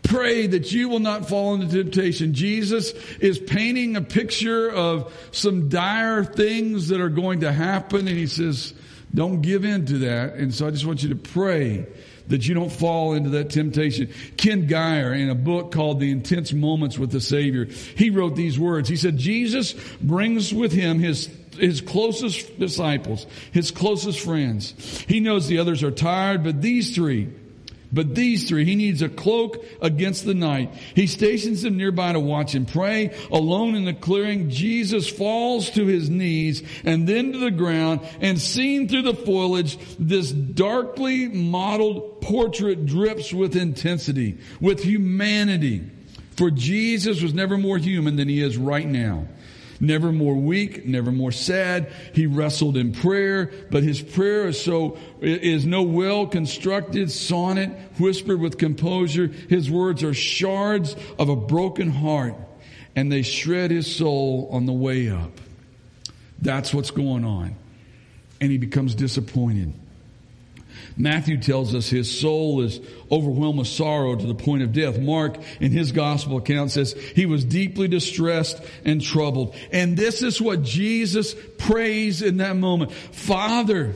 Pray 0.02 0.46
that 0.46 0.70
you 0.70 0.88
will 0.90 1.00
not 1.00 1.28
fall 1.28 1.54
into 1.54 1.82
temptation. 1.82 2.34
Jesus 2.34 2.92
is 3.20 3.38
painting 3.38 3.96
a 3.96 4.02
picture 4.02 4.70
of 4.70 5.12
some 5.32 5.68
dire 5.68 6.24
things 6.24 6.88
that 6.88 7.00
are 7.00 7.08
going 7.08 7.40
to 7.40 7.50
happen. 7.52 8.06
And 8.06 8.16
he 8.16 8.26
says, 8.26 8.74
don't 9.14 9.40
give 9.40 9.64
in 9.64 9.86
to 9.86 9.98
that. 9.98 10.34
And 10.34 10.52
so 10.52 10.66
I 10.66 10.70
just 10.70 10.84
want 10.84 11.02
you 11.02 11.08
to 11.10 11.16
pray 11.16 11.86
that 12.28 12.46
you 12.46 12.54
don't 12.54 12.72
fall 12.72 13.14
into 13.14 13.30
that 13.30 13.50
temptation. 13.50 14.10
Ken 14.36 14.66
Gire, 14.66 15.12
in 15.12 15.28
a 15.28 15.34
book 15.34 15.72
called 15.72 16.00
The 16.00 16.10
Intense 16.10 16.52
Moments 16.52 16.98
with 16.98 17.10
the 17.10 17.20
Savior, 17.20 17.66
he 17.96 18.10
wrote 18.10 18.36
these 18.36 18.58
words. 18.58 18.88
He 18.88 18.96
said, 18.96 19.16
Jesus 19.18 19.74
brings 20.00 20.52
with 20.52 20.72
him 20.72 20.98
his 20.98 21.28
his 21.58 21.80
closest 21.80 22.58
disciples, 22.58 23.26
his 23.52 23.70
closest 23.70 24.18
friends. 24.18 24.74
He 25.06 25.20
knows 25.20 25.46
the 25.46 25.58
others 25.58 25.84
are 25.84 25.92
tired, 25.92 26.42
but 26.42 26.60
these 26.60 26.96
three, 26.96 27.28
but 27.94 28.14
these 28.14 28.48
three, 28.48 28.64
he 28.64 28.74
needs 28.74 29.00
a 29.02 29.08
cloak 29.08 29.64
against 29.80 30.24
the 30.24 30.34
night. 30.34 30.74
He 30.94 31.06
stations 31.06 31.62
them 31.62 31.76
nearby 31.76 32.12
to 32.12 32.20
watch 32.20 32.54
and 32.54 32.66
pray. 32.66 33.14
Alone 33.30 33.76
in 33.76 33.84
the 33.84 33.94
clearing, 33.94 34.50
Jesus 34.50 35.08
falls 35.08 35.70
to 35.70 35.86
his 35.86 36.10
knees 36.10 36.62
and 36.84 37.08
then 37.08 37.32
to 37.32 37.38
the 37.38 37.52
ground 37.52 38.00
and 38.20 38.40
seen 38.40 38.88
through 38.88 39.02
the 39.02 39.14
foliage, 39.14 39.78
this 39.98 40.32
darkly 40.32 41.28
modeled 41.28 42.20
portrait 42.20 42.84
drips 42.84 43.32
with 43.32 43.54
intensity, 43.54 44.38
with 44.60 44.82
humanity. 44.82 45.88
For 46.36 46.50
Jesus 46.50 47.22
was 47.22 47.32
never 47.32 47.56
more 47.56 47.78
human 47.78 48.16
than 48.16 48.28
he 48.28 48.42
is 48.42 48.56
right 48.56 48.86
now. 48.86 49.28
Never 49.84 50.12
more 50.12 50.34
weak, 50.34 50.86
never 50.86 51.12
more 51.12 51.30
sad. 51.30 51.92
He 52.14 52.26
wrestled 52.26 52.78
in 52.78 52.92
prayer, 52.92 53.52
but 53.70 53.82
his 53.82 54.00
prayer 54.00 54.48
is 54.48 54.62
so, 54.62 54.96
is 55.20 55.66
no 55.66 55.82
well 55.82 56.26
constructed 56.26 57.10
sonnet 57.10 57.70
whispered 57.98 58.40
with 58.40 58.56
composure. 58.56 59.26
His 59.26 59.70
words 59.70 60.02
are 60.02 60.14
shards 60.14 60.96
of 61.18 61.28
a 61.28 61.36
broken 61.36 61.90
heart 61.90 62.34
and 62.96 63.12
they 63.12 63.20
shred 63.20 63.70
his 63.70 63.94
soul 63.94 64.48
on 64.50 64.64
the 64.64 64.72
way 64.72 65.10
up. 65.10 65.32
That's 66.40 66.72
what's 66.72 66.90
going 66.90 67.26
on. 67.26 67.54
And 68.40 68.50
he 68.50 68.56
becomes 68.56 68.94
disappointed. 68.94 69.74
Matthew 70.96 71.38
tells 71.38 71.74
us 71.74 71.88
his 71.88 72.20
soul 72.20 72.60
is 72.60 72.80
overwhelmed 73.10 73.58
with 73.58 73.66
sorrow 73.66 74.14
to 74.14 74.26
the 74.26 74.34
point 74.34 74.62
of 74.62 74.72
death. 74.72 74.98
Mark, 74.98 75.38
in 75.60 75.72
his 75.72 75.90
gospel 75.90 76.36
account, 76.36 76.70
says 76.70 76.92
he 76.92 77.26
was 77.26 77.44
deeply 77.44 77.88
distressed 77.88 78.62
and 78.84 79.02
troubled. 79.02 79.56
And 79.72 79.96
this 79.96 80.22
is 80.22 80.40
what 80.40 80.62
Jesus 80.62 81.34
prays 81.58 82.22
in 82.22 82.36
that 82.36 82.56
moment. 82.56 82.92
Father, 82.92 83.94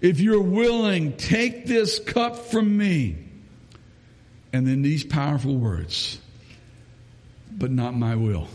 if 0.00 0.18
you're 0.20 0.42
willing, 0.42 1.16
take 1.16 1.66
this 1.66 2.00
cup 2.00 2.36
from 2.36 2.76
me. 2.76 3.18
And 4.52 4.66
then 4.66 4.82
these 4.82 5.04
powerful 5.04 5.54
words, 5.56 6.18
but 7.52 7.70
not 7.70 7.94
my 7.94 8.16
will. 8.16 8.48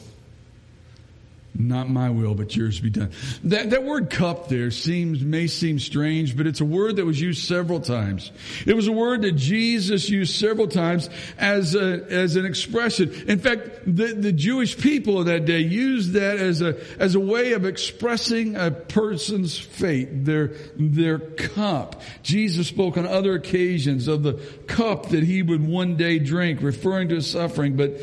Not 1.53 1.89
my 1.89 2.09
will, 2.09 2.33
but 2.33 2.55
yours 2.55 2.79
be 2.79 2.89
done. 2.89 3.11
That, 3.43 3.71
that 3.71 3.83
word 3.83 4.09
cup 4.09 4.47
there 4.47 4.71
seems, 4.71 5.21
may 5.21 5.47
seem 5.47 5.79
strange, 5.79 6.37
but 6.37 6.47
it's 6.47 6.61
a 6.61 6.65
word 6.65 6.95
that 6.95 7.05
was 7.05 7.19
used 7.19 7.45
several 7.45 7.81
times. 7.81 8.31
It 8.65 8.73
was 8.73 8.87
a 8.87 8.91
word 8.91 9.23
that 9.23 9.33
Jesus 9.33 10.09
used 10.09 10.35
several 10.35 10.69
times 10.69 11.09
as 11.37 11.75
a, 11.75 12.05
as 12.09 12.37
an 12.37 12.45
expression. 12.45 13.11
In 13.27 13.39
fact, 13.39 13.81
the, 13.85 14.13
the 14.13 14.31
Jewish 14.31 14.77
people 14.77 15.19
of 15.19 15.25
that 15.25 15.43
day 15.43 15.59
used 15.59 16.13
that 16.13 16.37
as 16.37 16.61
a, 16.61 16.79
as 16.99 17.15
a 17.15 17.19
way 17.19 17.51
of 17.51 17.65
expressing 17.65 18.55
a 18.55 18.71
person's 18.71 19.57
fate, 19.57 20.23
their, 20.23 20.53
their 20.77 21.19
cup. 21.19 22.01
Jesus 22.23 22.69
spoke 22.69 22.95
on 22.95 23.05
other 23.05 23.33
occasions 23.33 24.07
of 24.07 24.23
the 24.23 24.33
cup 24.67 25.09
that 25.09 25.23
he 25.23 25.41
would 25.41 25.67
one 25.67 25.97
day 25.97 26.17
drink, 26.17 26.61
referring 26.61 27.09
to 27.09 27.15
his 27.15 27.29
suffering, 27.29 27.75
but 27.75 27.97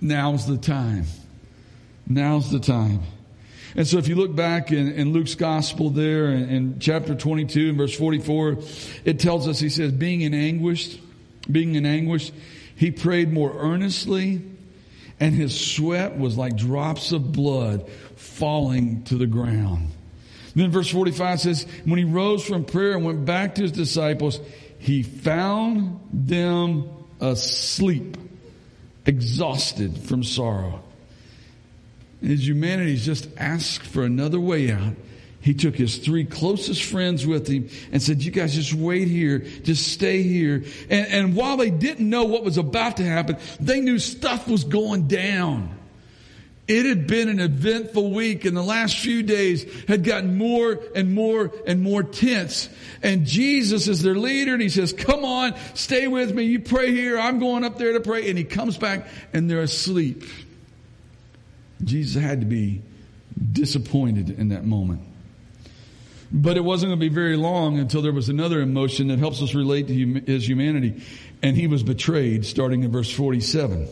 now's 0.00 0.46
the 0.46 0.56
time. 0.56 1.04
Now's 2.10 2.50
the 2.50 2.58
time. 2.58 3.02
And 3.76 3.86
so 3.86 3.98
if 3.98 4.08
you 4.08 4.16
look 4.16 4.34
back 4.34 4.72
in, 4.72 4.90
in 4.92 5.12
Luke's 5.12 5.36
gospel 5.36 5.90
there 5.90 6.26
in, 6.26 6.48
in, 6.48 6.78
chapter 6.80 7.14
22 7.14 7.68
and 7.68 7.78
verse 7.78 7.96
44, 7.96 8.58
it 9.04 9.20
tells 9.20 9.46
us, 9.46 9.60
he 9.60 9.68
says, 9.68 9.92
being 9.92 10.22
in 10.22 10.34
anguish, 10.34 10.98
being 11.48 11.76
in 11.76 11.86
anguish, 11.86 12.32
he 12.74 12.90
prayed 12.90 13.32
more 13.32 13.54
earnestly 13.56 14.42
and 15.20 15.34
his 15.36 15.58
sweat 15.74 16.18
was 16.18 16.36
like 16.36 16.56
drops 16.56 17.12
of 17.12 17.30
blood 17.30 17.88
falling 18.16 19.04
to 19.04 19.16
the 19.16 19.26
ground. 19.26 19.90
Then 20.56 20.72
verse 20.72 20.88
45 20.88 21.40
says, 21.40 21.66
when 21.84 21.98
he 21.98 22.04
rose 22.04 22.44
from 22.44 22.64
prayer 22.64 22.96
and 22.96 23.04
went 23.04 23.24
back 23.24 23.54
to 23.54 23.62
his 23.62 23.70
disciples, 23.70 24.40
he 24.80 25.04
found 25.04 26.00
them 26.12 26.88
asleep, 27.20 28.16
exhausted 29.06 29.96
from 29.96 30.24
sorrow. 30.24 30.82
And 32.20 32.30
his 32.30 32.46
humanity 32.46 32.96
just 32.96 33.28
asked 33.36 33.86
for 33.86 34.02
another 34.02 34.40
way 34.40 34.70
out. 34.70 34.94
He 35.42 35.54
took 35.54 35.74
his 35.74 35.96
three 35.96 36.26
closest 36.26 36.82
friends 36.82 37.26
with 37.26 37.48
him 37.48 37.70
and 37.92 38.02
said, 38.02 38.22
you 38.22 38.30
guys 38.30 38.54
just 38.54 38.74
wait 38.74 39.08
here. 39.08 39.38
Just 39.38 39.88
stay 39.88 40.22
here. 40.22 40.64
And, 40.90 41.06
and 41.06 41.36
while 41.36 41.56
they 41.56 41.70
didn't 41.70 42.08
know 42.08 42.24
what 42.24 42.44
was 42.44 42.58
about 42.58 42.98
to 42.98 43.04
happen, 43.04 43.38
they 43.58 43.80
knew 43.80 43.98
stuff 43.98 44.46
was 44.46 44.64
going 44.64 45.08
down. 45.08 45.76
It 46.68 46.86
had 46.86 47.06
been 47.06 47.28
an 47.28 47.40
eventful 47.40 48.12
week 48.12 48.44
and 48.44 48.56
the 48.56 48.62
last 48.62 48.98
few 48.98 49.22
days 49.22 49.66
had 49.88 50.04
gotten 50.04 50.36
more 50.38 50.78
and 50.94 51.12
more 51.14 51.52
and 51.66 51.82
more 51.82 52.02
tense. 52.02 52.68
And 53.02 53.26
Jesus 53.26 53.88
is 53.88 54.02
their 54.02 54.14
leader 54.14 54.52
and 54.52 54.62
he 54.62 54.68
says, 54.68 54.92
come 54.92 55.24
on, 55.24 55.54
stay 55.74 56.06
with 56.06 56.32
me. 56.32 56.44
You 56.44 56.60
pray 56.60 56.92
here. 56.92 57.18
I'm 57.18 57.40
going 57.40 57.64
up 57.64 57.78
there 57.78 57.94
to 57.94 58.00
pray. 58.00 58.28
And 58.28 58.38
he 58.38 58.44
comes 58.44 58.76
back 58.76 59.08
and 59.32 59.50
they're 59.50 59.62
asleep. 59.62 60.22
Jesus 61.84 62.20
had 62.20 62.40
to 62.40 62.46
be 62.46 62.82
disappointed 63.52 64.30
in 64.30 64.48
that 64.48 64.64
moment. 64.64 65.02
But 66.32 66.56
it 66.56 66.60
wasn't 66.60 66.90
going 66.90 67.00
to 67.00 67.08
be 67.08 67.12
very 67.12 67.36
long 67.36 67.78
until 67.78 68.02
there 68.02 68.12
was 68.12 68.28
another 68.28 68.60
emotion 68.60 69.08
that 69.08 69.18
helps 69.18 69.42
us 69.42 69.54
relate 69.54 69.88
to 69.88 69.98
hum- 69.98 70.26
his 70.26 70.48
humanity. 70.48 71.02
And 71.42 71.56
he 71.56 71.66
was 71.66 71.82
betrayed, 71.82 72.44
starting 72.44 72.84
in 72.84 72.92
verse 72.92 73.10
47. 73.10 73.88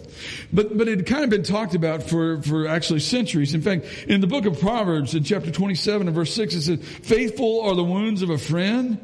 But, 0.53 0.76
but 0.76 0.86
it 0.86 0.99
had 0.99 1.07
kind 1.07 1.24
of 1.24 1.30
been 1.30 1.43
talked 1.43 1.74
about 1.74 2.05
for, 2.05 2.41
for 2.43 2.68
actually 2.68 3.01
centuries. 3.01 3.55
In 3.55 3.62
fact, 3.62 3.86
in 4.07 4.20
the 4.20 4.26
book 4.26 4.45
of 4.45 4.61
Proverbs, 4.61 5.14
in 5.14 5.24
chapter 5.24 5.51
27 5.51 6.07
and 6.07 6.14
verse 6.14 6.32
6, 6.34 6.55
it 6.55 6.62
says, 6.62 6.78
Faithful 7.03 7.62
are 7.62 7.74
the 7.74 7.82
wounds 7.82 8.22
of 8.22 8.30
a 8.30 8.39
friend, 8.39 9.01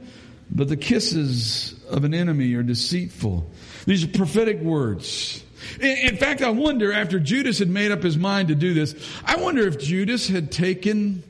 but 0.51 0.68
the 0.68 0.76
kisses 0.76 1.74
of 1.91 2.05
an 2.05 2.14
enemy 2.14 2.55
are 2.55 2.62
deceitful. 2.62 3.51
These 3.87 4.05
are 4.05 4.09
prophetic 4.09 4.61
words. 4.61 5.43
In 5.80 6.16
fact, 6.16 6.42
I 6.42 6.50
wonder 6.50 6.92
after 6.92 7.18
Judas 7.18 7.58
had 7.58 7.68
made 7.68 7.90
up 7.90 8.02
his 8.02 8.16
mind 8.16 8.48
to 8.48 8.54
do 8.54 8.74
this, 8.74 8.94
I 9.24 9.36
wonder 9.36 9.66
if 9.66 9.78
Judas 9.78 10.28
had 10.28 10.50
taken 10.50 11.22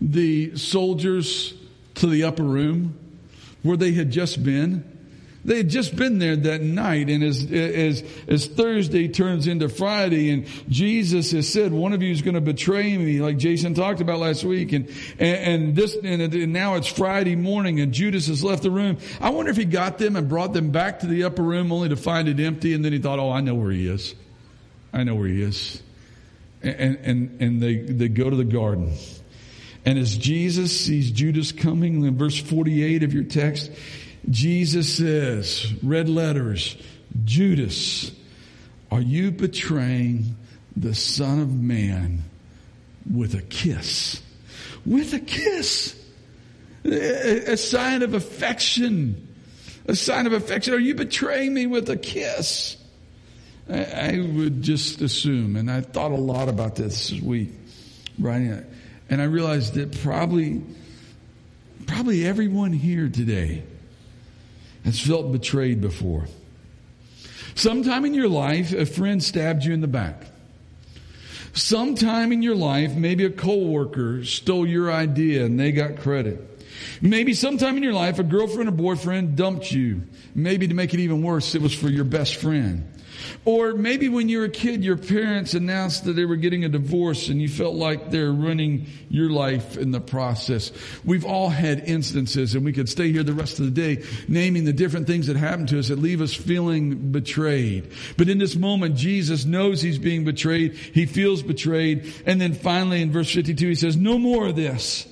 the 0.00 0.56
soldiers 0.56 1.54
to 1.96 2.06
the 2.06 2.24
upper 2.24 2.42
room 2.42 2.98
where 3.62 3.76
they 3.76 3.92
had 3.92 4.10
just 4.10 4.42
been 4.42 4.84
they 5.44 5.58
had 5.58 5.68
just 5.68 5.94
been 5.94 6.18
there 6.18 6.36
that 6.36 6.62
night, 6.62 7.10
and 7.10 7.22
as, 7.22 7.50
as, 7.52 8.02
as 8.26 8.46
Thursday 8.46 9.08
turns 9.08 9.46
into 9.46 9.68
Friday, 9.68 10.30
and 10.30 10.46
Jesus 10.68 11.32
has 11.32 11.52
said, 11.52 11.72
one 11.72 11.92
of 11.92 12.02
you 12.02 12.10
is 12.10 12.22
going 12.22 12.34
to 12.34 12.40
betray 12.40 12.96
me, 12.96 13.20
like 13.20 13.36
Jason 13.36 13.74
talked 13.74 14.00
about 14.00 14.20
last 14.20 14.42
week, 14.42 14.72
and, 14.72 14.88
and, 15.18 15.64
and 15.64 15.76
this, 15.76 15.96
and, 16.02 16.22
and 16.22 16.52
now 16.52 16.76
it's 16.76 16.86
Friday 16.86 17.36
morning, 17.36 17.80
and 17.80 17.92
Judas 17.92 18.28
has 18.28 18.42
left 18.42 18.62
the 18.62 18.70
room. 18.70 18.96
I 19.20 19.30
wonder 19.30 19.50
if 19.50 19.56
he 19.58 19.66
got 19.66 19.98
them 19.98 20.16
and 20.16 20.28
brought 20.28 20.54
them 20.54 20.70
back 20.70 21.00
to 21.00 21.06
the 21.06 21.24
upper 21.24 21.42
room 21.42 21.70
only 21.72 21.90
to 21.90 21.96
find 21.96 22.26
it 22.28 22.40
empty, 22.40 22.72
and 22.72 22.82
then 22.82 22.92
he 22.92 22.98
thought, 22.98 23.18
oh, 23.18 23.30
I 23.30 23.40
know 23.40 23.54
where 23.54 23.70
he 23.70 23.86
is. 23.86 24.14
I 24.94 25.04
know 25.04 25.14
where 25.14 25.28
he 25.28 25.42
is. 25.42 25.82
And, 26.62 26.96
and, 27.02 27.40
and 27.42 27.62
they, 27.62 27.76
they 27.76 28.08
go 28.08 28.30
to 28.30 28.36
the 28.36 28.44
garden. 28.44 28.94
And 29.84 29.98
as 29.98 30.16
Jesus 30.16 30.78
sees 30.78 31.10
Judas 31.10 31.52
coming, 31.52 32.02
in 32.04 32.16
verse 32.16 32.40
48 32.40 33.02
of 33.02 33.12
your 33.12 33.24
text, 33.24 33.70
Jesus 34.30 34.96
says, 34.96 35.72
red 35.82 36.08
letters, 36.08 36.76
Judas, 37.24 38.10
are 38.90 39.00
you 39.00 39.30
betraying 39.30 40.36
the 40.76 40.94
Son 40.94 41.40
of 41.40 41.52
Man 41.52 42.22
with 43.10 43.34
a 43.34 43.42
kiss. 43.42 44.22
With 44.84 45.12
a 45.14 45.20
kiss. 45.20 46.00
A, 46.84 47.56
sign 47.56 48.02
of 48.02 48.14
affection. 48.14 49.28
A 49.86 49.94
sign 49.94 50.26
of 50.26 50.32
affection. 50.32 50.74
Are 50.74 50.78
you 50.78 50.94
betraying 50.94 51.54
me 51.54 51.66
with 51.66 51.88
a 51.88 51.96
kiss? 51.96 52.76
I, 53.68 54.18
would 54.18 54.62
just 54.62 55.00
assume, 55.00 55.56
and 55.56 55.70
I 55.70 55.80
thought 55.80 56.12
a 56.12 56.16
lot 56.16 56.50
about 56.50 56.76
this 56.76 57.12
week, 57.12 57.50
writing 58.18 58.48
it, 58.48 58.66
and 59.08 59.22
I 59.22 59.24
realized 59.24 59.74
that 59.74 60.02
probably, 60.02 60.62
probably 61.86 62.26
everyone 62.26 62.74
here 62.74 63.08
today 63.08 63.62
has 64.84 65.00
felt 65.00 65.32
betrayed 65.32 65.80
before. 65.80 66.26
Sometime 67.54 68.04
in 68.04 68.14
your 68.14 68.28
life, 68.28 68.72
a 68.72 68.86
friend 68.86 69.22
stabbed 69.22 69.64
you 69.64 69.72
in 69.72 69.80
the 69.80 69.88
back. 69.88 70.24
Sometime 71.52 72.32
in 72.32 72.42
your 72.42 72.56
life, 72.56 72.94
maybe 72.94 73.24
a 73.24 73.30
coworker 73.30 74.24
stole 74.24 74.66
your 74.66 74.92
idea 74.92 75.44
and 75.44 75.58
they 75.58 75.70
got 75.70 75.98
credit. 75.98 76.50
Maybe 77.00 77.32
sometime 77.32 77.76
in 77.76 77.82
your 77.82 77.92
life, 77.92 78.18
a 78.18 78.24
girlfriend 78.24 78.68
or 78.68 78.72
boyfriend 78.72 79.36
dumped 79.36 79.70
you. 79.70 80.02
Maybe 80.34 80.66
to 80.66 80.74
make 80.74 80.92
it 80.94 81.00
even 81.00 81.22
worse, 81.22 81.54
it 81.54 81.62
was 81.62 81.72
for 81.72 81.88
your 81.88 82.04
best 82.04 82.36
friend. 82.36 82.88
Or 83.44 83.74
maybe 83.74 84.08
when 84.08 84.28
you 84.28 84.38
were 84.38 84.44
a 84.44 84.50
kid, 84.50 84.84
your 84.84 84.96
parents 84.96 85.54
announced 85.54 86.04
that 86.04 86.14
they 86.14 86.24
were 86.24 86.36
getting 86.36 86.64
a 86.64 86.68
divorce 86.68 87.28
and 87.28 87.40
you 87.40 87.48
felt 87.48 87.74
like 87.74 88.10
they're 88.10 88.32
running 88.32 88.86
your 89.08 89.30
life 89.30 89.76
in 89.76 89.90
the 89.90 90.00
process. 90.00 90.72
We've 91.04 91.24
all 91.24 91.48
had 91.48 91.80
instances 91.88 92.54
and 92.54 92.64
we 92.64 92.72
could 92.72 92.88
stay 92.88 93.12
here 93.12 93.22
the 93.22 93.32
rest 93.32 93.58
of 93.58 93.64
the 93.66 93.70
day 93.70 94.04
naming 94.28 94.64
the 94.64 94.72
different 94.72 95.06
things 95.06 95.26
that 95.26 95.36
happened 95.36 95.68
to 95.68 95.78
us 95.78 95.88
that 95.88 95.98
leave 95.98 96.20
us 96.20 96.34
feeling 96.34 97.12
betrayed. 97.12 97.92
But 98.16 98.28
in 98.28 98.38
this 98.38 98.56
moment, 98.56 98.96
Jesus 98.96 99.44
knows 99.44 99.80
he's 99.80 99.98
being 99.98 100.24
betrayed. 100.24 100.74
He 100.74 101.06
feels 101.06 101.42
betrayed. 101.42 102.12
And 102.26 102.40
then 102.40 102.54
finally 102.54 103.02
in 103.02 103.12
verse 103.12 103.32
52, 103.32 103.68
he 103.68 103.74
says, 103.74 103.96
no 103.96 104.18
more 104.18 104.48
of 104.48 104.56
this. 104.56 105.06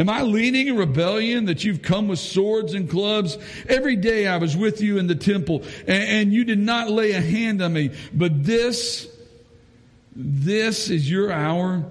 Am 0.00 0.08
I 0.08 0.22
leading 0.22 0.70
a 0.70 0.74
rebellion 0.74 1.44
that 1.44 1.62
you've 1.62 1.82
come 1.82 2.08
with 2.08 2.18
swords 2.18 2.72
and 2.72 2.88
clubs? 2.88 3.36
Every 3.68 3.96
day 3.96 4.26
I 4.26 4.38
was 4.38 4.56
with 4.56 4.80
you 4.80 4.96
in 4.96 5.08
the 5.08 5.14
temple 5.14 5.62
and, 5.86 6.02
and, 6.02 6.32
you 6.32 6.44
did 6.44 6.58
not 6.58 6.88
lay 6.88 7.10
a 7.12 7.20
hand 7.20 7.60
on 7.60 7.74
me. 7.74 7.90
But 8.14 8.42
this, 8.42 9.14
this 10.16 10.88
is 10.88 11.10
your 11.10 11.30
hour 11.30 11.84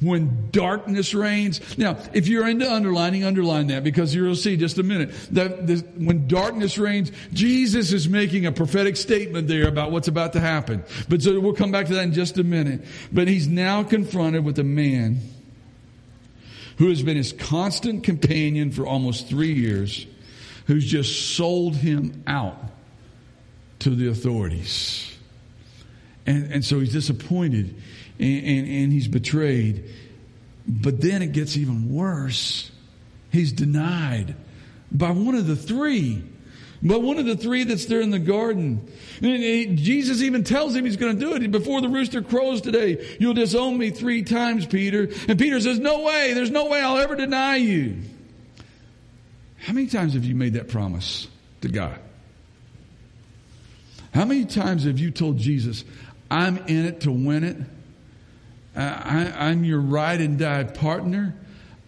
when 0.00 0.48
darkness 0.50 1.14
reigns. 1.14 1.78
Now, 1.78 1.96
if 2.12 2.26
you're 2.26 2.48
into 2.48 2.68
underlining, 2.68 3.22
underline 3.22 3.68
that 3.68 3.84
because 3.84 4.12
you'll 4.12 4.34
see 4.34 4.56
just 4.56 4.78
a 4.78 4.82
minute 4.82 5.12
that 5.30 5.68
this, 5.68 5.84
when 5.96 6.26
darkness 6.26 6.76
reigns, 6.76 7.12
Jesus 7.32 7.92
is 7.92 8.08
making 8.08 8.46
a 8.46 8.52
prophetic 8.52 8.96
statement 8.96 9.46
there 9.46 9.68
about 9.68 9.92
what's 9.92 10.08
about 10.08 10.32
to 10.32 10.40
happen. 10.40 10.82
But 11.08 11.22
so 11.22 11.38
we'll 11.38 11.54
come 11.54 11.70
back 11.70 11.86
to 11.86 11.94
that 11.94 12.02
in 12.02 12.14
just 12.14 12.36
a 12.36 12.44
minute. 12.44 12.84
But 13.12 13.28
he's 13.28 13.46
now 13.46 13.84
confronted 13.84 14.44
with 14.44 14.58
a 14.58 14.64
man 14.64 15.20
who 16.78 16.88
has 16.88 17.02
been 17.02 17.16
his 17.16 17.32
constant 17.32 18.04
companion 18.04 18.70
for 18.70 18.86
almost 18.86 19.28
three 19.28 19.52
years, 19.52 20.06
who's 20.66 20.84
just 20.84 21.36
sold 21.36 21.76
him 21.76 22.22
out 22.26 22.58
to 23.80 23.90
the 23.90 24.08
authorities. 24.08 25.16
And, 26.26 26.50
and 26.52 26.64
so 26.64 26.80
he's 26.80 26.92
disappointed 26.92 27.74
and, 28.18 28.44
and, 28.44 28.68
and 28.68 28.92
he's 28.92 29.08
betrayed. 29.08 29.90
But 30.66 31.00
then 31.00 31.22
it 31.22 31.32
gets 31.32 31.56
even 31.56 31.92
worse. 31.92 32.70
He's 33.30 33.52
denied 33.52 34.34
by 34.90 35.10
one 35.10 35.34
of 35.34 35.46
the 35.46 35.56
three. 35.56 36.22
But 36.84 37.00
one 37.00 37.18
of 37.18 37.24
the 37.24 37.36
three 37.36 37.64
that's 37.64 37.86
there 37.86 38.02
in 38.02 38.10
the 38.10 38.18
garden. 38.18 38.86
And 39.22 39.78
Jesus 39.78 40.20
even 40.20 40.44
tells 40.44 40.74
him 40.74 40.84
he's 40.84 40.98
going 40.98 41.18
to 41.18 41.20
do 41.20 41.34
it. 41.34 41.50
Before 41.50 41.80
the 41.80 41.88
rooster 41.88 42.20
crows 42.20 42.60
today, 42.60 43.16
you'll 43.18 43.32
disown 43.32 43.78
me 43.78 43.88
three 43.88 44.22
times, 44.22 44.66
Peter. 44.66 45.08
And 45.26 45.38
Peter 45.38 45.58
says, 45.60 45.78
No 45.78 46.02
way, 46.02 46.34
there's 46.34 46.50
no 46.50 46.66
way 46.66 46.82
I'll 46.82 46.98
ever 46.98 47.16
deny 47.16 47.56
you. 47.56 47.96
How 49.56 49.72
many 49.72 49.86
times 49.86 50.12
have 50.12 50.26
you 50.26 50.34
made 50.34 50.52
that 50.54 50.68
promise 50.68 51.26
to 51.62 51.68
God? 51.68 51.98
How 54.12 54.26
many 54.26 54.44
times 54.44 54.84
have 54.84 54.98
you 54.98 55.10
told 55.10 55.38
Jesus, 55.38 55.84
I'm 56.30 56.58
in 56.66 56.84
it 56.84 57.00
to 57.00 57.10
win 57.10 57.44
it? 57.44 57.56
I, 58.76 59.50
am 59.50 59.64
your 59.64 59.80
ride 59.80 60.20
and 60.20 60.38
die 60.38 60.64
partner. 60.64 61.34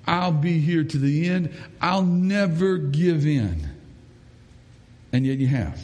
I'll 0.07 0.33
be 0.33 0.59
here 0.59 0.85
to 0.85 0.99
the 0.99 1.29
end. 1.29 1.53
I'll 1.83 2.03
never 2.03 2.79
give 2.79 3.27
in 3.27 3.76
and 5.13 5.27
yet 5.27 5.39
you 5.39 5.47
have. 5.47 5.79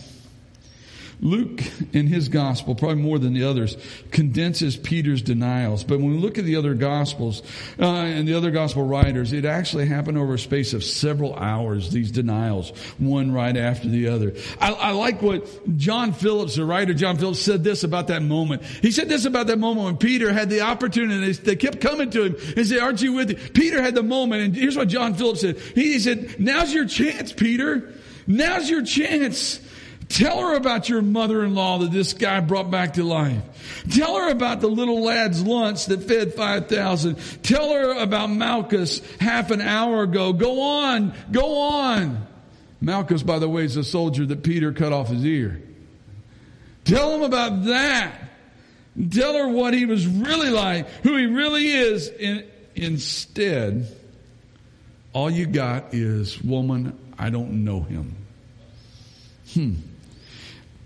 Luke, 1.23 1.63
in 1.93 2.09
his 2.09 2.29
gospel, 2.29 2.75
probably 2.75 2.97
more 2.97 3.17
than 3.17 3.33
the 3.33 3.45
others, 3.45 3.77
condenses 4.11 4.77
Peter's 4.77 5.23
denials. 5.23 5.85
But 5.85 6.01
when 6.01 6.17
we 6.17 6.19
look 6.19 6.37
at 6.37 6.45
the 6.45 6.57
other 6.57 6.75
gospels 6.75 7.43
uh, 7.79 7.87
and 7.87 8.27
the 8.27 8.35
other 8.35 8.51
gospel 8.51 8.83
writers, 8.83 9.33
it 9.33 9.45
actually 9.45 9.87
happened 9.87 10.19
over 10.19 10.35
a 10.35 10.39
space 10.39 10.73
of 10.73 10.83
several 10.83 11.37
hours, 11.37 11.91
these 11.91 12.11
denials, 12.11 12.71
one 12.99 13.31
right 13.31 13.57
after 13.57 13.89
the 13.89 14.09
other. 14.09 14.35
I, 14.61 14.73
I 14.73 14.91
like 14.91 15.23
what 15.23 15.47
John 15.77 16.13
Phillips, 16.13 16.57
the 16.57 16.65
writer 16.65 16.93
John 16.93 17.17
Phillips, 17.17 17.39
said 17.39 17.63
this 17.63 17.85
about 17.85 18.09
that 18.09 18.23
moment. 18.23 18.65
He 18.65 18.91
said 18.91 19.09
this 19.09 19.25
about 19.25 19.47
that 19.47 19.61
moment 19.61 19.87
when 19.87 19.97
Peter 19.99 20.33
had 20.33 20.51
the 20.51 20.63
opportunity. 20.63 21.31
They, 21.31 21.55
kept 21.55 21.81
coming 21.81 22.11
to 22.11 22.25
him 22.25 22.37
and 22.57 22.67
said, 22.67 22.81
aren't 22.81 23.01
you 23.01 23.13
with 23.13 23.29
me? 23.29 23.35
Peter 23.55 23.81
had 23.81 23.95
the 23.95 24.03
moment, 24.03 24.43
and 24.43 24.57
here's 24.57 24.77
what 24.77 24.89
John 24.89 25.15
Phillips 25.15 25.43
said. 25.43 25.57
He, 25.57 25.93
he 25.93 25.99
said, 26.01 26.41
now's 26.41 26.75
your 26.75 26.87
chance, 26.87 27.33
Peter. 27.33 27.95
Now's 28.27 28.69
your 28.69 28.83
chance. 28.83 29.61
Tell 30.09 30.41
her 30.41 30.55
about 30.57 30.89
your 30.91 31.01
mother-in-law 31.01 31.79
that 31.79 31.91
this 31.91 32.13
guy 32.13 32.41
brought 32.41 32.71
back 32.71 32.95
to 32.95 33.05
life. 33.05 33.43
Tell 33.91 34.17
her 34.17 34.31
about 34.31 34.61
the 34.61 34.69
little 34.69 35.03
lad's 35.03 35.43
lunch 35.43 35.87
that 35.87 36.03
fed 36.03 36.35
5,000. 36.35 37.17
Tell 37.43 37.73
her 37.73 38.03
about 38.03 38.29
Malchus 38.29 39.01
half 39.19 39.51
an 39.51 39.63
hour 39.63 40.03
ago. 40.03 40.35
Go 40.35 40.61
on. 40.61 41.15
Go 41.31 41.59
on. 41.59 42.27
Malchus, 42.83 43.23
by 43.23 43.39
the 43.39 43.49
way, 43.49 43.65
is 43.65 43.77
a 43.77 43.85
soldier 43.85 44.27
that 44.27 44.43
Peter 44.43 44.73
cut 44.73 44.93
off 44.93 45.09
his 45.09 45.25
ear. 45.25 45.63
Tell 46.85 47.15
him 47.15 47.23
about 47.23 47.65
that. 47.65 48.13
Tell 49.11 49.35
her 49.35 49.49
what 49.49 49.73
he 49.73 49.87
was 49.87 50.07
really 50.07 50.51
like, 50.51 50.89
who 51.05 51.17
he 51.17 51.27
really 51.27 51.71
is. 51.71 52.09
In, 52.09 52.45
instead, 52.75 53.87
all 55.15 55.31
you 55.31 55.47
got 55.47 55.95
is, 55.95 56.43
woman, 56.43 56.99
I 57.23 57.31
don't 57.31 57.63
know 57.65 57.83
him. 57.83 58.17
Hmm. 59.55 59.75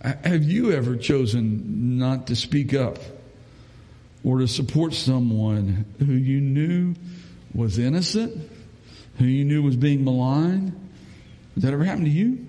Have 0.02 0.44
you 0.44 0.70
ever 0.72 0.94
chosen 0.94 1.96
not 1.98 2.26
to 2.26 2.36
speak 2.36 2.74
up 2.74 2.98
or 4.22 4.40
to 4.40 4.46
support 4.46 4.92
someone 4.92 5.86
who 5.98 6.12
you 6.12 6.42
knew 6.42 6.94
was 7.54 7.78
innocent, 7.78 8.50
who 9.16 9.24
you 9.24 9.46
knew 9.46 9.62
was 9.62 9.76
being 9.76 10.04
maligned? 10.04 10.78
Has 11.54 11.62
that 11.62 11.72
ever 11.72 11.84
happened 11.84 12.04
to 12.04 12.12
you? 12.12 12.46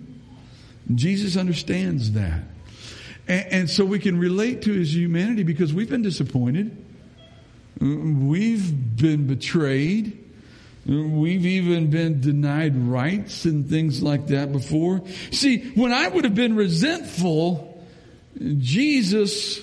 Jesus 0.93 1.37
understands 1.37 2.11
that. 2.11 2.41
And, 3.29 3.53
and 3.53 3.69
so 3.69 3.85
we 3.85 3.99
can 3.99 4.19
relate 4.19 4.63
to 4.63 4.73
his 4.73 4.93
humanity 4.93 5.43
because 5.43 5.73
we've 5.73 5.89
been 5.89 6.01
disappointed. 6.01 6.75
We've 7.79 8.97
been 8.97 9.27
betrayed. 9.27 10.26
We've 10.87 11.45
even 11.45 11.89
been 11.89 12.21
denied 12.21 12.77
rights 12.77 13.43
and 13.43 13.69
things 13.69 14.01
like 14.01 14.27
that 14.27 14.53
before. 14.53 15.01
See, 15.31 15.71
when 15.71 15.91
I 15.91 16.07
would 16.07 16.23
have 16.23 16.35
been 16.35 16.55
resentful, 16.55 17.85
Jesus 18.57 19.59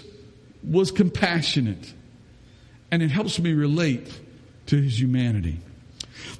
was 0.62 0.90
compassionate. 0.90 1.92
And 2.90 3.02
it 3.02 3.10
helps 3.10 3.38
me 3.38 3.54
relate 3.54 4.06
to 4.66 4.80
his 4.80 5.00
humanity. 5.00 5.60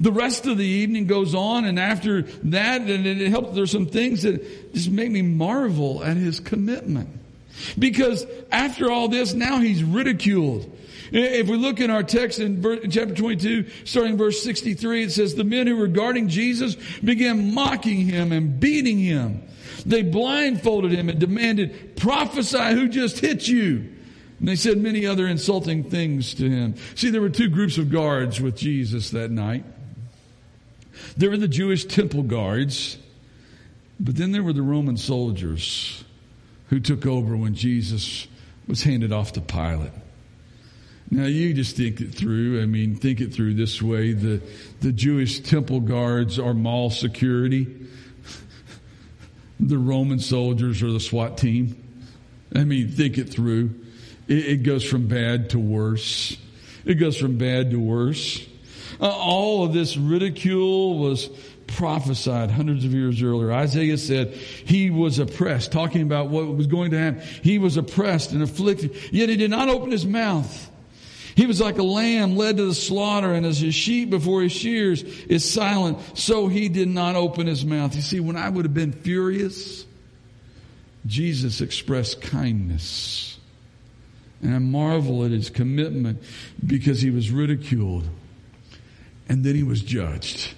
The 0.01 0.13
rest 0.13 0.47
of 0.47 0.59
the 0.59 0.67
evening 0.67 1.07
goes 1.07 1.35
on, 1.35 1.65
and 1.65 1.79
after 1.79 2.23
that, 2.23 2.83
and 2.83 3.07
it 3.07 3.29
helps, 3.31 3.55
there's 3.55 3.71
some 3.71 3.87
things 3.87 4.23
that 4.23 4.75
just 4.75 4.91
make 4.91 5.11
me 5.11 5.23
marvel 5.23 6.05
at 6.05 6.17
his 6.17 6.41
commitment. 6.41 7.09
Because 7.79 8.27
after 8.51 8.91
all 8.91 9.09
this, 9.09 9.35
now 9.35 9.59
he's 9.59 9.83
ridiculed. 9.83 10.71
If 11.13 11.49
we 11.49 11.57
look 11.57 11.81
in 11.81 11.91
our 11.91 12.03
text 12.03 12.39
in 12.41 12.63
chapter 12.91 13.15
22, 13.15 13.67
starting 13.85 14.17
verse 14.17 14.43
63, 14.43 15.05
it 15.05 15.13
says, 15.13 15.35
The 15.35 15.45
men 15.45 15.67
who 15.67 15.77
were 15.77 15.87
guarding 15.87 16.29
Jesus 16.29 16.77
began 17.05 17.55
mocking 17.55 18.01
him 18.01 18.33
and 18.33 18.59
beating 18.59 18.99
him. 18.99 19.43
They 19.87 20.03
blindfolded 20.03 20.93
him 20.93 21.09
and 21.09 21.19
demanded, 21.19 21.97
Prophesy 21.97 22.73
who 22.73 22.89
just 22.89 23.21
hit 23.21 23.47
you. 23.47 23.93
And 24.39 24.49
they 24.49 24.57
said 24.57 24.79
many 24.79 25.07
other 25.07 25.27
insulting 25.27 25.85
things 25.85 26.35
to 26.35 26.51
him. 26.51 26.75
See, 26.97 27.11
there 27.11 27.21
were 27.21 27.31
two 27.31 27.49
groups 27.49 27.79
of 27.79 27.91
guards 27.91 28.41
with 28.41 28.57
Jesus 28.57 29.11
that 29.11 29.31
night. 29.31 29.65
There 31.17 31.31
were 31.31 31.37
the 31.37 31.49
Jewish 31.49 31.85
temple 31.85 32.23
guards, 32.23 32.99
but 34.01 34.17
then 34.17 34.33
there 34.33 34.43
were 34.43 34.53
the 34.53 34.63
Roman 34.63 34.97
soldiers 34.97 36.05
who 36.69 36.81
took 36.81 37.07
over 37.07 37.37
when 37.37 37.55
Jesus 37.55 38.27
was 38.67 38.83
handed 38.83 39.13
off 39.13 39.33
to 39.33 39.41
Pilate. 39.41 39.93
Now 41.11 41.27
you 41.27 41.53
just 41.55 41.77
think 41.77 42.01
it 42.01 42.15
through. 42.15 42.63
I 42.63 42.67
mean, 42.67 42.97
think 42.97 43.21
it 43.21 43.33
through 43.33 43.55
this 43.55 43.81
way. 43.81 44.13
The, 44.13 44.41
the 44.81 44.93
Jewish 44.93 45.41
temple 45.41 45.81
guards 45.81 46.39
are 46.39 46.55
mall 46.55 46.91
security. 46.91 47.69
the 49.61 49.79
Roman 49.79 50.19
soldiers 50.19 50.83
are 50.83 50.91
the 50.91 51.01
SWAT 51.01 51.39
team. 51.39 51.81
I 52.55 52.65
mean, 52.65 52.89
think 52.89 53.19
it 53.19 53.29
through. 53.29 53.75
It, 54.29 54.47
it 54.47 54.63
goes 54.63 54.85
from 54.85 55.07
bad 55.07 55.51
to 55.51 55.59
worse. 55.59 56.37
It 56.85 56.95
goes 56.95 57.17
from 57.17 57.39
bad 57.39 57.71
to 57.71 57.79
worse. 57.79 58.45
Uh, 59.01 59.09
all 59.09 59.65
of 59.65 59.73
this 59.73 59.97
ridicule 59.97 60.99
was 60.99 61.29
prophesied 61.75 62.51
hundreds 62.51 62.85
of 62.85 62.93
years 62.93 63.23
earlier. 63.23 63.53
Isaiah 63.53 63.99
said 63.99 64.33
he 64.33 64.91
was 64.91 65.19
oppressed, 65.19 65.73
talking 65.73 66.03
about 66.03 66.29
what 66.29 66.47
was 66.57 66.67
going 66.67 66.93
to 66.93 66.99
happen. 66.99 67.23
He 67.43 67.59
was 67.59 67.77
oppressed 67.77 68.33
and 68.33 68.43
afflicted, 68.43 68.95
yet 69.13 69.29
he 69.29 69.37
did 69.37 69.51
not 69.51 69.69
open 69.69 69.91
his 69.91 70.07
mouth. 70.07 70.71
He 71.37 71.47
was 71.47 71.61
like 71.61 71.79
a 71.79 71.83
lamb 71.83 72.37
led 72.37 72.59
to 72.59 72.67
the 72.67 72.75
slaughter, 72.75 73.33
and 73.33 73.45
as 73.45 73.63
a 73.63 73.73
sheep 73.73 74.11
before 74.11 74.43
his 74.43 74.53
shears 74.53 75.03
is 75.03 75.49
silent, 75.49 75.99
so 76.17 76.47
he 76.47 76.69
did 76.69 76.89
not 76.89 77.17
open 77.17 77.49
his 77.49 77.65
mouth. 77.65 77.95
You 77.97 78.03
see, 78.03 78.21
when 78.21 78.37
I 78.37 78.49
would 78.49 78.65
have 78.65 78.75
been 78.75 78.93
furious, 78.93 79.85
Jesus 81.07 81.61
expressed 81.61 82.23
kindness. 82.23 83.39
And 84.43 84.55
I 84.55 84.59
marvel 84.59 85.25
at 85.25 85.31
his 85.31 85.51
commitment 85.51 86.23
because 86.65 87.01
he 87.01 87.11
was 87.11 87.31
ridiculed 87.31 88.09
and 89.29 89.45
then 89.45 89.55
he 89.55 89.63
was 89.63 89.83
judged. 89.83 90.55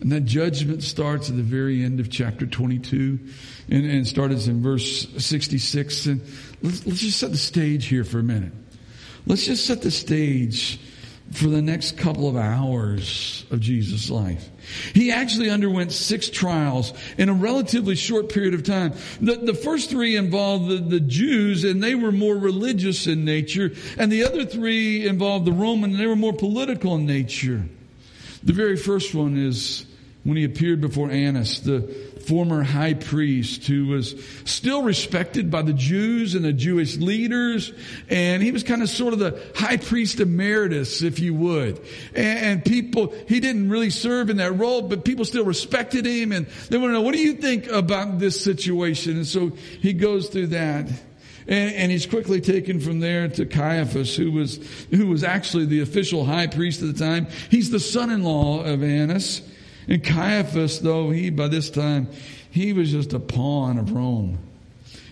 And 0.00 0.12
that 0.12 0.24
judgment 0.24 0.82
starts 0.82 1.30
at 1.30 1.36
the 1.36 1.42
very 1.42 1.82
end 1.82 2.00
of 2.00 2.10
chapter 2.10 2.46
22 2.46 3.18
and, 3.70 3.86
and 3.86 4.06
starts 4.06 4.46
in 4.46 4.62
verse 4.62 5.08
66. 5.16 6.06
And 6.06 6.20
let's, 6.62 6.86
let's 6.86 7.00
just 7.00 7.18
set 7.18 7.30
the 7.30 7.38
stage 7.38 7.86
here 7.86 8.04
for 8.04 8.18
a 8.18 8.22
minute. 8.22 8.52
Let's 9.26 9.46
just 9.46 9.66
set 9.66 9.82
the 9.82 9.90
stage 9.90 10.78
for 11.32 11.48
the 11.48 11.62
next 11.62 11.98
couple 11.98 12.28
of 12.28 12.36
hours 12.36 13.44
of 13.50 13.60
Jesus' 13.60 14.10
life. 14.10 14.48
He 14.94 15.10
actually 15.10 15.50
underwent 15.50 15.92
six 15.92 16.28
trials 16.28 16.92
in 17.18 17.28
a 17.28 17.34
relatively 17.34 17.96
short 17.96 18.28
period 18.28 18.54
of 18.54 18.62
time. 18.62 18.94
The, 19.20 19.36
the 19.36 19.54
first 19.54 19.90
three 19.90 20.16
involved 20.16 20.68
the, 20.68 20.76
the 20.76 21.00
Jews, 21.00 21.64
and 21.64 21.82
they 21.82 21.94
were 21.94 22.12
more 22.12 22.36
religious 22.36 23.06
in 23.06 23.24
nature, 23.24 23.72
and 23.98 24.10
the 24.12 24.24
other 24.24 24.44
three 24.44 25.06
involved 25.06 25.46
the 25.46 25.52
Roman, 25.52 25.90
and 25.92 26.00
they 26.00 26.06
were 26.06 26.16
more 26.16 26.32
political 26.32 26.94
in 26.94 27.06
nature. 27.06 27.66
The 28.44 28.52
very 28.52 28.76
first 28.76 29.14
one 29.14 29.36
is 29.36 29.85
when 30.26 30.36
he 30.36 30.42
appeared 30.42 30.80
before 30.80 31.08
Annas, 31.08 31.60
the 31.60 31.82
former 32.26 32.64
high 32.64 32.94
priest 32.94 33.64
who 33.68 33.86
was 33.86 34.20
still 34.44 34.82
respected 34.82 35.52
by 35.52 35.62
the 35.62 35.72
Jews 35.72 36.34
and 36.34 36.44
the 36.44 36.52
Jewish 36.52 36.96
leaders. 36.96 37.72
And 38.10 38.42
he 38.42 38.50
was 38.50 38.64
kind 38.64 38.82
of 38.82 38.88
sort 38.88 39.12
of 39.12 39.20
the 39.20 39.40
high 39.54 39.76
priest 39.76 40.18
emeritus, 40.18 41.00
if 41.00 41.20
you 41.20 41.32
would. 41.34 41.80
And, 42.16 42.64
people, 42.64 43.14
he 43.28 43.38
didn't 43.38 43.70
really 43.70 43.90
serve 43.90 44.28
in 44.28 44.38
that 44.38 44.58
role, 44.58 44.82
but 44.82 45.04
people 45.04 45.24
still 45.24 45.44
respected 45.44 46.04
him. 46.04 46.32
And 46.32 46.46
they 46.70 46.76
want 46.76 46.88
to 46.88 46.94
know, 46.94 47.02
what 47.02 47.14
do 47.14 47.20
you 47.20 47.34
think 47.34 47.68
about 47.68 48.18
this 48.18 48.42
situation? 48.42 49.18
And 49.18 49.26
so 49.28 49.50
he 49.50 49.92
goes 49.92 50.28
through 50.28 50.48
that. 50.48 50.88
And, 51.46 51.74
and, 51.76 51.92
he's 51.92 52.06
quickly 52.06 52.40
taken 52.40 52.80
from 52.80 52.98
there 52.98 53.28
to 53.28 53.46
Caiaphas, 53.46 54.16
who 54.16 54.32
was, 54.32 54.58
who 54.90 55.06
was 55.06 55.22
actually 55.22 55.66
the 55.66 55.82
official 55.82 56.24
high 56.24 56.48
priest 56.48 56.82
at 56.82 56.92
the 56.92 56.98
time. 56.98 57.28
He's 57.48 57.70
the 57.70 57.78
son-in-law 57.78 58.64
of 58.64 58.82
Annas. 58.82 59.42
And 59.88 60.02
Caiaphas, 60.02 60.80
though, 60.80 61.10
he, 61.10 61.30
by 61.30 61.48
this 61.48 61.70
time, 61.70 62.08
he 62.50 62.72
was 62.72 62.90
just 62.90 63.12
a 63.12 63.20
pawn 63.20 63.78
of 63.78 63.92
Rome. 63.92 64.38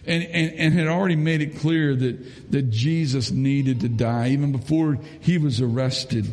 And, 0.06 0.22
and, 0.24 0.52
and 0.52 0.74
had 0.74 0.86
already 0.86 1.16
made 1.16 1.40
it 1.40 1.58
clear 1.58 1.94
that, 1.94 2.50
that 2.52 2.70
Jesus 2.70 3.30
needed 3.30 3.80
to 3.80 3.88
die 3.88 4.30
even 4.30 4.52
before 4.52 4.98
he 5.20 5.38
was 5.38 5.60
arrested. 5.60 6.26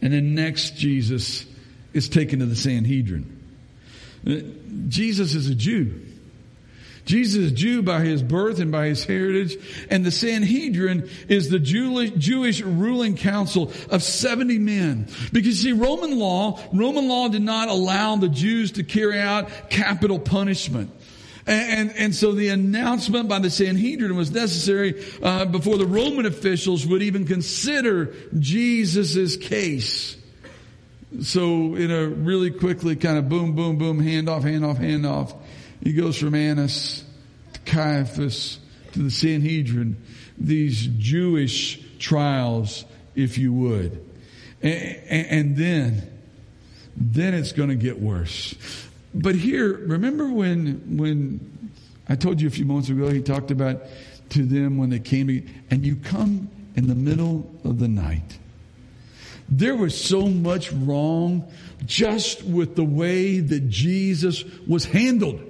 And 0.00 0.12
then 0.12 0.34
next, 0.34 0.76
Jesus 0.76 1.44
is 1.92 2.08
taken 2.08 2.38
to 2.38 2.46
the 2.46 2.56
Sanhedrin. 2.56 3.38
Uh, 4.26 4.36
Jesus 4.88 5.34
is 5.34 5.48
a 5.48 5.54
Jew. 5.54 6.00
Jesus 7.10 7.46
is 7.46 7.52
Jew 7.52 7.82
by 7.82 8.02
his 8.02 8.22
birth 8.22 8.60
and 8.60 8.70
by 8.70 8.86
his 8.86 9.04
heritage. 9.04 9.56
And 9.90 10.06
the 10.06 10.12
Sanhedrin 10.12 11.10
is 11.28 11.50
the 11.50 11.58
Jewish 11.58 12.60
ruling 12.60 13.16
council 13.16 13.72
of 13.90 14.04
70 14.04 14.60
men. 14.60 15.08
Because 15.32 15.58
see, 15.58 15.72
Roman 15.72 16.16
law, 16.16 16.60
Roman 16.72 17.08
law 17.08 17.26
did 17.26 17.42
not 17.42 17.68
allow 17.68 18.14
the 18.14 18.28
Jews 18.28 18.72
to 18.72 18.84
carry 18.84 19.18
out 19.18 19.70
capital 19.70 20.20
punishment. 20.20 20.92
And, 21.48 21.90
and, 21.96 22.14
so 22.14 22.30
the 22.30 22.50
announcement 22.50 23.28
by 23.28 23.40
the 23.40 23.50
Sanhedrin 23.50 24.14
was 24.14 24.30
necessary 24.30 25.04
uh, 25.20 25.46
before 25.46 25.78
the 25.78 25.86
Roman 25.86 26.26
officials 26.26 26.86
would 26.86 27.02
even 27.02 27.26
consider 27.26 28.14
Jesus' 28.38 29.36
case. 29.36 30.16
So 31.22 31.74
in 31.74 31.90
a 31.90 32.06
really 32.06 32.52
quickly 32.52 32.94
kind 32.94 33.18
of 33.18 33.28
boom, 33.28 33.56
boom, 33.56 33.78
boom, 33.78 33.98
hand 33.98 34.28
off, 34.28 34.44
hand 34.44 34.64
off, 34.64 34.78
hand 34.78 35.04
off, 35.04 35.34
he 35.82 35.92
goes 35.92 36.18
from 36.18 36.34
Annas 36.34 37.04
to 37.52 37.60
Caiaphas 37.60 38.58
to 38.92 38.98
the 39.00 39.10
Sanhedrin, 39.10 39.96
these 40.36 40.86
Jewish 40.98 41.82
trials, 41.98 42.84
if 43.14 43.38
you 43.38 43.52
would. 43.52 44.04
And, 44.62 44.98
and 45.08 45.56
then, 45.56 46.10
then 46.96 47.34
it's 47.34 47.52
going 47.52 47.70
to 47.70 47.76
get 47.76 48.00
worse. 48.00 48.54
But 49.14 49.34
here, 49.34 49.76
remember 49.86 50.28
when, 50.28 50.98
when 50.98 51.70
I 52.08 52.16
told 52.16 52.40
you 52.40 52.48
a 52.48 52.50
few 52.50 52.64
moments 52.64 52.88
ago, 52.88 53.08
he 53.08 53.22
talked 53.22 53.50
about 53.50 53.82
to 54.30 54.44
them 54.44 54.78
when 54.78 54.90
they 54.90 54.98
came, 54.98 55.48
and 55.70 55.84
you 55.84 55.96
come 55.96 56.50
in 56.76 56.86
the 56.86 56.94
middle 56.94 57.50
of 57.64 57.78
the 57.78 57.88
night. 57.88 58.38
There 59.48 59.74
was 59.74 60.00
so 60.00 60.28
much 60.28 60.70
wrong 60.72 61.50
just 61.84 62.44
with 62.44 62.76
the 62.76 62.84
way 62.84 63.40
that 63.40 63.68
Jesus 63.68 64.44
was 64.66 64.84
handled. 64.84 65.49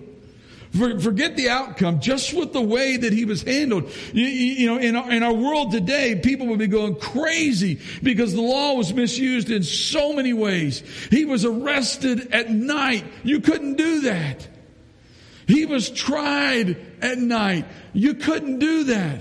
Forget 0.73 1.37
the 1.37 1.49
outcome, 1.49 2.01
just 2.01 2.33
with 2.33 2.53
the 2.53 2.61
way 2.61 2.97
that 2.97 3.13
he 3.13 3.25
was 3.25 3.43
handled. 3.43 3.91
You, 4.13 4.25
you 4.25 4.67
know, 4.67 4.79
in 4.79 4.95
our, 4.95 5.11
in 5.11 5.23
our 5.25 5.33
world 5.33 5.73
today, 5.73 6.15
people 6.15 6.47
would 6.47 6.61
be 6.61 6.69
going 6.69 6.95
crazy 6.95 7.81
because 8.05 8.35
the 8.35 8.41
law 8.41 8.75
was 8.75 8.95
misused 8.95 9.51
in 9.51 9.65
so 9.65 10.13
many 10.13 10.33
ways. 10.33 10.85
He 11.11 11.25
was 11.25 11.45
arrested 11.45 12.33
at 12.33 12.51
night. 12.51 13.05
You 13.25 13.41
couldn't 13.41 13.77
do 13.77 14.03
that. 14.03 14.47
He 15.49 15.67
was 15.67 15.91
tried 15.91 16.77
at 17.03 17.19
night. 17.19 17.67
You 17.93 18.15
couldn't 18.15 18.61
do 18.61 18.85
that. 18.85 19.21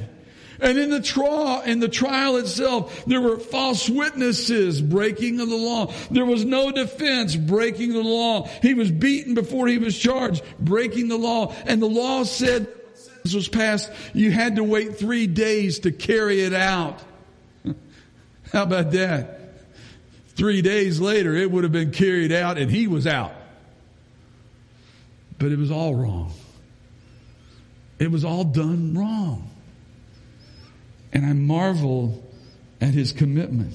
And 0.62 0.78
in 0.78 0.90
the 0.90 1.02
trial, 1.02 1.62
in 1.62 1.80
the 1.80 1.88
trial 1.88 2.38
itself, 2.38 3.06
there 3.06 3.22
were 3.22 3.38
false 3.38 3.90
witnesses, 3.90 4.82
breaking 4.82 5.40
of 5.40 5.50
the 5.50 5.56
law. 5.56 5.94
There 6.12 6.26
was 6.26 6.44
no 6.44 6.72
defense, 6.72 7.36
breaking 7.36 7.94
the 7.94 8.04
law. 8.04 8.48
He 8.62 8.74
was 8.74 8.92
beaten 8.92 9.36
before 9.36 9.68
he 9.68 9.78
was 9.78 9.98
charged, 9.98 10.44
breaking 10.60 11.08
the 11.08 11.18
law. 11.18 11.54
And 11.66 11.82
the 11.82 11.88
law 11.88 12.24
said 12.24 12.68
this 13.24 13.34
was 13.34 13.48
passed, 13.48 13.92
you 14.14 14.32
had 14.32 14.58
to 14.58 14.64
wait 14.64 14.98
three 14.98 15.28
days 15.28 15.80
to 15.80 15.92
carry 15.92 16.42
it 16.42 16.54
out. 16.54 17.00
How 18.52 18.64
about 18.64 18.92
that? 18.92 19.40
Three 20.36 20.62
days 20.62 21.00
later, 21.00 21.36
it 21.36 21.52
would 21.52 21.64
have 21.64 21.74
been 21.74 21.92
carried 21.92 22.32
out 22.32 22.58
and 22.58 22.72
he 22.72 22.88
was 22.88 23.06
out. 23.06 23.34
But 25.38 25.52
it 25.52 25.58
was 25.58 25.72
all 25.72 25.96
wrong. 25.96 26.34
It 27.98 28.12
was 28.12 28.24
all 28.24 28.46
done 28.46 28.98
wrong. 28.98 29.50
And 31.12 31.26
I 31.26 31.34
marvel 31.34 32.24
at 32.80 32.94
his 32.94 33.12
commitment. 33.12 33.74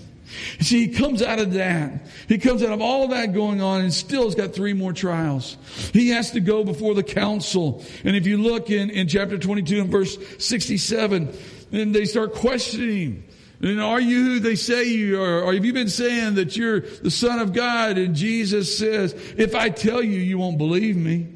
You 0.59 0.65
See, 0.65 0.87
he 0.87 0.95
comes 0.95 1.23
out 1.23 1.39
of 1.39 1.53
that. 1.53 2.07
He 2.29 2.39
comes 2.39 2.63
out 2.63 2.73
of 2.73 2.81
all 2.81 3.09
that 3.09 3.35
going 3.35 3.61
on 3.61 3.83
and 3.83 3.93
still 3.93 4.25
has 4.25 4.35
got 4.35 4.55
three 4.55 4.73
more 4.73 4.93
trials. 4.93 5.57
He 5.93 6.11
has 6.11 6.31
to 6.33 6.41
go 6.41 6.65
before 6.65 6.95
the 6.95 7.03
council. 7.03 7.85
And 8.05 8.17
if 8.17 8.27
you 8.27 8.39
look 8.39 8.71
in, 8.71 8.91
in 8.91 9.07
chapter 9.07 9.37
22 9.37 9.81
and 9.83 9.91
verse 9.91 10.17
67, 10.39 11.37
then 11.71 11.93
they 11.93 12.07
start 12.07 12.35
questioning 12.35 13.25
and 13.65 13.81
are 13.81 14.01
you 14.01 14.25
who 14.25 14.39
they 14.41 14.57
say 14.57 14.85
you 14.85 15.23
are? 15.23 15.43
Or 15.43 15.55
have 15.55 15.65
you 15.65 15.73
been 15.73 15.89
saying 15.89 16.35
that 16.35 16.55
you're 16.55 16.81
the 16.81 17.11
son 17.11 17.39
of 17.39 17.55
God? 17.55 17.97
And 17.97 18.15
Jesus 18.15 18.77
says, 18.77 19.15
if 19.39 19.55
I 19.55 19.71
tell 19.71 20.03
you, 20.03 20.19
you 20.19 20.37
won't 20.37 20.59
believe 20.59 20.97
me. 20.97 21.29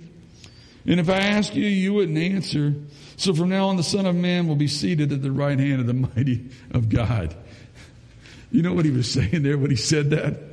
And 0.84 1.00
if 1.00 1.08
I 1.08 1.18
ask 1.18 1.54
you, 1.54 1.64
you 1.64 1.94
wouldn't 1.94 2.18
answer. 2.18 2.74
So 3.18 3.34
from 3.34 3.48
now 3.48 3.66
on, 3.68 3.76
the 3.76 3.82
Son 3.82 4.06
of 4.06 4.14
Man 4.14 4.46
will 4.46 4.56
be 4.56 4.68
seated 4.68 5.12
at 5.12 5.22
the 5.22 5.32
right 5.32 5.58
hand 5.58 5.80
of 5.80 5.86
the 5.88 5.92
mighty 5.92 6.48
of 6.70 6.88
God. 6.88 7.34
You 8.52 8.62
know 8.62 8.72
what 8.72 8.84
he 8.84 8.92
was 8.92 9.10
saying 9.10 9.42
there 9.42 9.58
when 9.58 9.70
he 9.70 9.76
said 9.76 10.10
that? 10.10 10.38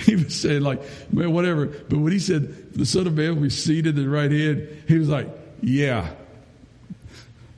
He 0.00 0.16
was 0.16 0.34
saying 0.34 0.62
like, 0.62 0.80
man, 1.12 1.30
whatever. 1.30 1.66
But 1.66 1.98
when 1.98 2.10
he 2.10 2.20
said 2.20 2.72
the 2.72 2.86
Son 2.86 3.06
of 3.06 3.14
Man 3.14 3.34
will 3.34 3.42
be 3.42 3.50
seated 3.50 3.98
at 3.98 4.02
the 4.02 4.08
right 4.08 4.30
hand, 4.30 4.66
he 4.88 4.96
was 4.96 5.10
like, 5.10 5.28
yeah, 5.60 6.08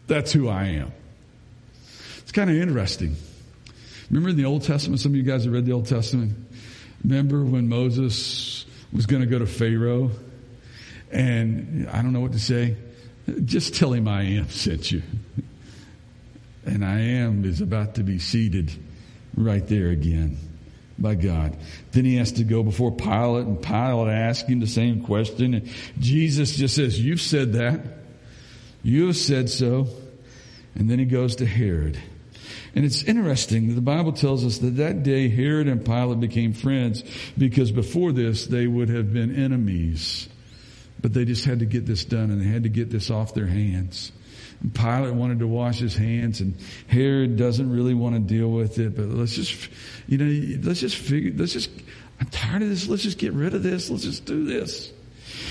that's 0.09 0.33
who 0.33 0.49
I 0.49 0.65
am. 0.65 0.91
It's 2.19 2.33
kind 2.33 2.51
of 2.51 2.57
interesting. 2.57 3.15
Remember 4.11 4.31
in 4.31 4.37
the 4.37 4.47
Old 4.47 4.65
Testament, 4.65 5.01
some 5.01 5.13
of 5.13 5.17
you 5.17 5.23
guys 5.23 5.45
have 5.45 5.53
read 5.53 5.67
the 5.67 5.73
Old 5.73 5.87
Testament. 5.87 6.35
Remember 7.05 7.45
when 7.45 7.69
Moses 7.69 8.67
was 8.93 9.07
going 9.07 9.23
to 9.23 9.29
go 9.29 9.39
to 9.39 9.47
Pharaoh 9.47 10.11
and 11.13 11.89
I 11.91 12.03
don't 12.03 12.13
know 12.13 12.21
what 12.21 12.33
to 12.33 12.41
say. 12.41 12.77
Just 13.45 13.75
tell 13.75 13.93
him 13.93 14.09
I 14.09 14.23
am 14.23 14.49
sent 14.51 14.91
you. 14.91 15.03
And 16.65 16.85
I 16.85 17.01
am 17.01 17.45
is 17.45 17.61
about 17.61 17.97
to 17.97 18.03
be 18.03 18.19
seated 18.19 18.73
right 19.37 19.67
there 19.67 19.89
again 19.89 20.39
by 20.99 21.15
God. 21.15 21.57
Then 21.93 22.05
he 22.05 22.17
has 22.17 22.33
to 22.33 22.45
go 22.45 22.63
before 22.63 22.93
Pilate, 22.93 23.47
and 23.47 23.61
Pilate 23.61 24.09
asks 24.09 24.49
him 24.49 24.61
the 24.61 24.67
same 24.67 25.05
question. 25.05 25.55
And 25.55 25.69
Jesus 25.99 26.57
just 26.57 26.77
says, 26.77 27.01
You've 27.01 27.21
said 27.21 27.55
that. 27.55 27.81
You 28.83 29.09
have 29.09 29.17
said 29.17 29.51
so. 29.51 29.89
And 30.75 30.91
then 30.91 30.99
he 30.99 31.05
goes 31.05 31.37
to 31.37 31.47
Herod. 31.47 31.99
And 32.75 32.85
it's 32.85 33.03
interesting 33.03 33.69
that 33.69 33.75
the 33.75 33.81
Bible 33.83 34.13
tells 34.13 34.45
us 34.45 34.59
that 34.59 34.77
that 34.77 35.03
day 35.03 35.29
Herod 35.29 35.69
and 35.69 35.85
Pilate 35.85 36.21
became 36.21 36.53
friends 36.55 37.05
because 37.37 37.71
before 37.71 38.13
this 38.13 38.47
they 38.47 38.67
would 38.67 38.89
have 38.89 39.13
been 39.13 39.35
enemies. 39.35 40.29
But 41.03 41.13
they 41.13 41.25
just 41.25 41.45
had 41.45 41.59
to 41.59 41.67
get 41.67 41.85
this 41.85 42.05
done 42.05 42.31
and 42.31 42.41
they 42.41 42.47
had 42.47 42.63
to 42.63 42.69
get 42.69 42.91
this 42.91 43.11
off 43.11 43.35
their 43.35 43.47
hands. 43.47 44.13
And 44.61 44.73
Pilate 44.73 45.13
wanted 45.13 45.41
to 45.41 45.49
wash 45.49 45.79
his 45.79 45.97
hands 45.97 46.41
and 46.41 46.57
Herod 46.87 47.37
doesn't 47.37 47.71
really 47.71 47.95
want 47.95 48.15
to 48.15 48.21
deal 48.21 48.49
with 48.49 48.79
it, 48.79 48.95
but 48.95 49.09
let's 49.09 49.35
just, 49.35 49.69
you 50.07 50.19
know, 50.19 50.59
let's 50.63 50.81
just 50.81 50.97
figure, 50.97 51.33
let's 51.37 51.53
just, 51.53 51.71
I'm 52.21 52.29
tired 52.29 52.63
of 52.63 52.69
this. 52.69 52.89
Let's 52.89 53.03
just 53.03 53.19
get 53.19 53.33
rid 53.33 53.53
of 53.53 53.65
this. 53.65 53.91
Let's 53.91 54.05
just 54.05 54.25
do 54.25 54.45
this. 54.45 54.93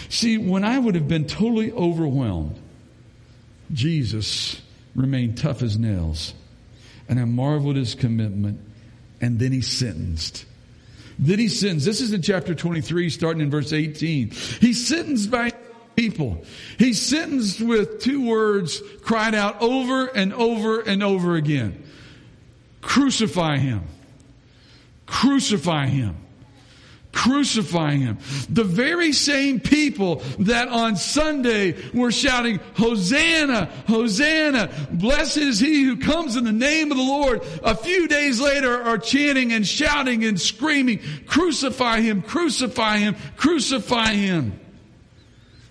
See, 0.08 0.38
when 0.38 0.64
I 0.64 0.80
would 0.80 0.96
have 0.96 1.08
been 1.08 1.26
totally 1.26 1.72
overwhelmed, 1.72 2.58
Jesus 3.74 4.62
remained 4.96 5.38
tough 5.38 5.62
as 5.62 5.78
nails. 5.78 6.34
And 7.10 7.20
I 7.20 7.26
marveled 7.26 7.76
his 7.76 7.94
commitment. 7.96 8.62
And 9.20 9.38
then 9.38 9.52
he 9.52 9.62
sentenced. 9.62 10.46
Then 11.20 11.40
he 11.40 11.48
sentenced. 11.48 11.86
This 11.86 12.02
is 12.02 12.14
in 12.14 12.22
chapter 12.22 12.56
23, 12.56 13.10
starting 13.10 13.42
in 13.42 13.52
verse 13.52 13.74
18. 13.74 14.30
He's 14.30 14.88
sentenced 14.88 15.30
by 15.32 15.52
people. 15.96 16.44
He's 16.78 17.02
sentenced 17.02 17.62
with 17.62 18.02
two 18.02 18.28
words 18.28 18.82
cried 19.02 19.36
out 19.36 19.62
over 19.62 20.08
and 20.08 20.34
over 20.34 20.80
and 20.82 21.04
over 21.04 21.36
again. 21.36 21.84
Crucify 22.82 23.58
him. 23.58 23.84
Crucify 25.06 25.88
him 25.88 26.16
crucifying 27.22 28.02
him. 28.02 28.18
The 28.50 28.64
very 28.64 29.14
same 29.14 29.60
people 29.60 30.24
that 30.40 30.70
on 30.70 30.96
Sunday 30.96 31.76
were 31.94 32.12
shouting, 32.12 32.60
Hosanna, 32.76 33.66
Hosanna, 33.88 34.72
blessed 34.92 35.38
is 35.38 35.60
he 35.60 35.84
who 35.84 35.98
comes 35.98 36.36
in 36.36 36.46
the 36.46 36.52
name 36.52 36.92
of 36.92 36.98
the 36.98 37.04
Lord, 37.04 37.44
a 37.64 37.76
few 37.76 38.08
days 38.08 38.42
later 38.42 38.72
are 38.72 38.98
chanting 38.98 39.54
and 39.54 39.68
shouting 39.68 40.24
and 40.24 40.42
screaming, 40.42 41.00
crucify 41.28 42.02
him, 42.02 42.24
crucify 42.24 42.98
him, 42.98 43.16
crucify 43.36 44.14
him. 44.14 44.60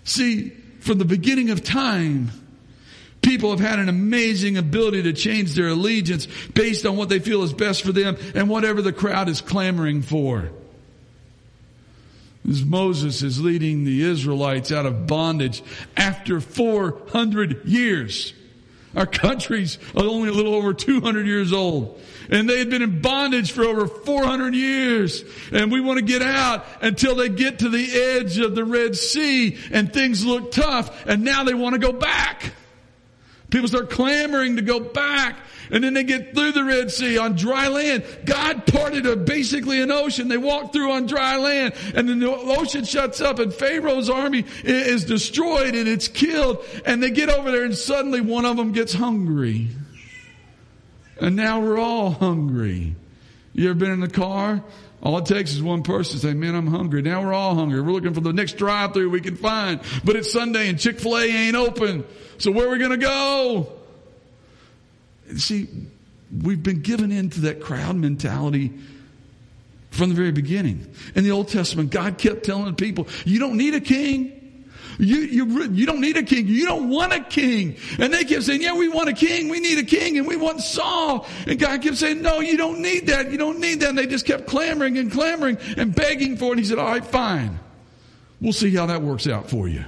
See, 0.05 0.51
from 0.79 0.99
the 0.99 1.05
beginning 1.05 1.49
of 1.49 1.63
time, 1.63 2.31
People 3.21 3.51
have 3.51 3.59
had 3.59 3.77
an 3.77 3.87
amazing 3.87 4.57
ability 4.57 5.03
to 5.03 5.13
change 5.13 5.53
their 5.53 5.67
allegiance 5.67 6.27
based 6.55 6.87
on 6.87 6.97
what 6.97 7.07
they 7.07 7.19
feel 7.19 7.43
is 7.43 7.53
best 7.53 7.83
for 7.83 7.91
them 7.91 8.17
and 8.33 8.49
whatever 8.49 8.81
the 8.81 8.91
crowd 8.91 9.29
is 9.29 9.41
clamoring 9.41 10.01
for 10.01 10.49
as 12.49 12.63
Moses 12.65 13.21
is 13.21 13.39
leading 13.39 13.83
the 13.83 14.03
Israelites 14.03 14.71
out 14.71 14.85
of 14.85 15.07
bondage 15.07 15.63
after 15.95 16.41
400 16.41 17.65
years. 17.65 18.33
Our 18.95 19.05
country's 19.05 19.77
only 19.95 20.29
a 20.29 20.33
little 20.33 20.53
over 20.53 20.73
200 20.73 21.25
years 21.25 21.53
old. 21.53 22.01
And 22.29 22.49
they 22.49 22.59
had 22.59 22.69
been 22.69 22.81
in 22.81 23.01
bondage 23.01 23.51
for 23.51 23.63
over 23.63 23.87
400 23.87 24.53
years. 24.53 25.23
And 25.51 25.71
we 25.71 25.79
want 25.79 25.99
to 25.99 26.05
get 26.05 26.21
out 26.21 26.65
until 26.81 27.15
they 27.15 27.29
get 27.29 27.59
to 27.59 27.69
the 27.69 27.91
edge 27.93 28.37
of 28.37 28.55
the 28.55 28.65
Red 28.65 28.95
Sea 28.95 29.57
and 29.71 29.93
things 29.93 30.25
look 30.25 30.51
tough. 30.51 31.05
And 31.05 31.23
now 31.23 31.43
they 31.43 31.53
want 31.53 31.73
to 31.73 31.79
go 31.79 31.93
back. 31.93 32.53
People 33.51 33.67
start 33.67 33.89
clamoring 33.89 34.55
to 34.55 34.61
go 34.61 34.79
back. 34.79 35.37
And 35.69 35.83
then 35.83 35.93
they 35.93 36.03
get 36.03 36.33
through 36.33 36.53
the 36.53 36.63
Red 36.63 36.89
Sea 36.89 37.17
on 37.17 37.35
dry 37.35 37.67
land. 37.67 38.03
God 38.25 38.65
parted 38.65 39.05
a, 39.05 39.15
basically 39.15 39.81
an 39.81 39.91
ocean. 39.91 40.27
They 40.27 40.37
walk 40.37 40.73
through 40.73 40.91
on 40.91 41.05
dry 41.05 41.37
land 41.37 41.75
and 41.93 42.09
then 42.09 42.19
the 42.19 42.31
ocean 42.31 42.83
shuts 42.83 43.21
up 43.21 43.39
and 43.39 43.53
Pharaoh's 43.53 44.09
army 44.09 44.45
is 44.63 45.05
destroyed 45.05 45.75
and 45.75 45.87
it's 45.87 46.07
killed. 46.07 46.65
And 46.85 47.03
they 47.03 47.11
get 47.11 47.29
over 47.29 47.51
there 47.51 47.63
and 47.63 47.75
suddenly 47.75 48.21
one 48.21 48.45
of 48.45 48.57
them 48.57 48.71
gets 48.71 48.93
hungry. 48.93 49.67
And 51.19 51.35
now 51.35 51.59
we're 51.59 51.79
all 51.79 52.11
hungry. 52.11 52.95
You 53.53 53.69
ever 53.69 53.79
been 53.79 53.91
in 53.91 53.99
the 53.99 54.09
car? 54.09 54.63
All 55.03 55.17
it 55.17 55.25
takes 55.25 55.51
is 55.51 55.63
one 55.63 55.81
person 55.81 56.19
to 56.19 56.27
say, 56.27 56.33
man, 56.33 56.53
I'm 56.53 56.67
hungry. 56.67 57.01
Now 57.01 57.23
we're 57.23 57.33
all 57.33 57.55
hungry. 57.55 57.81
We're 57.81 57.91
looking 57.91 58.13
for 58.13 58.21
the 58.21 58.33
next 58.33 58.57
drive 58.57 58.93
through 58.93 59.09
we 59.09 59.21
can 59.21 59.35
find. 59.35 59.81
But 60.03 60.15
it's 60.15 60.31
Sunday 60.31 60.69
and 60.69 60.79
Chick-fil-A 60.79 61.23
ain't 61.23 61.55
open. 61.55 62.05
So 62.37 62.51
where 62.51 62.67
are 62.67 62.71
we 62.71 62.77
going 62.77 62.91
to 62.91 62.97
go? 62.97 63.71
See, 65.37 65.67
we've 66.43 66.61
been 66.61 66.81
given 66.81 67.11
into 67.11 67.41
that 67.41 67.61
crowd 67.61 67.95
mentality 67.95 68.73
from 69.89 70.09
the 70.09 70.15
very 70.15 70.31
beginning. 70.31 70.93
In 71.15 71.23
the 71.23 71.31
Old 71.31 71.47
Testament, 71.47 71.89
God 71.89 72.17
kept 72.17 72.45
telling 72.45 72.65
the 72.65 72.73
people, 72.73 73.07
you 73.25 73.39
don't 73.39 73.57
need 73.57 73.73
a 73.75 73.81
king. 73.81 74.40
You, 75.01 75.17
you, 75.17 75.63
you 75.71 75.87
don't 75.87 75.99
need 75.99 76.15
a 76.17 76.21
king. 76.21 76.47
You 76.47 76.67
don't 76.67 76.89
want 76.89 77.11
a 77.11 77.21
king. 77.21 77.75
And 77.97 78.13
they 78.13 78.23
kept 78.23 78.43
saying, 78.43 78.61
yeah, 78.61 78.75
we 78.75 78.87
want 78.87 79.09
a 79.09 79.13
king. 79.13 79.49
We 79.49 79.59
need 79.59 79.79
a 79.79 79.83
king 79.83 80.19
and 80.19 80.27
we 80.27 80.35
want 80.35 80.61
Saul. 80.61 81.27
And 81.47 81.57
God 81.57 81.81
kept 81.81 81.97
saying, 81.97 82.21
no, 82.21 82.39
you 82.39 82.55
don't 82.55 82.83
need 82.83 83.07
that. 83.07 83.31
You 83.31 83.39
don't 83.39 83.59
need 83.59 83.79
that. 83.79 83.89
And 83.89 83.97
they 83.97 84.05
just 84.05 84.27
kept 84.27 84.45
clamoring 84.45 84.99
and 84.99 85.11
clamoring 85.11 85.57
and 85.75 85.95
begging 85.95 86.37
for 86.37 86.45
it. 86.45 86.51
And 86.51 86.59
he 86.59 86.65
said, 86.65 86.77
all 86.77 86.85
right, 86.85 87.03
fine. 87.03 87.59
We'll 88.39 88.53
see 88.53 88.75
how 88.75 88.85
that 88.85 89.01
works 89.01 89.27
out 89.27 89.49
for 89.49 89.67
you. 89.67 89.83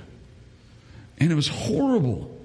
And 1.20 1.32
it 1.32 1.36
was 1.36 1.48
horrible. 1.48 2.36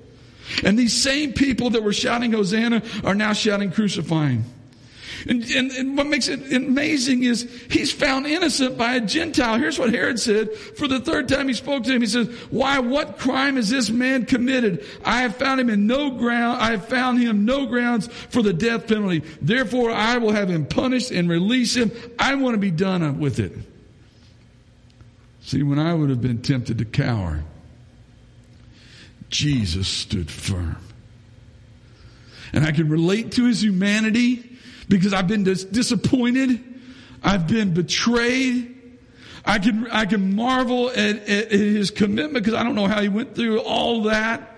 And 0.62 0.78
these 0.78 0.92
same 0.92 1.32
people 1.32 1.70
that 1.70 1.82
were 1.82 1.94
shouting 1.94 2.32
Hosanna 2.32 2.82
are 3.02 3.14
now 3.14 3.32
shouting 3.32 3.72
crucifying. 3.72 4.44
And, 5.28 5.42
and, 5.50 5.70
and, 5.72 5.96
what 5.96 6.06
makes 6.06 6.28
it 6.28 6.52
amazing 6.52 7.24
is 7.24 7.42
he's 7.70 7.92
found 7.92 8.26
innocent 8.26 8.78
by 8.78 8.94
a 8.94 9.00
Gentile. 9.00 9.59
Here's 9.59 9.78
what 9.78 9.92
Herod 9.92 10.18
said. 10.18 10.52
For 10.54 10.86
the 10.86 11.00
third 11.00 11.28
time 11.28 11.48
he 11.48 11.54
spoke 11.54 11.84
to 11.84 11.92
him. 11.92 12.00
He 12.00 12.06
says, 12.06 12.28
why, 12.50 12.78
what 12.78 13.18
crime 13.18 13.56
has 13.56 13.70
this 13.70 13.90
man 13.90 14.26
committed? 14.26 14.84
I 15.04 15.22
have 15.22 15.36
found 15.36 15.61
him 15.61 15.70
in 15.70 15.86
no 15.86 16.11
ground, 16.11 16.61
I 16.61 16.72
have 16.72 16.86
found 16.86 17.20
him 17.20 17.44
no 17.44 17.66
grounds 17.66 18.06
for 18.06 18.42
the 18.42 18.52
death 18.52 18.86
penalty. 18.86 19.20
Therefore 19.40 19.90
I 19.90 20.18
will 20.18 20.32
have 20.32 20.48
him 20.48 20.66
punished 20.66 21.11
and 21.11 21.28
release 21.28 21.74
him. 21.74 21.90
I 22.18 22.34
want 22.34 22.54
to 22.54 22.59
be 22.59 22.70
done 22.70 23.18
with 23.18 23.38
it. 23.38 23.52
See, 25.40 25.62
when 25.62 25.78
I 25.78 25.94
would 25.94 26.11
have 26.11 26.20
been 26.20 26.42
tempted 26.42 26.78
to 26.78 26.84
cower, 26.84 27.42
Jesus 29.30 29.88
stood 29.88 30.30
firm. 30.30 30.76
And 32.52 32.64
I 32.64 32.72
can 32.72 32.88
relate 32.88 33.32
to 33.32 33.46
his 33.46 33.62
humanity 33.62 34.47
because 34.89 35.12
I've 35.12 35.28
been 35.28 35.45
dis- 35.45 35.64
disappointed. 35.64 36.62
I've 37.22 37.47
been 37.47 37.74
betrayed. 37.74 38.74
I 39.45 39.59
can, 39.59 39.86
I 39.91 40.07
can 40.07 40.34
marvel 40.34 40.91
at, 40.91 41.28
at 41.28 41.51
his 41.51 41.91
commitment 41.91 42.45
because 42.45 42.55
I 42.55 42.62
don't 42.62 42.74
know 42.74 42.86
how 42.86 43.01
he 43.01 43.09
went 43.09 43.34
through 43.34 43.61
all 43.61 44.05
that. 44.05 44.57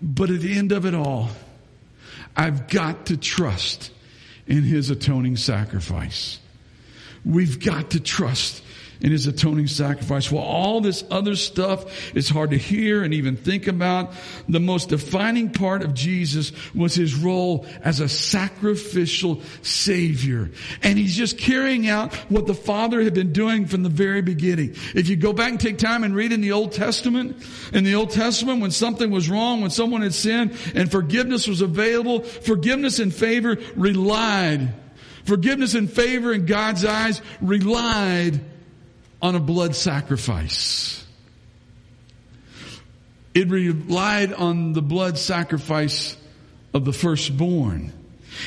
But 0.00 0.30
at 0.30 0.40
the 0.40 0.58
end 0.58 0.72
of 0.72 0.84
it 0.84 0.94
all, 0.94 1.28
I've 2.36 2.68
got 2.68 3.06
to 3.06 3.16
trust 3.16 3.90
in 4.46 4.62
his 4.62 4.90
atoning 4.90 5.36
sacrifice. 5.36 6.38
We've 7.24 7.60
got 7.60 7.90
to 7.90 8.00
trust 8.00 8.62
in 9.02 9.10
his 9.10 9.26
atoning 9.26 9.66
sacrifice. 9.66 10.30
While 10.30 10.44
all 10.44 10.80
this 10.80 11.04
other 11.10 11.34
stuff 11.34 12.14
is 12.16 12.28
hard 12.28 12.50
to 12.50 12.56
hear 12.56 13.02
and 13.02 13.12
even 13.12 13.36
think 13.36 13.66
about, 13.66 14.12
the 14.48 14.60
most 14.60 14.88
defining 14.88 15.50
part 15.50 15.82
of 15.82 15.92
Jesus 15.92 16.52
was 16.74 16.94
his 16.94 17.14
role 17.14 17.66
as 17.82 18.00
a 18.00 18.08
sacrificial 18.08 19.42
savior. 19.62 20.50
And 20.82 20.96
he's 20.96 21.16
just 21.16 21.36
carrying 21.36 21.88
out 21.88 22.14
what 22.30 22.46
the 22.46 22.54
Father 22.54 23.02
had 23.02 23.12
been 23.12 23.32
doing 23.32 23.66
from 23.66 23.82
the 23.82 23.88
very 23.88 24.22
beginning. 24.22 24.76
If 24.94 25.08
you 25.08 25.16
go 25.16 25.32
back 25.32 25.50
and 25.50 25.60
take 25.60 25.78
time 25.78 26.04
and 26.04 26.14
read 26.14 26.32
in 26.32 26.40
the 26.40 26.52
Old 26.52 26.72
Testament, 26.72 27.44
in 27.72 27.82
the 27.82 27.96
Old 27.96 28.10
Testament, 28.10 28.60
when 28.60 28.70
something 28.70 29.10
was 29.10 29.28
wrong, 29.28 29.60
when 29.60 29.70
someone 29.70 30.02
had 30.02 30.14
sinned 30.14 30.56
and 30.74 30.90
forgiveness 30.90 31.48
was 31.48 31.60
available, 31.60 32.20
forgiveness 32.20 33.00
and 33.00 33.12
favor 33.12 33.58
relied 33.74 34.72
Forgiveness 35.24 35.74
and 35.74 35.90
favor 35.90 36.32
in 36.32 36.46
God's 36.46 36.84
eyes 36.84 37.22
relied 37.40 38.40
on 39.22 39.36
a 39.36 39.40
blood 39.40 39.76
sacrifice. 39.76 41.06
It 43.34 43.48
relied 43.48 44.32
on 44.32 44.74
the 44.74 44.82
blood 44.82 45.16
sacrifice 45.16 46.16
of 46.74 46.84
the 46.84 46.92
firstborn. 46.92 47.92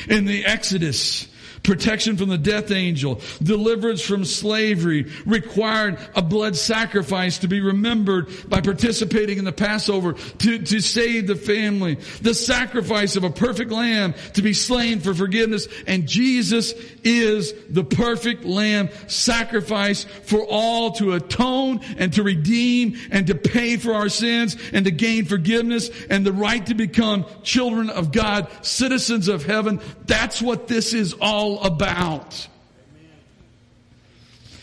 In 0.08 0.26
the 0.26 0.44
Exodus, 0.44 1.26
protection 1.66 2.16
from 2.16 2.28
the 2.28 2.38
death 2.38 2.70
angel, 2.70 3.20
deliverance 3.42 4.00
from 4.00 4.24
slavery 4.24 5.10
required 5.26 5.98
a 6.14 6.22
blood 6.22 6.56
sacrifice 6.56 7.38
to 7.38 7.48
be 7.48 7.60
remembered 7.60 8.28
by 8.48 8.60
participating 8.60 9.38
in 9.38 9.44
the 9.44 9.52
Passover 9.52 10.14
to, 10.14 10.58
to 10.58 10.80
save 10.80 11.26
the 11.26 11.34
family. 11.34 11.96
The 12.22 12.34
sacrifice 12.34 13.16
of 13.16 13.24
a 13.24 13.30
perfect 13.30 13.70
lamb 13.70 14.14
to 14.34 14.42
be 14.42 14.54
slain 14.54 15.00
for 15.00 15.12
forgiveness. 15.12 15.66
And 15.86 16.06
Jesus 16.06 16.72
is 17.04 17.52
the 17.68 17.84
perfect 17.84 18.44
lamb 18.44 18.88
sacrifice 19.08 20.04
for 20.04 20.46
all 20.48 20.92
to 20.92 21.12
atone 21.12 21.80
and 21.98 22.12
to 22.14 22.22
redeem 22.22 22.96
and 23.10 23.26
to 23.26 23.34
pay 23.34 23.76
for 23.76 23.92
our 23.92 24.08
sins 24.08 24.56
and 24.72 24.84
to 24.84 24.90
gain 24.90 25.24
forgiveness 25.24 25.90
and 26.08 26.24
the 26.24 26.32
right 26.32 26.64
to 26.66 26.74
become 26.74 27.26
children 27.42 27.90
of 27.90 28.12
God, 28.12 28.48
citizens 28.62 29.28
of 29.28 29.44
heaven. 29.44 29.80
That's 30.06 30.40
what 30.40 30.68
this 30.68 30.94
is 30.94 31.14
all 31.20 31.55
about. 31.58 32.48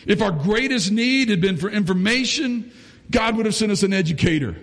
If 0.06 0.22
our 0.22 0.32
greatest 0.32 0.92
need 0.92 1.30
had 1.30 1.42
been 1.42 1.58
for 1.58 1.70
information, 1.70 2.72
God 3.10 3.38
would 3.38 3.46
have 3.46 3.56
sent 3.56 3.72
us 3.72 3.84
an 3.84 3.94
educator. 3.94 4.56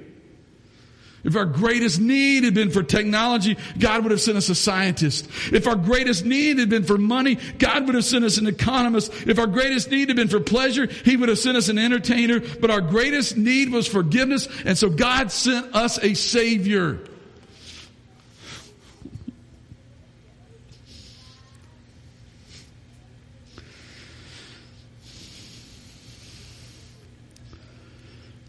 If 1.23 1.37
our 1.37 1.45
greatest 1.45 2.01
need 2.01 2.45
had 2.45 2.55
been 2.55 2.71
for 2.71 2.83
technology, 2.83 3.59
God 3.79 4.03
would 4.03 4.11
have 4.11 4.23
sent 4.23 4.39
us 4.39 4.49
a 4.49 4.55
scientist. 4.55 5.29
If 5.53 5.67
our 5.67 5.77
greatest 5.77 6.25
need 6.25 6.59
had 6.59 6.71
been 6.71 6.85
for 6.85 6.97
money, 6.97 7.37
God 7.59 7.87
would 7.87 7.95
have 7.95 8.07
sent 8.07 8.25
us 8.25 8.39
an 8.39 8.47
economist. 8.47 9.13
If 9.27 9.39
our 9.39 9.47
greatest 9.47 9.91
need 9.91 10.09
had 10.09 10.17
been 10.17 10.29
for 10.29 10.41
pleasure, 10.41 10.87
He 10.87 11.17
would 11.17 11.29
have 11.29 11.39
sent 11.39 11.59
us 11.59 11.69
an 11.69 11.79
entertainer. 11.79 12.41
But 12.41 12.71
our 12.71 12.81
greatest 12.81 13.37
need 13.37 13.71
was 13.71 13.87
forgiveness, 13.87 14.49
and 14.65 14.79
so 14.79 14.89
God 14.89 15.31
sent 15.31 15.75
us 15.75 15.99
a 16.03 16.15
Savior. 16.15 17.01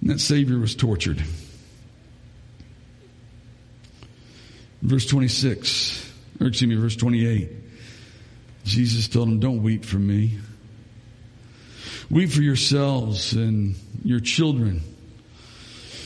And 0.01 0.09
that 0.09 0.19
Savior 0.19 0.57
was 0.57 0.75
tortured. 0.75 1.21
Verse 4.81 5.05
26, 5.05 6.11
or 6.39 6.47
excuse 6.47 6.67
me, 6.67 6.75
verse 6.75 6.95
28. 6.95 7.51
Jesus 8.63 9.07
told 9.07 9.27
him, 9.27 9.39
Don't 9.39 9.61
weep 9.61 9.85
for 9.85 9.97
me. 9.97 10.39
Weep 12.09 12.31
for 12.31 12.41
yourselves 12.41 13.33
and 13.33 13.75
your 14.03 14.19
children. 14.19 14.81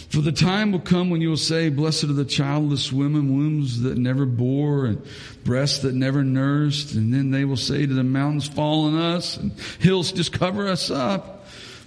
For 0.09 0.21
the 0.21 0.31
time 0.31 0.71
will 0.71 0.79
come 0.79 1.09
when 1.09 1.19
you 1.19 1.29
will 1.29 1.37
say, 1.37 1.69
Blessed 1.69 2.05
are 2.05 2.13
the 2.13 2.25
childless 2.25 2.91
women, 2.91 3.35
wombs 3.35 3.81
that 3.81 3.97
never 3.97 4.25
bore, 4.25 4.85
and 4.85 5.05
breasts 5.43 5.79
that 5.79 5.93
never 5.93 6.23
nursed. 6.23 6.93
And 6.93 7.13
then 7.13 7.31
they 7.31 7.43
will 7.43 7.57
say 7.57 7.85
to 7.85 7.93
the 7.93 8.03
mountains, 8.03 8.47
Fall 8.47 8.85
on 8.85 8.95
us, 8.95 9.35
and 9.37 9.51
hills 9.79 10.11
just 10.11 10.31
cover 10.31 10.67
us 10.67 10.91
up. 10.91 11.34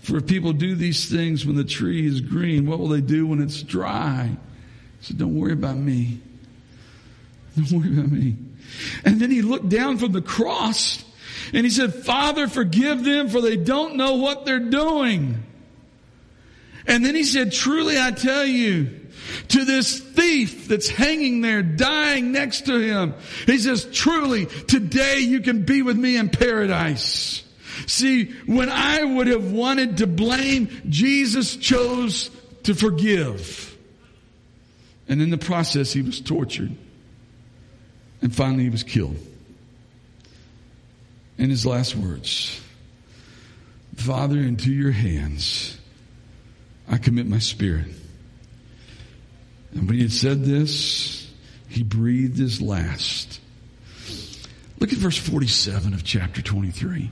For 0.09 0.16
if 0.16 0.26
people 0.26 0.54
do 0.54 0.74
these 0.74 1.11
things 1.11 1.44
when 1.44 1.54
the 1.54 1.64
tree 1.64 2.06
is 2.06 2.22
green, 2.22 2.64
what 2.64 2.78
will 2.78 2.88
they 2.88 3.02
do 3.02 3.26
when 3.26 3.42
it's 3.42 3.62
dry? 3.62 4.34
So 5.02 5.12
don't 5.12 5.38
worry 5.38 5.52
about 5.52 5.76
me. 5.76 6.18
Don't 7.54 7.70
worry 7.72 7.92
about 7.92 8.11
me. 8.11 8.36
And 9.04 9.20
then 9.20 9.30
he 9.30 9.42
looked 9.42 9.68
down 9.68 9.98
from 9.98 10.12
the 10.12 10.22
cross 10.22 11.04
and 11.52 11.62
he 11.66 11.68
said, 11.68 11.92
Father, 11.92 12.48
forgive 12.48 13.04
them 13.04 13.28
for 13.28 13.42
they 13.42 13.59
don't 13.59 13.96
know 13.96 14.14
what 14.14 14.46
they're 14.46 14.59
doing. 14.59 15.42
And 16.86 17.04
then 17.04 17.14
he 17.14 17.24
said, 17.24 17.52
truly 17.52 18.00
I 18.00 18.11
tell 18.11 18.46
you, 18.46 19.00
to 19.48 19.66
this 19.66 20.00
thief 20.00 20.68
that's 20.68 20.88
hanging 20.88 21.42
there 21.42 21.62
dying 21.62 22.32
next 22.32 22.64
to 22.64 22.78
him, 22.78 23.12
he 23.44 23.59
says, 23.59 23.84
truly 23.92 24.46
today 24.46 25.18
you 25.18 25.40
can 25.40 25.66
be 25.66 25.82
with 25.82 25.98
me 25.98 26.16
in 26.16 26.30
paradise. 26.30 27.44
See, 27.87 28.33
when 28.47 28.68
I 28.68 29.05
would 29.05 29.26
have 29.26 29.53
wanted 29.53 29.99
to 29.99 30.07
blame, 30.07 30.68
Jesus 30.89 31.57
chose 31.57 32.31
to 32.64 32.74
forgive. 32.74 33.76
And 35.09 35.22
in 35.22 35.31
the 35.31 35.39
process, 35.39 35.93
he 35.93 36.03
was 36.03 36.20
tortured. 36.20 36.74
And 38.20 38.35
finally, 38.35 38.64
he 38.64 38.70
was 38.70 38.83
killed. 38.83 39.16
And 41.39 41.51
his 41.51 41.64
last 41.64 41.95
words 41.95 42.61
Father, 43.97 44.39
into 44.39 44.72
your 44.72 44.91
hands 44.91 45.79
I 46.89 46.99
commit 46.99 47.26
my 47.26 47.39
spirit. 47.39 47.87
And 49.72 49.87
when 49.87 49.97
he 49.97 50.03
had 50.03 50.12
said 50.12 50.45
this, 50.45 51.31
he 51.68 51.83
breathed 51.83 52.39
his 52.39 52.62
last. 52.62 53.41
Look 54.79 54.93
at 54.93 54.99
verse 54.99 55.18
47 55.18 55.93
of 55.93 56.05
chapter 56.05 56.41
23. 56.41 57.11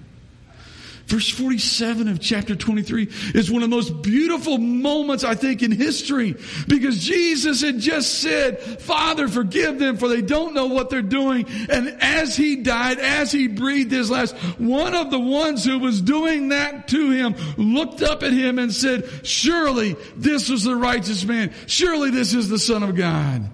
Verse 1.07 1.29
47 1.29 2.09
of 2.09 2.21
chapter 2.21 2.57
23 2.57 3.09
is 3.33 3.49
one 3.49 3.63
of 3.63 3.71
the 3.71 3.77
most 3.77 4.03
beautiful 4.03 4.59
moments, 4.59 5.23
I 5.23 5.37
think, 5.37 5.63
in 5.63 5.71
history 5.71 6.35
because 6.67 6.99
Jesus 6.99 7.63
had 7.63 7.79
just 7.79 8.21
said, 8.21 8.61
Father, 8.61 9.29
forgive 9.29 9.79
them 9.79 9.99
for 9.99 10.09
they 10.09 10.21
don't 10.21 10.53
know 10.53 10.67
what 10.67 10.91
they're 10.91 11.03
doing. 11.03 11.47
And 11.71 11.97
as 12.01 12.37
he 12.37 12.57
died, 12.57 12.99
as 12.99 13.31
he 13.31 13.47
breathed 13.47 13.93
his 13.93 14.11
last, 14.11 14.35
one 14.59 14.95
of 14.95 15.13
the 15.13 15.21
ones 15.21 15.65
who 15.65 15.79
was 15.79 16.01
doing 16.01 16.49
that 16.49 16.89
to 16.89 17.11
him 17.13 17.37
looked 17.57 18.03
up 18.03 18.25
at 18.25 18.33
him 18.33 18.59
and 18.59 18.75
said, 18.75 19.09
surely 19.23 19.95
this 20.17 20.49
was 20.49 20.65
the 20.65 20.75
righteous 20.75 21.25
man. 21.25 21.55
Surely 21.69 22.11
this 22.11 22.35
is 22.35 22.49
the 22.49 22.59
son 22.59 22.83
of 22.83 22.97
God. 22.97 23.49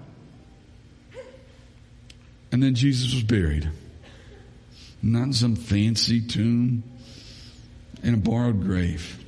And 2.51 2.63
then 2.63 2.73
Jesus 2.73 3.13
was 3.13 3.23
buried. 3.23 3.69
Not 5.03 5.23
in 5.23 5.33
some 5.33 5.55
fancy 5.55 6.19
tomb 6.19 6.83
in 8.03 8.13
a 8.13 8.17
borrowed 8.17 8.61
grave. 8.61 9.23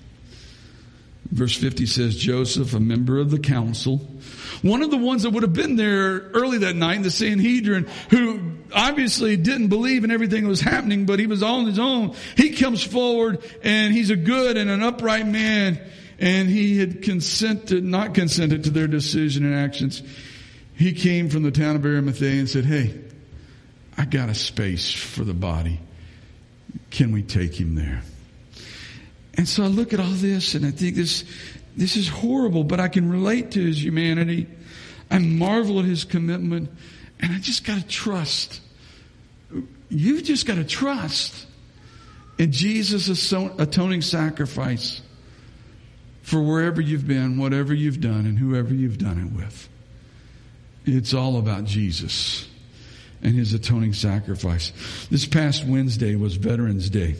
Verse 1.31 1.57
50 1.57 1.85
says, 1.87 2.15
Joseph, 2.15 2.73
a 2.73 2.79
member 2.79 3.19
of 3.19 3.31
the 3.31 3.39
council, 3.39 3.97
one 4.61 4.83
of 4.83 4.91
the 4.91 4.97
ones 4.97 5.23
that 5.23 5.31
would 5.31 5.43
have 5.43 5.53
been 5.53 5.75
there 5.75 6.19
early 6.33 6.59
that 6.59 6.75
night 6.75 6.97
in 6.97 7.01
the 7.01 7.11
Sanhedrin, 7.11 7.87
who 8.09 8.39
obviously 8.73 9.35
didn't 9.35 9.67
believe 9.67 10.03
in 10.03 10.11
everything 10.11 10.43
that 10.43 10.49
was 10.49 10.61
happening, 10.61 11.05
but 11.05 11.19
he 11.19 11.27
was 11.27 11.41
on 11.41 11.65
his 11.65 11.79
own. 11.79 12.15
He 12.37 12.51
comes 12.51 12.83
forward 12.83 13.43
and 13.63 13.93
he's 13.93 14.11
a 14.11 14.15
good 14.15 14.55
and 14.55 14.69
an 14.69 14.83
upright 14.83 15.25
man, 15.25 15.79
and 16.19 16.47
he 16.47 16.77
had 16.79 17.01
consented, 17.01 17.83
not 17.83 18.13
consented 18.13 18.65
to 18.65 18.69
their 18.69 18.87
decision 18.87 19.45
and 19.45 19.55
actions. 19.55 20.03
He 20.75 20.93
came 20.93 21.29
from 21.29 21.43
the 21.43 21.51
town 21.51 21.75
of 21.75 21.85
Arimathea 21.85 22.39
and 22.39 22.49
said, 22.49 22.65
Hey, 22.65 22.99
I 23.97 24.05
got 24.05 24.29
a 24.29 24.35
space 24.35 24.91
for 24.93 25.23
the 25.23 25.33
body. 25.33 25.79
Can 26.91 27.11
we 27.11 27.23
take 27.23 27.59
him 27.59 27.75
there? 27.75 28.03
And 29.37 29.47
so 29.47 29.63
I 29.63 29.67
look 29.67 29.93
at 29.93 29.99
all 29.99 30.11
this 30.11 30.55
and 30.55 30.65
I 30.65 30.71
think 30.71 30.95
this, 30.95 31.25
this 31.75 31.97
is 31.97 32.07
horrible, 32.07 32.63
but 32.63 32.79
I 32.79 32.87
can 32.87 33.09
relate 33.09 33.51
to 33.51 33.65
his 33.65 33.83
humanity. 33.83 34.47
I 35.11 35.19
marvel 35.19 35.79
at 35.79 35.85
his 35.85 36.03
commitment 36.03 36.69
and 37.19 37.33
I 37.33 37.39
just 37.39 37.65
got 37.65 37.79
to 37.79 37.87
trust. 37.87 38.61
You've 39.89 40.23
just 40.23 40.45
got 40.45 40.55
to 40.55 40.63
trust 40.63 41.47
in 42.37 42.51
Jesus' 42.51 43.31
atoning 43.31 44.01
sacrifice 44.01 45.01
for 46.21 46.41
wherever 46.41 46.81
you've 46.81 47.07
been, 47.07 47.37
whatever 47.37 47.73
you've 47.73 48.01
done, 48.01 48.25
and 48.25 48.37
whoever 48.37 48.73
you've 48.73 48.97
done 48.97 49.19
it 49.19 49.31
with. 49.37 49.69
It's 50.85 51.13
all 51.13 51.37
about 51.37 51.65
Jesus 51.65 52.47
and 53.21 53.35
his 53.35 53.53
atoning 53.53 53.93
sacrifice. 53.93 54.71
This 55.09 55.25
past 55.25 55.65
Wednesday 55.65 56.15
was 56.15 56.35
Veterans 56.35 56.89
Day. 56.89 57.15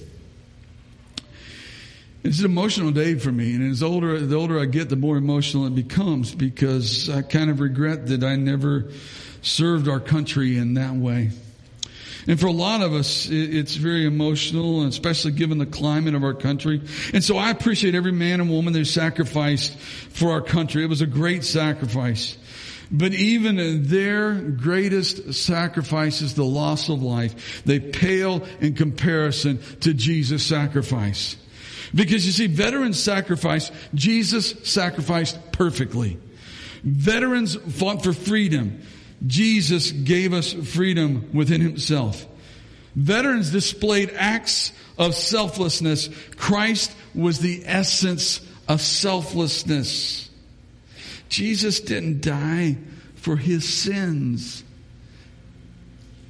It's 2.25 2.39
an 2.39 2.45
emotional 2.45 2.89
day 2.89 3.13
for 3.13 3.31
me, 3.31 3.53
and 3.53 3.71
as 3.71 3.83
older 3.83 4.19
the 4.19 4.35
older 4.35 4.59
I 4.59 4.65
get, 4.65 4.89
the 4.89 4.95
more 4.95 5.15
emotional 5.15 5.67
it 5.67 5.75
becomes 5.75 6.33
because 6.33 7.07
I 7.07 7.21
kind 7.21 7.51
of 7.51 7.59
regret 7.59 8.07
that 8.07 8.23
I 8.23 8.35
never 8.35 8.89
served 9.43 9.87
our 9.87 9.99
country 9.99 10.57
in 10.57 10.73
that 10.73 10.95
way. 10.95 11.29
And 12.25 12.39
for 12.39 12.47
a 12.47 12.51
lot 12.51 12.81
of 12.81 12.95
us, 12.95 13.27
it's 13.29 13.75
very 13.75 14.07
emotional, 14.07 14.87
especially 14.87 15.33
given 15.33 15.59
the 15.59 15.67
climate 15.67 16.15
of 16.15 16.23
our 16.23 16.33
country. 16.33 16.81
And 17.13 17.23
so 17.23 17.37
I 17.37 17.51
appreciate 17.51 17.93
every 17.93 18.11
man 18.11 18.41
and 18.41 18.49
woman 18.49 18.73
that 18.73 18.85
sacrificed 18.85 19.77
for 19.77 20.31
our 20.31 20.41
country. 20.41 20.83
It 20.83 20.89
was 20.89 21.01
a 21.01 21.05
great 21.05 21.43
sacrifice. 21.43 22.39
But 22.89 23.13
even 23.13 23.83
their 23.83 24.33
greatest 24.33 25.35
sacrifices, 25.35 26.33
the 26.33 26.43
loss 26.43 26.89
of 26.89 27.03
life, 27.03 27.63
they 27.65 27.79
pale 27.79 28.43
in 28.61 28.73
comparison 28.73 29.59
to 29.81 29.93
Jesus' 29.93 30.43
sacrifice. 30.43 31.35
Because 31.95 32.25
you 32.25 32.33
see, 32.33 32.47
veterans 32.47 33.01
sacrificed, 33.01 33.71
Jesus 33.93 34.53
sacrificed 34.63 35.53
perfectly. 35.53 36.19
Veterans 36.83 37.55
fought 37.55 38.03
for 38.03 38.11
freedom. 38.11 38.81
Jesus 39.25 39.91
gave 39.91 40.33
us 40.33 40.51
freedom 40.51 41.29
within 41.33 41.61
himself. 41.61 42.27
Veterans 42.95 43.49
displayed 43.49 44.11
acts 44.13 44.73
of 44.97 45.15
selflessness. 45.15 46.09
Christ 46.35 46.93
was 47.13 47.39
the 47.39 47.63
essence 47.65 48.41
of 48.67 48.81
selflessness. 48.81 50.29
Jesus 51.29 51.79
didn't 51.79 52.21
die 52.21 52.77
for 53.15 53.37
his 53.37 53.67
sins. 53.67 54.63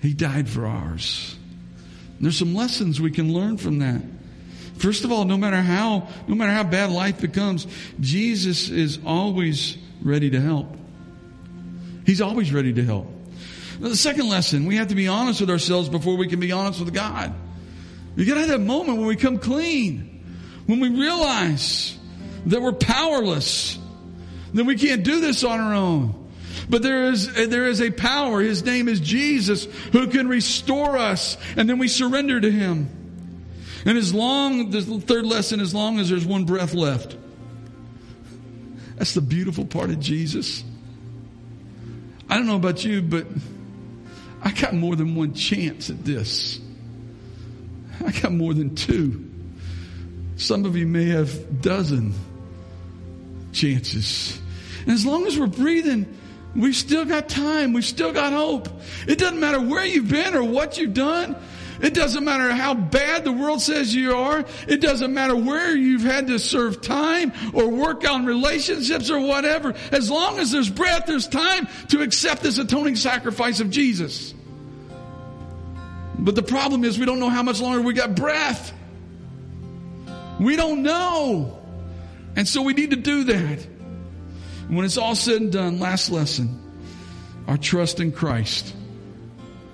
He 0.02 0.14
died 0.14 0.48
for 0.48 0.68
ours. 0.68 1.36
there's 2.20 2.38
some 2.38 2.54
lessons 2.54 3.02
we 3.02 3.12
can 3.12 3.34
learn 3.34 3.58
from 3.58 3.80
that. 3.80 4.02
First 4.78 5.06
of 5.06 5.12
all, 5.12 5.26
no 5.26 5.38
matter 5.38 5.62
how, 5.62 6.08
no 6.28 6.36
matter 6.36 6.52
how 6.52 6.64
bad 6.64 6.92
life 6.92 7.22
becomes, 7.22 7.66
Jesus 8.00 8.70
is 8.70 9.00
always 9.06 9.78
ready 10.02 10.30
to 10.32 10.42
help. 10.42 10.68
He's 12.06 12.22
always 12.22 12.54
ready 12.54 12.74
to 12.74 12.84
help. 12.84 13.08
Now, 13.80 13.90
the 13.90 13.96
second 13.96 14.30
lesson, 14.30 14.66
we 14.66 14.78
have 14.78 14.90
to 14.90 14.96
be 14.96 15.08
honest 15.08 15.42
with 15.42 15.50
ourselves 15.50 15.90
before 15.90 16.18
we 16.18 16.28
can 16.28 16.40
be 16.40 16.52
honest 16.52 16.80
with 16.80 16.94
God. 16.94 17.34
You 18.16 18.26
gotta 18.26 18.42
have 18.42 18.50
that 18.50 18.60
moment 18.60 19.00
when 19.00 19.08
we 19.08 19.16
come 19.16 19.40
clean, 19.40 20.24
when 20.66 20.80
we 20.80 20.90
realize 20.90 21.98
that 22.46 22.62
we're 22.62 22.74
powerless, 22.74 23.78
that 24.54 24.64
we 24.64 24.76
can't 24.76 25.04
do 25.04 25.20
this 25.20 25.44
on 25.44 25.60
our 25.60 25.74
own. 25.74 26.22
But 26.70 26.82
there 26.82 27.12
is, 27.12 27.34
there 27.34 27.68
is 27.68 27.82
a 27.82 27.92
power. 27.92 28.42
His 28.42 28.64
name 28.64 28.88
is 28.88 29.00
Jesus 29.00 29.66
who 29.92 30.08
can 30.08 30.28
restore 30.28 30.98
us 30.98 31.38
and 31.58 31.70
then 31.70 31.78
we 31.78 31.88
surrender 31.88 32.40
to 32.40 32.52
Him. 32.52 33.05
And 33.86 33.98
as 33.98 34.14
long, 34.14 34.72
the 34.72 34.82
third 34.82 35.26
lesson, 35.26 35.60
as 35.60 35.74
long 35.74 36.00
as 36.00 36.10
there's 36.10 36.26
one 36.26 36.46
breath 36.46 36.74
left. 36.74 37.16
That's 38.98 39.14
the 39.14 39.22
beautiful 39.22 39.66
part 39.66 39.90
of 39.92 40.00
Jesus. 40.00 40.64
I 42.30 42.38
don't 42.38 42.48
know 42.48 42.56
about 42.56 42.84
you, 42.84 43.02
but 43.02 43.28
I 44.42 44.52
got 44.52 44.74
more 44.74 44.96
than 44.96 45.16
one 45.16 45.34
chance 45.34 45.90
at 45.90 46.04
this. 46.04 46.60
I 48.04 48.12
got 48.12 48.32
more 48.32 48.54
than 48.54 48.76
two. 48.76 49.30
Some 50.38 50.66
of 50.66 50.76
you 50.76 50.88
may 50.88 51.06
have 51.10 51.62
dozen 51.62 52.14
chances. 53.52 54.40
And 54.82 54.92
as 54.92 55.06
long 55.06 55.28
as 55.28 55.40
we're 55.40 55.48
breathing, 55.48 56.06
we've 56.56 56.76
still 56.76 57.06
got 57.06 57.30
time. 57.30 57.74
We've 57.74 57.86
still 57.86 58.12
got 58.12 58.34
hope. 58.34 58.70
It 59.08 59.18
doesn't 59.18 59.40
matter 59.40 59.62
where 59.62 59.86
you've 59.86 60.10
been 60.10 60.36
or 60.36 60.44
what 60.44 60.78
you've 60.78 60.94
done. 60.94 61.36
It 61.82 61.94
doesn't 61.94 62.24
matter 62.24 62.52
how 62.52 62.74
bad 62.74 63.24
the 63.24 63.32
world 63.32 63.62
says 63.62 63.94
you 63.94 64.16
are. 64.16 64.46
It 64.68 64.82
doesn't 64.82 65.14
matter 65.14 65.36
where 65.36 65.76
you've 65.76 66.04
had 66.04 66.28
to 66.28 66.40
serve 66.40 66.82
time 66.82 67.34
or 67.54 67.68
work 67.68 68.10
on 68.10 68.26
relationships 68.26 69.10
or 69.10 69.20
whatever. 69.20 69.74
As 69.92 70.10
long 70.10 70.40
as 70.40 70.52
there's 70.52 70.70
breath, 70.70 71.06
there's 71.06 71.28
time 71.28 71.68
to 71.90 72.02
accept 72.02 72.44
this 72.44 72.58
atoning 72.58 72.96
sacrifice 72.96 73.60
of 73.60 73.70
Jesus. 73.70 74.34
But 76.18 76.36
the 76.36 76.44
problem 76.44 76.84
is 76.84 76.98
we 76.98 77.06
don't 77.06 77.20
know 77.20 77.30
how 77.30 77.44
much 77.44 77.60
longer 77.60 77.82
we 77.82 77.94
got 77.94 78.16
breath. 78.16 78.74
We 80.40 80.56
don't 80.56 80.84
know. 80.84 81.60
And 82.36 82.48
so 82.48 82.62
we 82.62 82.74
need 82.74 82.92
to 82.92 82.98
do 82.98 83.26
that. 83.26 83.68
When 84.68 84.86
it's 84.86 84.98
all 84.98 85.16
said 85.16 85.42
and 85.42 85.52
done, 85.52 85.80
last 85.80 86.10
lesson, 86.10 86.62
our 87.48 87.58
trust 87.58 88.00
in 88.00 88.12
Christ 88.12 88.74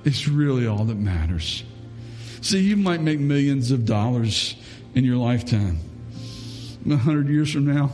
is 0.04 0.28
really 0.28 0.68
all 0.68 0.86
that 0.86 0.98
matters. 0.98 1.64
See, 2.42 2.60
you 2.60 2.76
might 2.76 3.02
make 3.02 3.20
millions 3.20 3.70
of 3.70 3.86
dollars 3.86 4.56
in 4.96 5.04
your 5.04 5.18
lifetime. 5.18 5.78
A 6.90 6.98
hundred 6.98 7.30
years 7.30 7.54
from 7.54 7.66
now, 7.66 7.92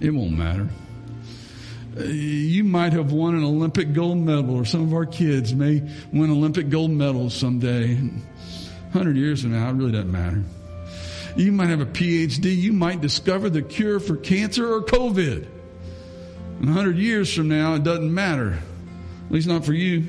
it 0.00 0.10
won't 0.10 0.32
matter. 0.32 0.68
Uh, 1.94 2.04
you 2.04 2.64
might 2.64 2.94
have 2.94 3.12
won 3.12 3.34
an 3.34 3.44
Olympic 3.44 3.92
gold 3.92 4.16
medal, 4.16 4.56
or 4.56 4.64
some 4.64 4.82
of 4.82 4.94
our 4.94 5.04
kids 5.04 5.54
may 5.54 5.82
win 6.10 6.30
Olympic 6.30 6.70
gold 6.70 6.90
medals 6.90 7.34
someday. 7.34 7.98
Hundred 8.94 9.18
years 9.18 9.42
from 9.42 9.52
now, 9.52 9.68
it 9.68 9.74
really 9.74 9.92
doesn't 9.92 10.10
matter. 10.10 10.42
You 11.36 11.52
might 11.52 11.68
have 11.68 11.82
a 11.82 11.86
PhD. 11.86 12.56
You 12.56 12.72
might 12.72 13.02
discover 13.02 13.50
the 13.50 13.60
cure 13.60 14.00
for 14.00 14.16
cancer 14.16 14.72
or 14.72 14.80
COVID. 14.80 15.46
A 16.62 16.66
hundred 16.66 16.96
years 16.96 17.32
from 17.32 17.48
now, 17.48 17.74
it 17.74 17.84
doesn't 17.84 18.12
matter. 18.12 18.58
At 19.26 19.32
least 19.32 19.46
not 19.46 19.66
for 19.66 19.74
you. 19.74 20.06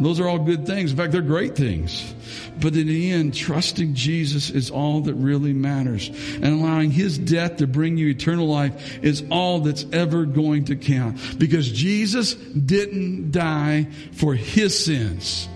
Those 0.00 0.20
are 0.20 0.28
all 0.28 0.38
good 0.38 0.64
things. 0.64 0.92
In 0.92 0.96
fact, 0.96 1.12
they're 1.12 1.22
great 1.22 1.56
things. 1.56 2.14
But 2.60 2.76
in 2.76 2.86
the 2.86 3.10
end, 3.10 3.34
trusting 3.34 3.94
Jesus 3.94 4.50
is 4.50 4.70
all 4.70 5.00
that 5.02 5.14
really 5.14 5.52
matters. 5.52 6.08
And 6.34 6.46
allowing 6.46 6.90
His 6.90 7.18
death 7.18 7.56
to 7.56 7.66
bring 7.66 7.96
you 7.96 8.08
eternal 8.08 8.46
life 8.46 9.02
is 9.02 9.24
all 9.30 9.60
that's 9.60 9.86
ever 9.92 10.24
going 10.24 10.66
to 10.66 10.76
count. 10.76 11.38
Because 11.38 11.70
Jesus 11.70 12.34
didn't 12.34 13.32
die 13.32 13.88
for 14.12 14.34
His 14.34 14.84
sins. 14.84 15.48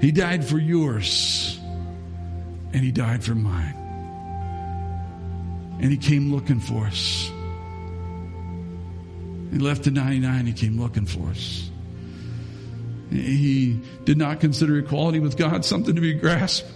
He 0.00 0.12
died 0.12 0.44
for 0.44 0.58
yours. 0.58 1.58
And 2.72 2.84
He 2.84 2.92
died 2.92 3.24
for 3.24 3.34
mine. 3.34 3.74
And 5.80 5.90
He 5.90 5.96
came 5.96 6.32
looking 6.32 6.60
for 6.60 6.86
us. 6.86 7.30
He 9.50 9.58
left 9.58 9.84
the 9.84 9.90
99, 9.90 10.46
He 10.46 10.52
came 10.52 10.80
looking 10.80 11.06
for 11.06 11.26
us. 11.28 11.67
He 13.10 13.80
did 14.04 14.18
not 14.18 14.40
consider 14.40 14.78
equality 14.78 15.18
with 15.18 15.36
God 15.36 15.64
something 15.64 15.94
to 15.94 16.00
be 16.00 16.14
grasped, 16.14 16.70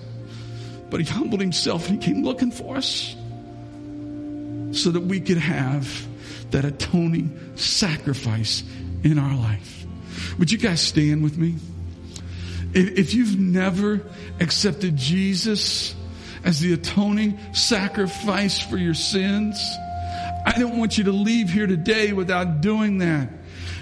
but 0.91 1.01
he 1.01 1.07
humbled 1.07 1.41
himself 1.41 1.89
and 1.89 2.03
he 2.03 2.13
came 2.13 2.25
looking 2.25 2.51
for 2.51 2.77
us 2.77 3.15
so 4.73 4.91
that 4.91 5.03
we 5.03 5.21
could 5.21 5.39
have 5.39 6.07
that 6.51 6.65
atoning 6.65 7.57
sacrifice 7.57 8.63
in 9.05 9.19
our 9.19 9.37
life. 9.37 9.87
Would 10.39 10.51
you 10.51 10.59
guys 10.59 10.81
stand 10.81 11.23
with 11.23 11.37
me? 11.37 11.57
If 12.75 13.13
you've 13.13 13.39
never 13.39 14.01
accepted 14.41 14.97
Jesus 14.97 15.95
as 16.45 16.61
the 16.61 16.73
atoning 16.73 17.39
sacrifice 17.53 18.59
for 18.59 18.79
your 18.79 18.95
sins, 18.95 19.61
I 20.47 20.55
don't 20.59 20.79
want 20.79 20.97
you 20.97 21.05
to 21.05 21.13
leave 21.13 21.51
here 21.51 21.67
today 21.67 22.13
without 22.13 22.63
doing 22.63 22.99
that. 22.99 23.29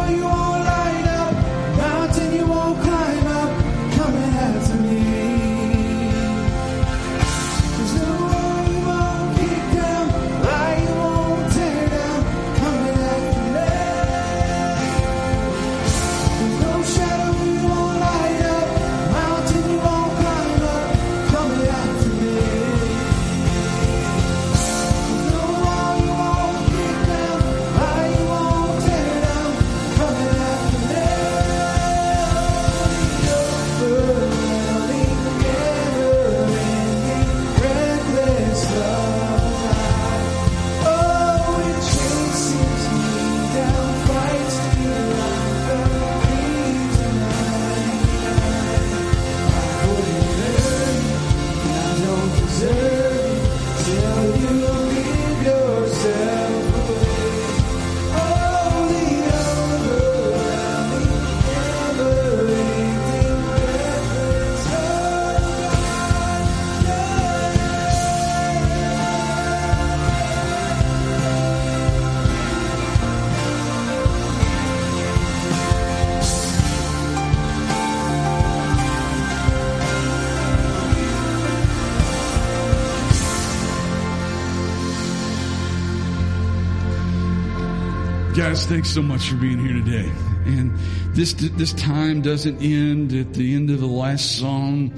Guys, 88.51 88.65
thanks 88.65 88.89
so 88.89 89.01
much 89.01 89.29
for 89.29 89.37
being 89.37 89.65
here 89.65 89.81
today. 89.81 90.11
And 90.45 90.77
this 91.15 91.31
this 91.31 91.71
time 91.71 92.21
doesn't 92.21 92.61
end 92.61 93.13
at 93.13 93.33
the 93.33 93.55
end 93.55 93.69
of 93.69 93.79
the 93.79 93.87
last 93.87 94.39
song. 94.39 94.91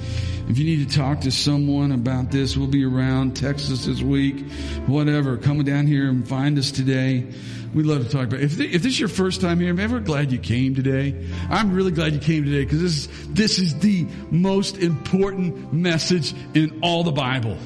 If 0.50 0.58
you 0.58 0.66
need 0.66 0.90
to 0.90 0.98
talk 0.98 1.22
to 1.22 1.32
someone 1.32 1.92
about 1.92 2.32
this, 2.32 2.58
we'll 2.58 2.66
be 2.66 2.84
around 2.84 3.36
Texas 3.36 3.86
this 3.86 4.02
week, 4.02 4.44
whatever. 4.88 5.38
Come 5.38 5.64
down 5.64 5.86
here 5.86 6.10
and 6.10 6.28
find 6.28 6.58
us 6.58 6.72
today. 6.72 7.28
We'd 7.76 7.86
love 7.86 8.04
to 8.04 8.10
talk 8.10 8.24
about 8.24 8.40
it. 8.40 8.46
If, 8.46 8.60
if 8.60 8.82
this 8.82 8.94
is 8.94 9.00
your 9.00 9.08
first 9.08 9.40
time 9.40 9.60
here, 9.60 9.72
man, 9.76 9.92
we're 9.92 10.00
glad 10.00 10.32
you 10.32 10.40
came 10.40 10.74
today. 10.74 11.24
I'm 11.48 11.76
really 11.76 11.92
glad 11.92 12.14
you 12.14 12.20
came 12.20 12.46
today 12.46 12.64
because 12.64 12.82
this 12.82 12.94
is, 12.94 13.28
this 13.34 13.60
is 13.60 13.78
the 13.78 14.08
most 14.32 14.78
important 14.78 15.72
message 15.72 16.34
in 16.56 16.80
all 16.82 17.04
the 17.04 17.12
Bible. 17.12 17.60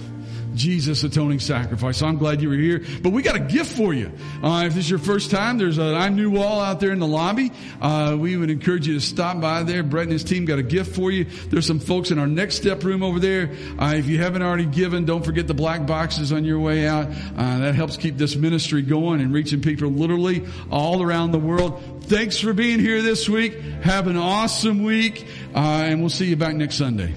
Jesus 0.58 1.04
atoning 1.04 1.40
sacrifice. 1.40 1.98
So 1.98 2.08
I'm 2.08 2.18
glad 2.18 2.42
you 2.42 2.50
were 2.50 2.56
here. 2.56 2.84
But 3.02 3.12
we 3.12 3.22
got 3.22 3.36
a 3.36 3.40
gift 3.40 3.76
for 3.76 3.94
you. 3.94 4.12
Uh, 4.44 4.64
if 4.66 4.74
this 4.74 4.86
is 4.86 4.90
your 4.90 5.00
first 5.00 5.32
time, 5.32 5.58
there's 5.58 5.78
an 5.78 5.96
I'm 5.96 6.16
New 6.16 6.32
wall 6.32 6.60
out 6.60 6.80
there 6.80 6.92
in 6.92 7.00
the 7.00 7.08
lobby. 7.08 7.52
Uh, 7.80 8.18
we 8.20 8.36
would 8.36 8.50
encourage 8.50 8.88
you 8.88 8.96
to 8.96 9.00
stop 9.00 9.40
by 9.40 9.64
there. 9.64 9.84
Brett 9.84 10.04
and 10.04 10.12
his 10.12 10.24
team 10.24 10.46
got 10.46 10.60
a 10.60 10.64
gift 10.64 10.96
for 10.96 11.12
you. 11.12 11.26
There's 11.50 11.66
some 11.68 11.80
folks 11.80 12.12
in 12.12 12.20
our 12.20 12.28
next 12.28 12.56
step 12.56 12.84
room 12.84 13.04
over 13.04 13.20
there. 13.20 13.52
Uh, 13.80 13.94
if 13.96 14.08
you 14.08 14.18
haven't 14.18 14.42
already 14.42 14.66
given, 14.66 15.06
don't 15.06 15.24
forget 15.24 15.48
the 15.48 15.54
black 15.54 15.86
boxes 15.86 16.32
on 16.32 16.44
your 16.44 16.60
way 16.60 16.88
out. 16.88 17.08
Uh, 17.08 17.60
that 17.60 17.76
helps 17.76 17.98
keep 17.98 18.18
this 18.18 18.36
ministry 18.36 18.82
going 18.82 19.22
and 19.22 19.34
reaching 19.34 19.62
people 19.62 19.90
literally 19.90 20.46
all 20.72 21.04
around 21.04 21.32
the 21.32 21.40
world. 21.40 22.04
Thanks 22.06 22.40
for 22.40 22.54
being 22.54 22.80
here 22.80 23.02
this 23.02 23.30
week. 23.30 23.60
Have 23.84 24.08
an 24.08 24.18
awesome 24.18 24.84
week, 24.84 25.26
uh, 25.54 25.60
and 25.60 26.00
we'll 26.00 26.10
see 26.10 26.26
you 26.26 26.36
back 26.36 26.56
next 26.56 26.76
Sunday. 26.76 27.14